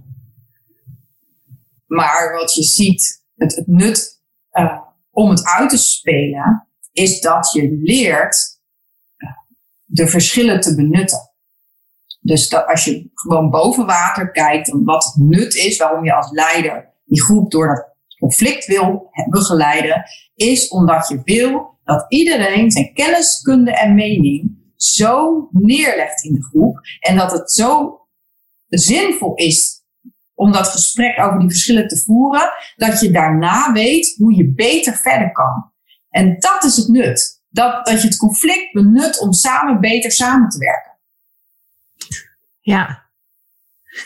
Maar 1.85 2.33
wat 2.39 2.55
je 2.55 2.63
ziet, 2.63 3.23
het, 3.35 3.55
het 3.55 3.67
nut 3.67 4.21
uh, 4.51 4.79
om 5.11 5.29
het 5.29 5.45
uit 5.45 5.69
te 5.69 5.77
spelen, 5.77 6.67
is 6.91 7.21
dat 7.21 7.51
je 7.51 7.79
leert 7.81 8.58
de 9.91 10.07
verschillen 10.07 10.59
te 10.59 10.75
benutten. 10.75 11.31
Dus 12.19 12.49
dat 12.49 12.67
als 12.67 12.85
je 12.85 13.09
gewoon 13.13 13.49
boven 13.49 13.85
water 13.85 14.31
kijkt 14.31 14.69
wat 14.83 15.03
het 15.03 15.15
nut 15.15 15.55
is, 15.55 15.77
waarom 15.77 16.05
je 16.05 16.15
als 16.15 16.31
leider 16.31 16.93
die 17.05 17.21
groep 17.21 17.51
door 17.51 17.67
dat 17.67 17.87
conflict 18.19 18.65
wil 18.65 19.09
begeleiden, 19.29 20.03
is 20.35 20.67
omdat 20.67 21.07
je 21.07 21.21
wil 21.23 21.77
dat 21.83 22.05
iedereen 22.07 22.71
zijn 22.71 22.93
kennis, 22.93 23.41
kunde 23.41 23.71
en 23.71 23.95
mening 23.95 24.57
zo 24.75 25.47
neerlegt 25.51 26.23
in 26.23 26.33
de 26.33 26.43
groep 26.43 26.79
en 26.99 27.15
dat 27.15 27.31
het 27.31 27.51
zo 27.51 27.99
zinvol 28.67 29.33
is 29.35 29.83
om 30.33 30.51
dat 30.51 30.67
gesprek 30.67 31.19
over 31.19 31.39
die 31.39 31.49
verschillen 31.49 31.87
te 31.87 32.01
voeren, 32.03 32.51
dat 32.75 32.99
je 32.99 33.11
daarna 33.11 33.71
weet 33.71 34.15
hoe 34.17 34.35
je 34.35 34.53
beter 34.53 34.93
verder 34.93 35.31
kan. 35.31 35.71
En 36.09 36.39
dat 36.39 36.63
is 36.63 36.75
het 36.75 36.87
nut. 36.87 37.38
Dat, 37.49 37.85
dat 37.85 38.01
je 38.01 38.07
het 38.07 38.17
conflict 38.17 38.73
benut 38.73 39.19
om 39.19 39.33
samen 39.33 39.79
beter 39.79 40.11
samen 40.11 40.49
te 40.49 40.57
werken. 40.57 40.97
Ja. 42.59 43.07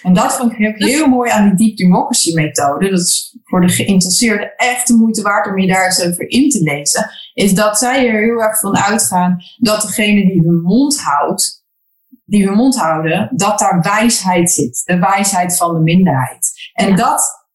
En 0.02 0.14
dat 0.14 0.36
vond 0.36 0.52
ik 0.52 0.76
heel 0.78 1.08
mooi 1.08 1.32
aan 1.32 1.56
die 1.56 1.68
Deep 1.68 1.78
Democracy 1.78 2.34
methode. 2.34 2.90
Dat 2.90 3.00
is 3.00 3.38
voor 3.44 3.62
de 3.62 3.70
geïnteresseerden 3.70 4.56
echt 4.56 4.88
de 4.88 4.94
moeite 4.94 5.22
waard 5.22 5.48
om 5.48 5.58
je 5.58 5.68
daar 5.68 5.86
eens 5.86 6.04
over 6.04 6.30
in 6.30 6.50
te 6.50 6.64
lezen. 6.64 7.10
Is 7.34 7.54
dat 7.54 7.78
zij 7.78 8.08
er 8.08 8.22
heel 8.22 8.42
erg 8.42 8.60
van 8.60 8.78
uitgaan 8.78 9.44
dat 9.58 9.82
degene 9.82 10.26
die 10.26 10.42
hun 10.42 10.62
mond 10.62 11.00
houdt, 11.02 11.66
die 12.26 12.48
hun 12.48 12.56
mond 12.56 12.76
houden, 12.76 13.30
dat 13.36 13.60
daar 13.60 13.82
wijsheid 13.82 14.52
zit. 14.52 14.82
De 14.86 15.00
wijsheid 15.00 15.58
van 15.58 15.74
de 15.74 15.80
minderheid. 15.80 16.52
En 16.74 16.96
dat 16.96 17.48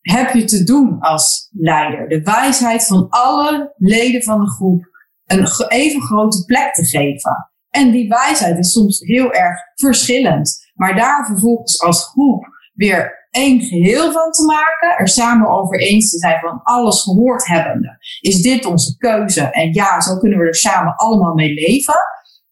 heb 0.00 0.34
je 0.34 0.44
te 0.44 0.64
doen 0.64 1.00
als 1.00 1.48
leider. 1.52 2.08
De 2.08 2.22
wijsheid 2.22 2.86
van 2.86 3.06
alle 3.08 3.74
leden 3.76 4.22
van 4.22 4.40
de 4.40 4.50
groep 4.50 4.93
een 5.26 5.48
even 5.68 6.02
grote 6.02 6.44
plek 6.44 6.74
te 6.74 6.84
geven. 6.84 7.50
En 7.70 7.90
die 7.90 8.08
wijsheid 8.08 8.58
is 8.58 8.72
soms 8.72 9.00
heel 9.00 9.32
erg 9.32 9.58
verschillend. 9.74 10.70
Maar 10.74 10.96
daar 10.96 11.26
vervolgens 11.26 11.80
als 11.80 12.04
groep 12.04 12.46
weer 12.74 13.28
één 13.30 13.60
geheel 13.60 14.12
van 14.12 14.30
te 14.30 14.44
maken, 14.44 14.98
er 14.98 15.08
samen 15.08 15.48
over 15.48 15.78
eens 15.78 16.10
te 16.10 16.18
zijn 16.18 16.40
van 16.40 16.62
alles 16.62 17.02
gehoord 17.02 17.46
hebbende. 17.46 17.96
Is 18.20 18.42
dit 18.42 18.64
onze 18.64 18.96
keuze? 18.96 19.40
En 19.40 19.72
ja, 19.72 20.00
zo 20.00 20.18
kunnen 20.18 20.38
we 20.38 20.46
er 20.46 20.54
samen 20.54 20.96
allemaal 20.96 21.34
mee 21.34 21.54
leven. 21.54 21.94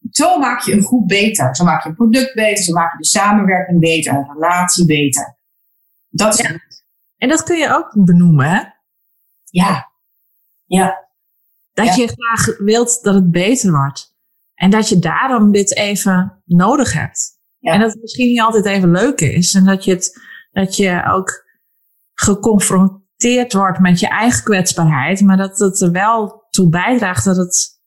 Zo 0.09 0.37
maak 0.39 0.61
je 0.61 0.73
een 0.73 0.83
groep 0.83 1.07
beter. 1.07 1.55
Zo 1.55 1.63
maak 1.63 1.83
je 1.83 1.89
een 1.89 1.95
product 1.95 2.33
beter. 2.33 2.63
Zo 2.63 2.73
maak 2.73 2.91
je 2.91 2.97
de 2.97 3.05
samenwerking 3.05 3.79
beter. 3.79 4.13
Een 4.13 4.31
relatie 4.33 4.85
beter. 4.85 5.37
Dat 6.09 6.39
is 6.39 6.59
En 7.17 7.29
dat 7.29 7.43
kun 7.43 7.57
je 7.57 7.69
ook 7.69 8.05
benoemen, 8.05 8.49
hè? 8.49 8.61
Ja. 9.45 9.91
Ja. 10.65 11.02
Dat 11.73 11.95
je 11.95 12.07
graag 12.07 12.57
wilt 12.57 12.99
dat 13.01 13.13
het 13.13 13.31
beter 13.31 13.71
wordt. 13.71 14.15
En 14.53 14.69
dat 14.69 14.89
je 14.89 14.99
daarom 14.99 15.51
dit 15.51 15.75
even 15.75 16.41
nodig 16.45 16.93
hebt. 16.93 17.41
En 17.59 17.79
dat 17.79 17.91
het 17.91 18.01
misschien 18.01 18.27
niet 18.27 18.41
altijd 18.41 18.65
even 18.65 18.91
leuk 18.91 19.21
is. 19.21 19.53
En 19.53 19.65
dat 19.65 19.83
je, 19.83 19.91
het, 19.91 20.19
dat 20.51 20.75
je 20.75 21.03
ook 21.07 21.45
geconfronteerd 22.13 23.53
wordt 23.53 23.79
met 23.79 23.99
je 23.99 24.07
eigen 24.07 24.43
kwetsbaarheid. 24.43 25.21
Maar 25.21 25.37
dat 25.37 25.59
het 25.59 25.81
er 25.81 25.91
wel 25.91 26.47
toe 26.49 26.69
bijdraagt 26.69 27.25
dat 27.25 27.37
het 27.37 27.81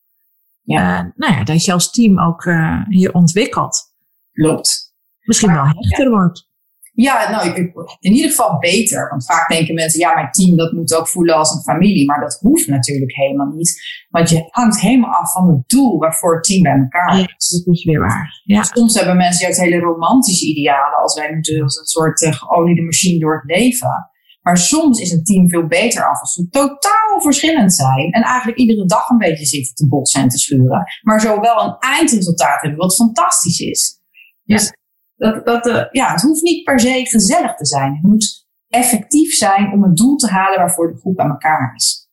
ja. 0.66 1.04
Uh, 1.04 1.10
nou 1.14 1.32
ja, 1.32 1.44
dat 1.44 1.64
je 1.64 1.72
als 1.72 1.90
team 1.90 2.20
ook 2.20 2.44
uh, 2.44 2.82
je 2.88 3.12
ontwikkelt. 3.12 3.94
Klopt. 4.32 4.94
Misschien 5.20 5.52
wel 5.52 5.66
hechter 5.66 6.10
wordt. 6.10 6.50
Ja, 6.96 7.30
nou, 7.30 7.54
in 8.00 8.12
ieder 8.12 8.30
geval 8.30 8.58
beter. 8.58 9.08
Want 9.08 9.24
vaak 9.24 9.48
denken 9.48 9.74
mensen, 9.74 10.00
ja, 10.00 10.14
mijn 10.14 10.30
team 10.30 10.56
dat 10.56 10.72
moet 10.72 10.94
ook 10.94 11.08
voelen 11.08 11.34
als 11.36 11.50
een 11.50 11.62
familie. 11.62 12.06
Maar 12.06 12.20
dat 12.20 12.38
hoeft 12.40 12.66
natuurlijk 12.66 13.14
helemaal 13.14 13.46
niet. 13.46 13.80
Want 14.08 14.30
je 14.30 14.48
hangt 14.50 14.80
helemaal 14.80 15.10
af 15.10 15.32
van 15.32 15.48
het 15.48 15.68
doel 15.68 15.98
waarvoor 15.98 16.34
het 16.34 16.44
team 16.44 16.62
bij 16.62 16.78
elkaar 16.78 17.12
is. 17.12 17.20
Ja, 17.20 17.64
dat 17.64 17.74
is 17.74 17.84
weer 17.84 18.00
waar. 18.00 18.40
Ja. 18.44 18.62
Soms 18.62 18.94
hebben 18.94 19.16
mensen 19.16 19.42
juist 19.42 19.60
hele 19.60 19.78
romantische 19.78 20.46
idealen. 20.46 20.98
Als 20.98 21.14
wij 21.14 21.34
moeten 21.34 21.62
als 21.62 21.78
een 21.78 21.84
soort 21.84 22.22
uh, 22.22 22.32
geoliede 22.32 22.82
machine 22.82 23.18
door 23.18 23.34
het 23.34 23.56
leven. 23.56 24.10
Maar 24.42 24.58
soms 24.58 25.00
is 25.00 25.10
een 25.10 25.24
team 25.24 25.48
veel 25.48 25.66
beter 25.66 26.08
af 26.08 26.20
als 26.20 26.36
we 26.36 26.48
totaal 26.48 27.20
verschillend 27.20 27.74
zijn. 27.74 28.12
En 28.12 28.22
eigenlijk 28.22 28.58
iedere 28.58 28.86
dag 28.86 29.08
een 29.08 29.18
beetje 29.18 29.46
zitten 29.46 29.74
te 29.74 29.88
botsen 29.88 30.22
en 30.22 30.28
te 30.28 30.38
schuren. 30.38 30.84
Maar 31.02 31.20
zo 31.20 31.40
wel 31.40 31.62
een 31.62 31.76
eindresultaat 31.78 32.60
hebben 32.60 32.78
wat 32.78 32.94
fantastisch 32.94 33.60
is. 33.60 34.00
Dus 34.44 34.72
dat, 35.16 35.46
dat, 35.46 35.66
uh, 35.66 35.84
ja, 35.90 36.12
het 36.12 36.22
hoeft 36.22 36.42
niet 36.42 36.64
per 36.64 36.80
se 36.80 37.06
gezellig 37.06 37.54
te 37.54 37.66
zijn. 37.66 37.92
Het 37.92 38.02
moet 38.02 38.46
effectief 38.68 39.32
zijn 39.32 39.72
om 39.72 39.82
het 39.82 39.96
doel 39.96 40.16
te 40.16 40.28
halen 40.28 40.58
waarvoor 40.58 40.92
de 40.92 40.98
groep 40.98 41.20
aan 41.20 41.30
elkaar 41.30 41.72
is. 41.74 42.10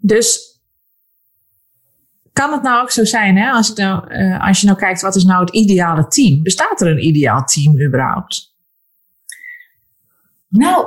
Dus 0.00 0.54
kan 2.32 2.52
het 2.52 2.62
nou 2.62 2.82
ook 2.82 2.90
zo 2.90 3.04
zijn, 3.04 3.36
hè? 3.36 3.50
Als, 3.50 3.70
ik 3.70 3.76
nou, 3.76 4.14
uh, 4.14 4.46
als 4.46 4.60
je 4.60 4.66
nou 4.66 4.78
kijkt, 4.78 5.00
wat 5.00 5.16
is 5.16 5.24
nou 5.24 5.40
het 5.40 5.54
ideale 5.54 6.06
team? 6.06 6.42
Bestaat 6.42 6.80
er 6.80 6.90
een 6.90 7.06
ideaal 7.06 7.44
team 7.44 7.80
überhaupt? 7.80 8.54
Nou, 10.48 10.86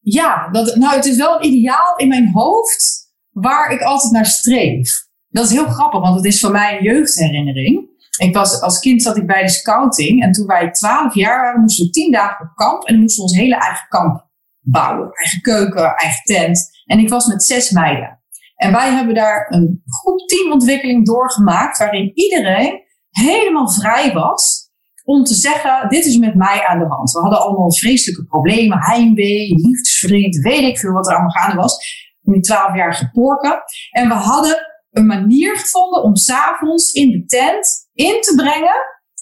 ja, 0.00 0.48
dat, 0.50 0.76
nou, 0.76 0.96
het 0.96 1.04
is 1.04 1.16
wel 1.16 1.36
een 1.36 1.44
ideaal 1.44 1.96
in 1.96 2.08
mijn 2.08 2.30
hoofd 2.32 3.12
waar 3.30 3.70
ik 3.72 3.80
altijd 3.80 4.12
naar 4.12 4.26
streef. 4.26 5.06
Dat 5.28 5.44
is 5.44 5.50
heel 5.50 5.68
grappig, 5.68 6.00
want 6.00 6.16
het 6.16 6.24
is 6.24 6.40
voor 6.40 6.50
mij 6.50 6.76
een 6.76 6.84
jeugdherinnering. 6.84 7.88
Ik 8.18 8.34
was, 8.34 8.60
als 8.60 8.78
kind 8.78 9.02
zat 9.02 9.16
ik 9.16 9.26
bij 9.26 9.42
de 9.42 9.48
scouting 9.48 10.22
en 10.22 10.32
toen 10.32 10.46
wij 10.46 10.70
twaalf 10.70 11.14
jaar 11.14 11.40
waren, 11.40 11.60
moesten 11.60 11.84
we 11.84 11.90
tien 11.90 12.12
dagen 12.12 12.46
op 12.46 12.54
kamp 12.54 12.84
en 12.84 13.00
moesten 13.00 13.24
we 13.24 13.30
ons 13.30 13.38
hele 13.38 13.56
eigen 13.56 13.88
kamp 13.88 14.28
bouwen. 14.60 15.10
Eigen 15.12 15.40
keuken, 15.40 15.94
eigen 15.94 16.22
tent. 16.24 16.70
En 16.84 16.98
ik 16.98 17.08
was 17.08 17.26
met 17.26 17.44
zes 17.44 17.70
meiden. 17.70 18.22
En 18.56 18.72
wij 18.72 18.90
hebben 18.92 19.14
daar 19.14 19.46
een 19.50 19.82
goed 19.86 20.28
teamontwikkeling 20.28 21.06
doorgemaakt 21.06 21.78
waarin 21.78 22.10
iedereen 22.14 22.80
helemaal 23.10 23.70
vrij 23.70 24.12
was 24.12 24.64
om 25.04 25.24
te 25.24 25.34
zeggen, 25.34 25.88
dit 25.88 26.04
is 26.04 26.16
met 26.16 26.34
mij 26.34 26.66
aan 26.66 26.78
de 26.78 26.86
hand. 26.86 27.12
We 27.12 27.20
hadden 27.20 27.40
allemaal 27.40 27.72
vreselijke 27.72 28.24
problemen, 28.24 28.78
heimwee, 28.80 29.54
liefdesverdriet, 29.54 30.36
weet 30.36 30.62
ik 30.62 30.78
veel 30.78 30.92
wat 30.92 31.06
er 31.06 31.12
allemaal 31.12 31.30
gaande 31.30 31.56
was. 31.56 32.02
In 32.22 32.32
die 32.32 32.42
twaalfjarige 32.42 33.10
porken. 33.10 33.62
En 33.90 34.08
we 34.08 34.14
hadden 34.14 34.56
een 34.90 35.06
manier 35.06 35.56
gevonden 35.56 36.02
om 36.02 36.16
s'avonds 36.16 36.92
in 36.92 37.10
de 37.10 37.24
tent 37.24 37.83
in 37.94 38.20
te 38.20 38.34
brengen. 38.36 38.74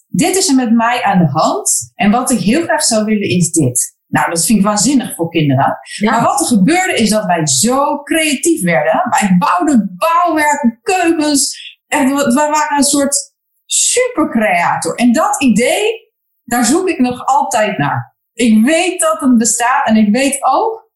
Dit 0.06 0.36
is 0.36 0.48
er 0.48 0.54
met 0.54 0.72
mij 0.72 1.02
aan 1.02 1.18
de 1.18 1.30
hand. 1.30 1.92
En 1.94 2.10
wat 2.10 2.30
ik 2.30 2.38
heel 2.38 2.62
graag 2.62 2.82
zou 2.82 3.04
willen 3.04 3.28
is 3.28 3.50
dit. 3.50 4.00
Nou, 4.06 4.30
dat 4.30 4.44
vind 4.44 4.58
ik 4.58 4.64
waanzinnig 4.64 5.14
voor 5.14 5.28
kinderen. 5.28 5.78
Maar 6.04 6.22
wat 6.22 6.40
er 6.40 6.46
gebeurde 6.46 6.94
is 6.94 7.10
dat 7.10 7.24
wij 7.24 7.46
zo 7.46 8.02
creatief 8.02 8.62
werden. 8.62 9.02
Wij 9.20 9.36
bouwden 9.38 9.94
bouwwerken, 9.96 10.78
keukens. 10.82 11.60
En 11.86 12.14
we 12.14 12.32
waren 12.34 12.76
een 12.76 12.84
soort 12.84 13.34
supercreator. 13.66 14.94
En 14.94 15.12
dat 15.12 15.42
idee, 15.42 16.12
daar 16.44 16.64
zoek 16.64 16.88
ik 16.88 16.98
nog 16.98 17.26
altijd 17.26 17.78
naar. 17.78 18.16
Ik 18.32 18.64
weet 18.64 19.00
dat 19.00 19.20
het 19.20 19.38
bestaat 19.38 19.86
en 19.86 19.96
ik 19.96 20.12
weet 20.12 20.38
ook, 20.40 20.90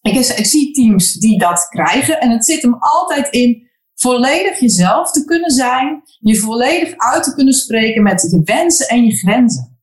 ik, 0.00 0.14
ik 0.14 0.46
zie 0.46 0.72
teams 0.72 1.12
die 1.12 1.38
dat 1.38 1.68
krijgen 1.68 2.20
en 2.20 2.30
het 2.30 2.44
zit 2.44 2.62
hem 2.62 2.76
altijd 2.78 3.28
in 3.28 3.65
volledig 3.96 4.60
jezelf 4.60 5.10
te 5.10 5.24
kunnen 5.24 5.50
zijn, 5.50 6.02
je 6.18 6.36
volledig 6.36 6.96
uit 6.96 7.22
te 7.22 7.34
kunnen 7.34 7.54
spreken 7.54 8.02
met 8.02 8.28
je 8.30 8.40
wensen 8.44 8.88
en 8.88 9.04
je 9.04 9.16
grenzen. 9.16 9.74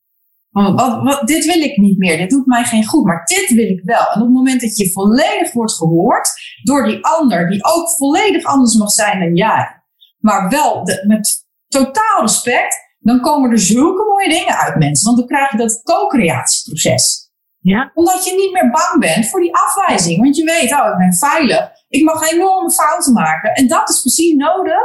Want 0.50 0.80
wat, 1.04 1.28
dit 1.28 1.46
wil 1.46 1.62
ik 1.62 1.78
niet 1.78 1.98
meer, 1.98 2.18
dit 2.18 2.30
doet 2.30 2.46
mij 2.46 2.64
geen 2.64 2.86
goed, 2.86 3.06
maar 3.06 3.26
dit 3.26 3.50
wil 3.50 3.70
ik 3.70 3.82
wel. 3.84 4.12
En 4.12 4.22
op 4.22 4.28
het 4.28 4.36
moment 4.36 4.62
dat 4.62 4.78
je 4.78 4.92
volledig 4.92 5.54
wordt 5.54 5.74
gehoord 5.74 6.32
door 6.64 6.86
die 6.86 7.06
ander, 7.06 7.50
die 7.50 7.64
ook 7.64 7.90
volledig 7.90 8.44
anders 8.44 8.76
mag 8.76 8.92
zijn 8.92 9.20
dan 9.20 9.36
jij, 9.36 9.84
maar 10.20 10.50
wel 10.50 10.82
met 11.08 11.46
totaal 11.68 12.22
respect, 12.22 12.76
dan 13.00 13.22
komen 13.22 13.52
er 13.52 13.60
zulke 13.60 14.06
mooie 14.06 14.30
dingen 14.30 14.58
uit 14.58 14.78
mensen. 14.78 15.06
Want 15.06 15.18
dan 15.18 15.28
krijg 15.28 15.52
je 15.52 15.58
dat 15.58 15.82
co-creatieproces. 15.84 17.23
Ja. 17.64 17.92
Omdat 17.94 18.26
je 18.26 18.36
niet 18.36 18.52
meer 18.52 18.72
bang 18.72 19.00
bent 19.00 19.30
voor 19.30 19.42
die 19.42 19.56
afwijzing. 19.56 20.22
Want 20.22 20.36
je 20.36 20.44
weet, 20.44 20.72
oh, 20.72 20.88
ik 20.92 20.98
ben 20.98 21.14
veilig. 21.14 21.70
Ik 21.88 22.04
mag 22.04 22.32
enorme 22.32 22.72
fouten 22.72 23.14
maken. 23.14 23.54
En 23.54 23.68
dat 23.68 23.90
is 23.90 24.02
precies 24.02 24.36
nodig 24.36 24.82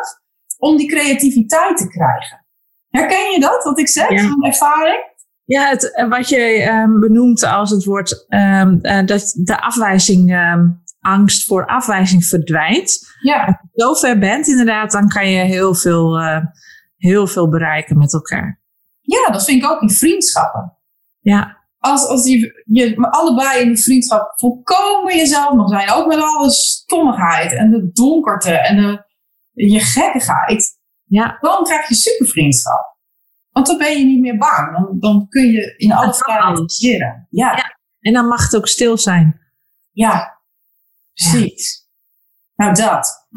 om 0.58 0.76
die 0.76 0.88
creativiteit 0.88 1.76
te 1.76 1.88
krijgen. 1.88 2.46
Herken 2.88 3.30
je 3.32 3.40
dat, 3.40 3.64
wat 3.64 3.78
ik 3.78 3.88
zeg, 3.88 4.10
ja. 4.10 4.28
van 4.28 4.44
ervaring? 4.44 5.06
Ja, 5.44 5.68
het, 5.68 5.94
eh, 5.94 6.08
wat 6.08 6.28
je 6.28 6.68
um, 6.70 7.00
benoemt 7.00 7.42
als 7.42 7.70
het 7.70 7.84
woord 7.84 8.26
um, 8.28 8.78
uh, 8.82 9.06
dat 9.06 9.32
de 9.36 9.60
afwijzing, 9.60 10.32
um, 10.34 10.82
angst 11.00 11.46
voor 11.46 11.66
afwijzing 11.66 12.24
verdwijnt. 12.24 12.98
Ja. 13.20 13.44
Als 13.44 13.56
je 13.72 13.82
zover 13.82 14.18
bent, 14.18 14.48
inderdaad, 14.48 14.90
dan 14.90 15.08
kan 15.08 15.30
je 15.30 15.44
heel 15.44 15.74
veel 15.74 16.20
uh, 16.20 16.44
heel 16.96 17.26
veel 17.26 17.48
bereiken 17.48 17.98
met 17.98 18.12
elkaar. 18.12 18.60
Ja, 19.00 19.32
dat 19.32 19.44
vind 19.44 19.62
ik 19.62 19.70
ook 19.70 19.82
in 19.82 19.90
vriendschappen. 19.90 20.78
Ja. 21.18 21.57
Als, 21.78 22.06
als 22.06 22.28
je, 22.28 22.62
je 22.64 22.96
allebei 22.96 23.62
in 23.62 23.68
die 23.68 23.82
vriendschap 23.82 24.32
volkomen 24.36 25.16
jezelf 25.16 25.54
mag 25.54 25.68
zijn, 25.68 25.90
ook 25.90 26.06
met 26.06 26.18
alle 26.20 26.50
stommigheid 26.50 27.52
en 27.52 27.70
de 27.70 27.90
donkerte 27.92 28.52
en 28.52 28.76
de, 28.76 29.04
je 29.52 29.80
gekkigheid, 29.80 30.78
ja. 31.04 31.38
dan 31.40 31.64
krijg 31.64 31.88
je 31.88 31.94
supervriendschap. 31.94 32.96
Want 33.50 33.66
dan 33.66 33.78
ben 33.78 33.98
je 33.98 34.04
niet 34.04 34.20
meer 34.20 34.38
bang. 34.38 34.72
Dan, 34.72 34.96
dan 35.00 35.28
kun 35.28 35.46
je 35.46 35.74
in 35.76 35.92
alle 35.92 36.14
vrijheid 36.14 36.80
leren. 36.80 37.26
Ja. 37.30 37.56
ja. 37.56 37.76
En 38.00 38.12
dan 38.12 38.26
mag 38.26 38.42
het 38.42 38.56
ook 38.56 38.68
stil 38.68 38.98
zijn. 38.98 39.40
Ja, 39.92 40.40
precies. 41.14 41.88
Ja. 42.56 42.64
Nou, 42.64 42.74
dat. 42.74 43.28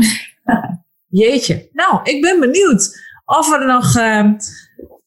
Jeetje. 1.22 1.70
Nou, 1.74 2.00
ik 2.04 2.22
ben 2.22 2.40
benieuwd 2.40 3.00
of 3.26 3.52
er 3.52 3.66
nog 3.66 3.96
uh, 3.96 4.32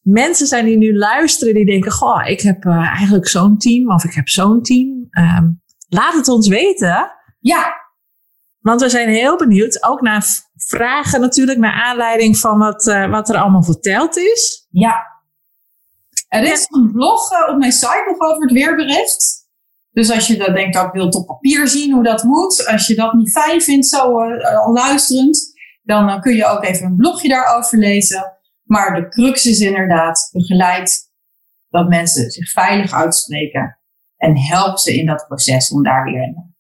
mensen 0.04 0.46
zijn 0.46 0.64
die 0.64 0.76
nu 0.76 0.96
luisteren, 0.96 1.54
die 1.54 1.66
denken: 1.66 1.92
Goh, 1.92 2.26
ik 2.26 2.40
heb 2.40 2.64
uh, 2.64 2.76
eigenlijk 2.76 3.28
zo'n 3.28 3.58
team 3.58 3.90
of 3.90 4.04
ik 4.04 4.14
heb 4.14 4.28
zo'n 4.28 4.62
team. 4.62 5.08
Um, 5.10 5.62
laat 5.88 6.14
het 6.14 6.28
ons 6.28 6.48
weten. 6.48 7.12
Ja. 7.40 7.82
Want 8.60 8.80
we 8.80 8.88
zijn 8.88 9.08
heel 9.08 9.36
benieuwd, 9.36 9.82
ook 9.82 10.00
naar 10.00 10.26
vragen 10.56 11.20
natuurlijk, 11.20 11.58
naar 11.58 11.84
aanleiding 11.84 12.38
van 12.38 12.58
wat, 12.58 12.86
uh, 12.86 13.10
wat 13.10 13.28
er 13.28 13.36
allemaal 13.36 13.62
verteld 13.62 14.16
is. 14.16 14.66
Ja. 14.70 15.12
Er 16.28 16.42
is 16.42 16.66
een 16.70 16.92
blog 16.92 17.32
uh, 17.32 17.48
op 17.52 17.58
mijn 17.58 17.72
site 17.72 18.04
nog 18.06 18.30
over 18.30 18.42
het 18.42 18.52
weerbericht. 18.52 19.42
Dus 19.90 20.10
als 20.10 20.26
je 20.26 20.36
dat 20.36 20.54
denkt, 20.54 20.78
ook 20.78 20.92
wilt 20.92 21.14
op 21.14 21.26
papier 21.26 21.68
zien 21.68 21.92
hoe 21.92 22.02
dat 22.02 22.22
moet. 22.22 22.66
Als 22.66 22.86
je 22.86 22.94
dat 22.94 23.12
niet 23.12 23.30
fijn 23.30 23.60
vindt, 23.60 23.86
zo 23.86 24.20
luisterend. 24.72 25.52
Dan 25.82 26.20
kun 26.20 26.34
je 26.34 26.46
ook 26.46 26.64
even 26.64 26.86
een 26.86 26.96
blogje 26.96 27.28
daarover 27.28 27.78
lezen. 27.78 28.33
Maar 28.64 28.94
de 28.94 29.08
crux 29.08 29.46
is 29.46 29.60
inderdaad, 29.60 30.28
begeleid 30.32 31.12
dat 31.68 31.88
mensen 31.88 32.30
zich 32.30 32.50
veilig 32.50 32.92
uitspreken. 32.92 33.78
En 34.16 34.38
help 34.38 34.78
ze 34.78 34.98
in 34.98 35.06
dat 35.06 35.26
proces 35.26 35.70
om 35.70 35.82
daar 35.82 36.04
weer 36.04 36.22
een 36.22 36.54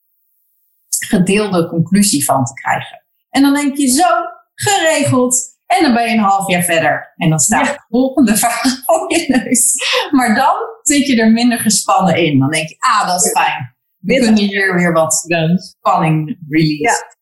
gedeelde 0.88 1.68
conclusie 1.68 2.24
van 2.24 2.44
te 2.44 2.52
krijgen. 2.52 3.04
En 3.30 3.42
dan 3.42 3.54
denk 3.54 3.76
je 3.76 3.86
zo, 3.86 4.08
geregeld. 4.54 5.52
En 5.66 5.82
dan 5.82 5.94
ben 5.94 6.04
je 6.04 6.16
een 6.16 6.24
half 6.24 6.48
jaar 6.48 6.62
verder. 6.62 7.12
En 7.16 7.30
dan 7.30 7.38
staat 7.38 7.66
de 7.66 7.84
volgende 7.88 8.36
vraag 8.42 8.82
voor 8.84 9.12
je 9.12 9.24
neus. 9.28 9.74
Maar 10.10 10.34
dan 10.34 10.54
zit 10.82 11.06
je 11.06 11.20
er 11.20 11.32
minder 11.32 11.58
gespannen 11.58 12.16
in. 12.16 12.38
Dan 12.38 12.50
denk 12.50 12.68
je, 12.68 12.76
ah, 12.78 13.06
dat 13.06 13.24
is 13.24 13.30
fijn. 13.30 13.76
We 13.98 14.18
kunnen 14.18 14.36
hier 14.36 14.74
weer 14.74 14.92
wat 14.92 15.14
spanning 15.14 16.38
release. 16.48 16.82
Ja. 16.82 17.16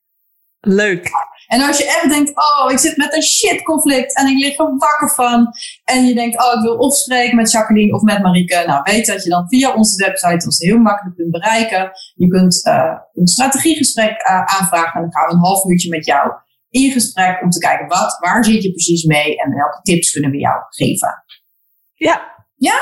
Leuk. 0.61 1.11
En 1.53 1.61
als 1.61 1.79
je 1.79 1.85
echt 1.85 2.09
denkt, 2.09 2.31
oh, 2.31 2.71
ik 2.71 2.79
zit 2.79 2.97
met 2.97 3.15
een 3.15 3.23
shit 3.23 3.63
conflict 3.63 4.17
en 4.17 4.27
ik 4.27 4.39
lig 4.39 4.59
er 4.59 4.77
wakker 4.77 5.11
van. 5.15 5.49
En 5.85 6.05
je 6.07 6.15
denkt, 6.15 6.43
oh, 6.43 6.55
ik 6.55 6.63
wil 6.63 6.77
opspreken 6.77 7.37
met 7.37 7.51
Jacqueline 7.51 7.95
of 7.95 8.03
met 8.03 8.23
Marieke. 8.23 8.63
Nou, 8.67 8.81
weet 8.83 9.07
dat 9.07 9.25
je 9.25 9.31
dan 9.31 9.49
via 9.49 9.75
onze 9.75 10.05
website 10.05 10.45
ons 10.45 10.59
heel 10.59 10.79
makkelijk 10.79 11.17
kunt 11.17 11.31
bereiken. 11.31 11.91
Je 12.15 12.29
kunt 12.29 12.67
uh, 12.67 12.95
een 13.13 13.27
strategiegesprek 13.27 14.29
uh, 14.29 14.45
aanvragen 14.45 14.95
en 14.95 15.01
dan 15.01 15.13
gaan 15.13 15.27
we 15.27 15.33
een 15.33 15.45
half 15.45 15.65
uurtje 15.65 15.89
met 15.89 16.07
jou 16.07 16.33
in 16.71 16.91
gesprek 16.91 17.43
om 17.43 17.51
te 17.51 17.59
kijken, 17.59 17.87
wat, 17.87 18.17
waar 18.21 18.45
zit 18.45 18.63
je 18.63 18.71
precies 18.71 19.05
mee 19.05 19.37
en 19.37 19.55
welke 19.55 19.81
tips 19.83 20.13
kunnen 20.13 20.31
we 20.31 20.39
jou 20.39 20.57
geven. 20.69 21.25
Ja. 21.95 22.45
Ja? 22.57 22.81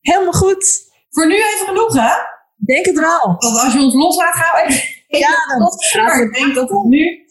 Helemaal 0.00 0.32
goed. 0.32 0.90
Voor 1.10 1.26
nu 1.26 1.34
even 1.34 1.66
genoeg, 1.66 1.94
hè? 1.94 2.14
Denk 2.56 2.86
het 2.86 2.98
wel. 2.98 3.36
Want 3.38 3.58
als 3.58 3.72
je 3.72 3.80
ons 3.80 3.94
loslaat, 3.94 4.34
gaan 4.34 4.64
we 4.64 4.68
even. 4.68 5.00
Ja, 5.18 5.36
dan 5.58 6.04
maar 6.04 6.22
ik 6.22 6.34
denk 6.34 6.54
dat 6.54 6.68
het 6.68 6.84
nu 6.84 7.26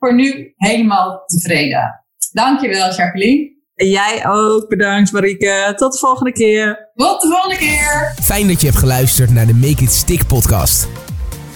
voor 0.00 0.14
nu 0.14 0.52
helemaal 0.56 1.22
tevreden. 1.26 2.04
Dankjewel, 2.32 2.94
Jacqueline. 2.94 3.58
En 3.74 3.88
jij 3.88 4.26
ook. 4.26 4.68
Bedankt, 4.68 5.12
Marieke. 5.12 5.72
Tot 5.76 5.92
de 5.92 5.98
volgende 5.98 6.32
keer. 6.32 6.90
Tot 6.94 7.20
de 7.20 7.28
volgende 7.28 7.56
keer. 7.56 8.14
Fijn 8.22 8.48
dat 8.48 8.60
je 8.60 8.66
hebt 8.66 8.78
geluisterd 8.78 9.30
naar 9.30 9.46
de 9.46 9.54
Make 9.54 9.82
It 9.82 9.92
Stick 9.92 10.26
podcast. 10.26 10.88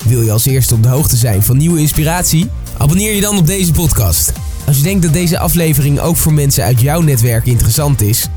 Wil 0.08 0.22
je 0.22 0.30
als 0.30 0.46
eerste 0.46 0.74
op 0.74 0.82
de 0.82 0.88
hoogte 0.88 1.16
zijn 1.16 1.42
van 1.42 1.56
nieuwe 1.56 1.78
inspiratie? 1.78 2.50
Abonneer 2.78 3.14
je 3.14 3.20
dan 3.20 3.38
op 3.38 3.46
deze 3.46 3.72
podcast. 3.72 4.32
Als 4.66 4.76
je 4.76 4.82
denkt 4.82 5.02
dat 5.02 5.12
deze 5.12 5.38
aflevering 5.38 6.00
ook 6.00 6.16
voor 6.16 6.32
mensen 6.32 6.64
uit 6.64 6.80
jouw 6.80 7.00
netwerk 7.00 7.46
interessant 7.46 8.00
is, 8.00 8.28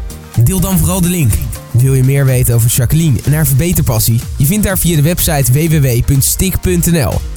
deel 0.44 0.60
dan 0.60 0.78
vooral 0.78 1.02
de 1.02 1.10
link. 1.10 1.34
Wil 1.72 1.94
je 1.94 2.04
meer 2.04 2.26
weten 2.26 2.56
over 2.56 2.70
Jacqueline 2.70 3.20
en 3.26 3.34
haar 3.34 3.48
verbeterpassie? 3.48 4.22
Je 4.38 4.46
vindt 4.46 4.68
haar 4.68 4.78
via 4.78 4.96
de 4.96 5.02
website 5.02 5.52
www.stick.nl. 5.52 7.37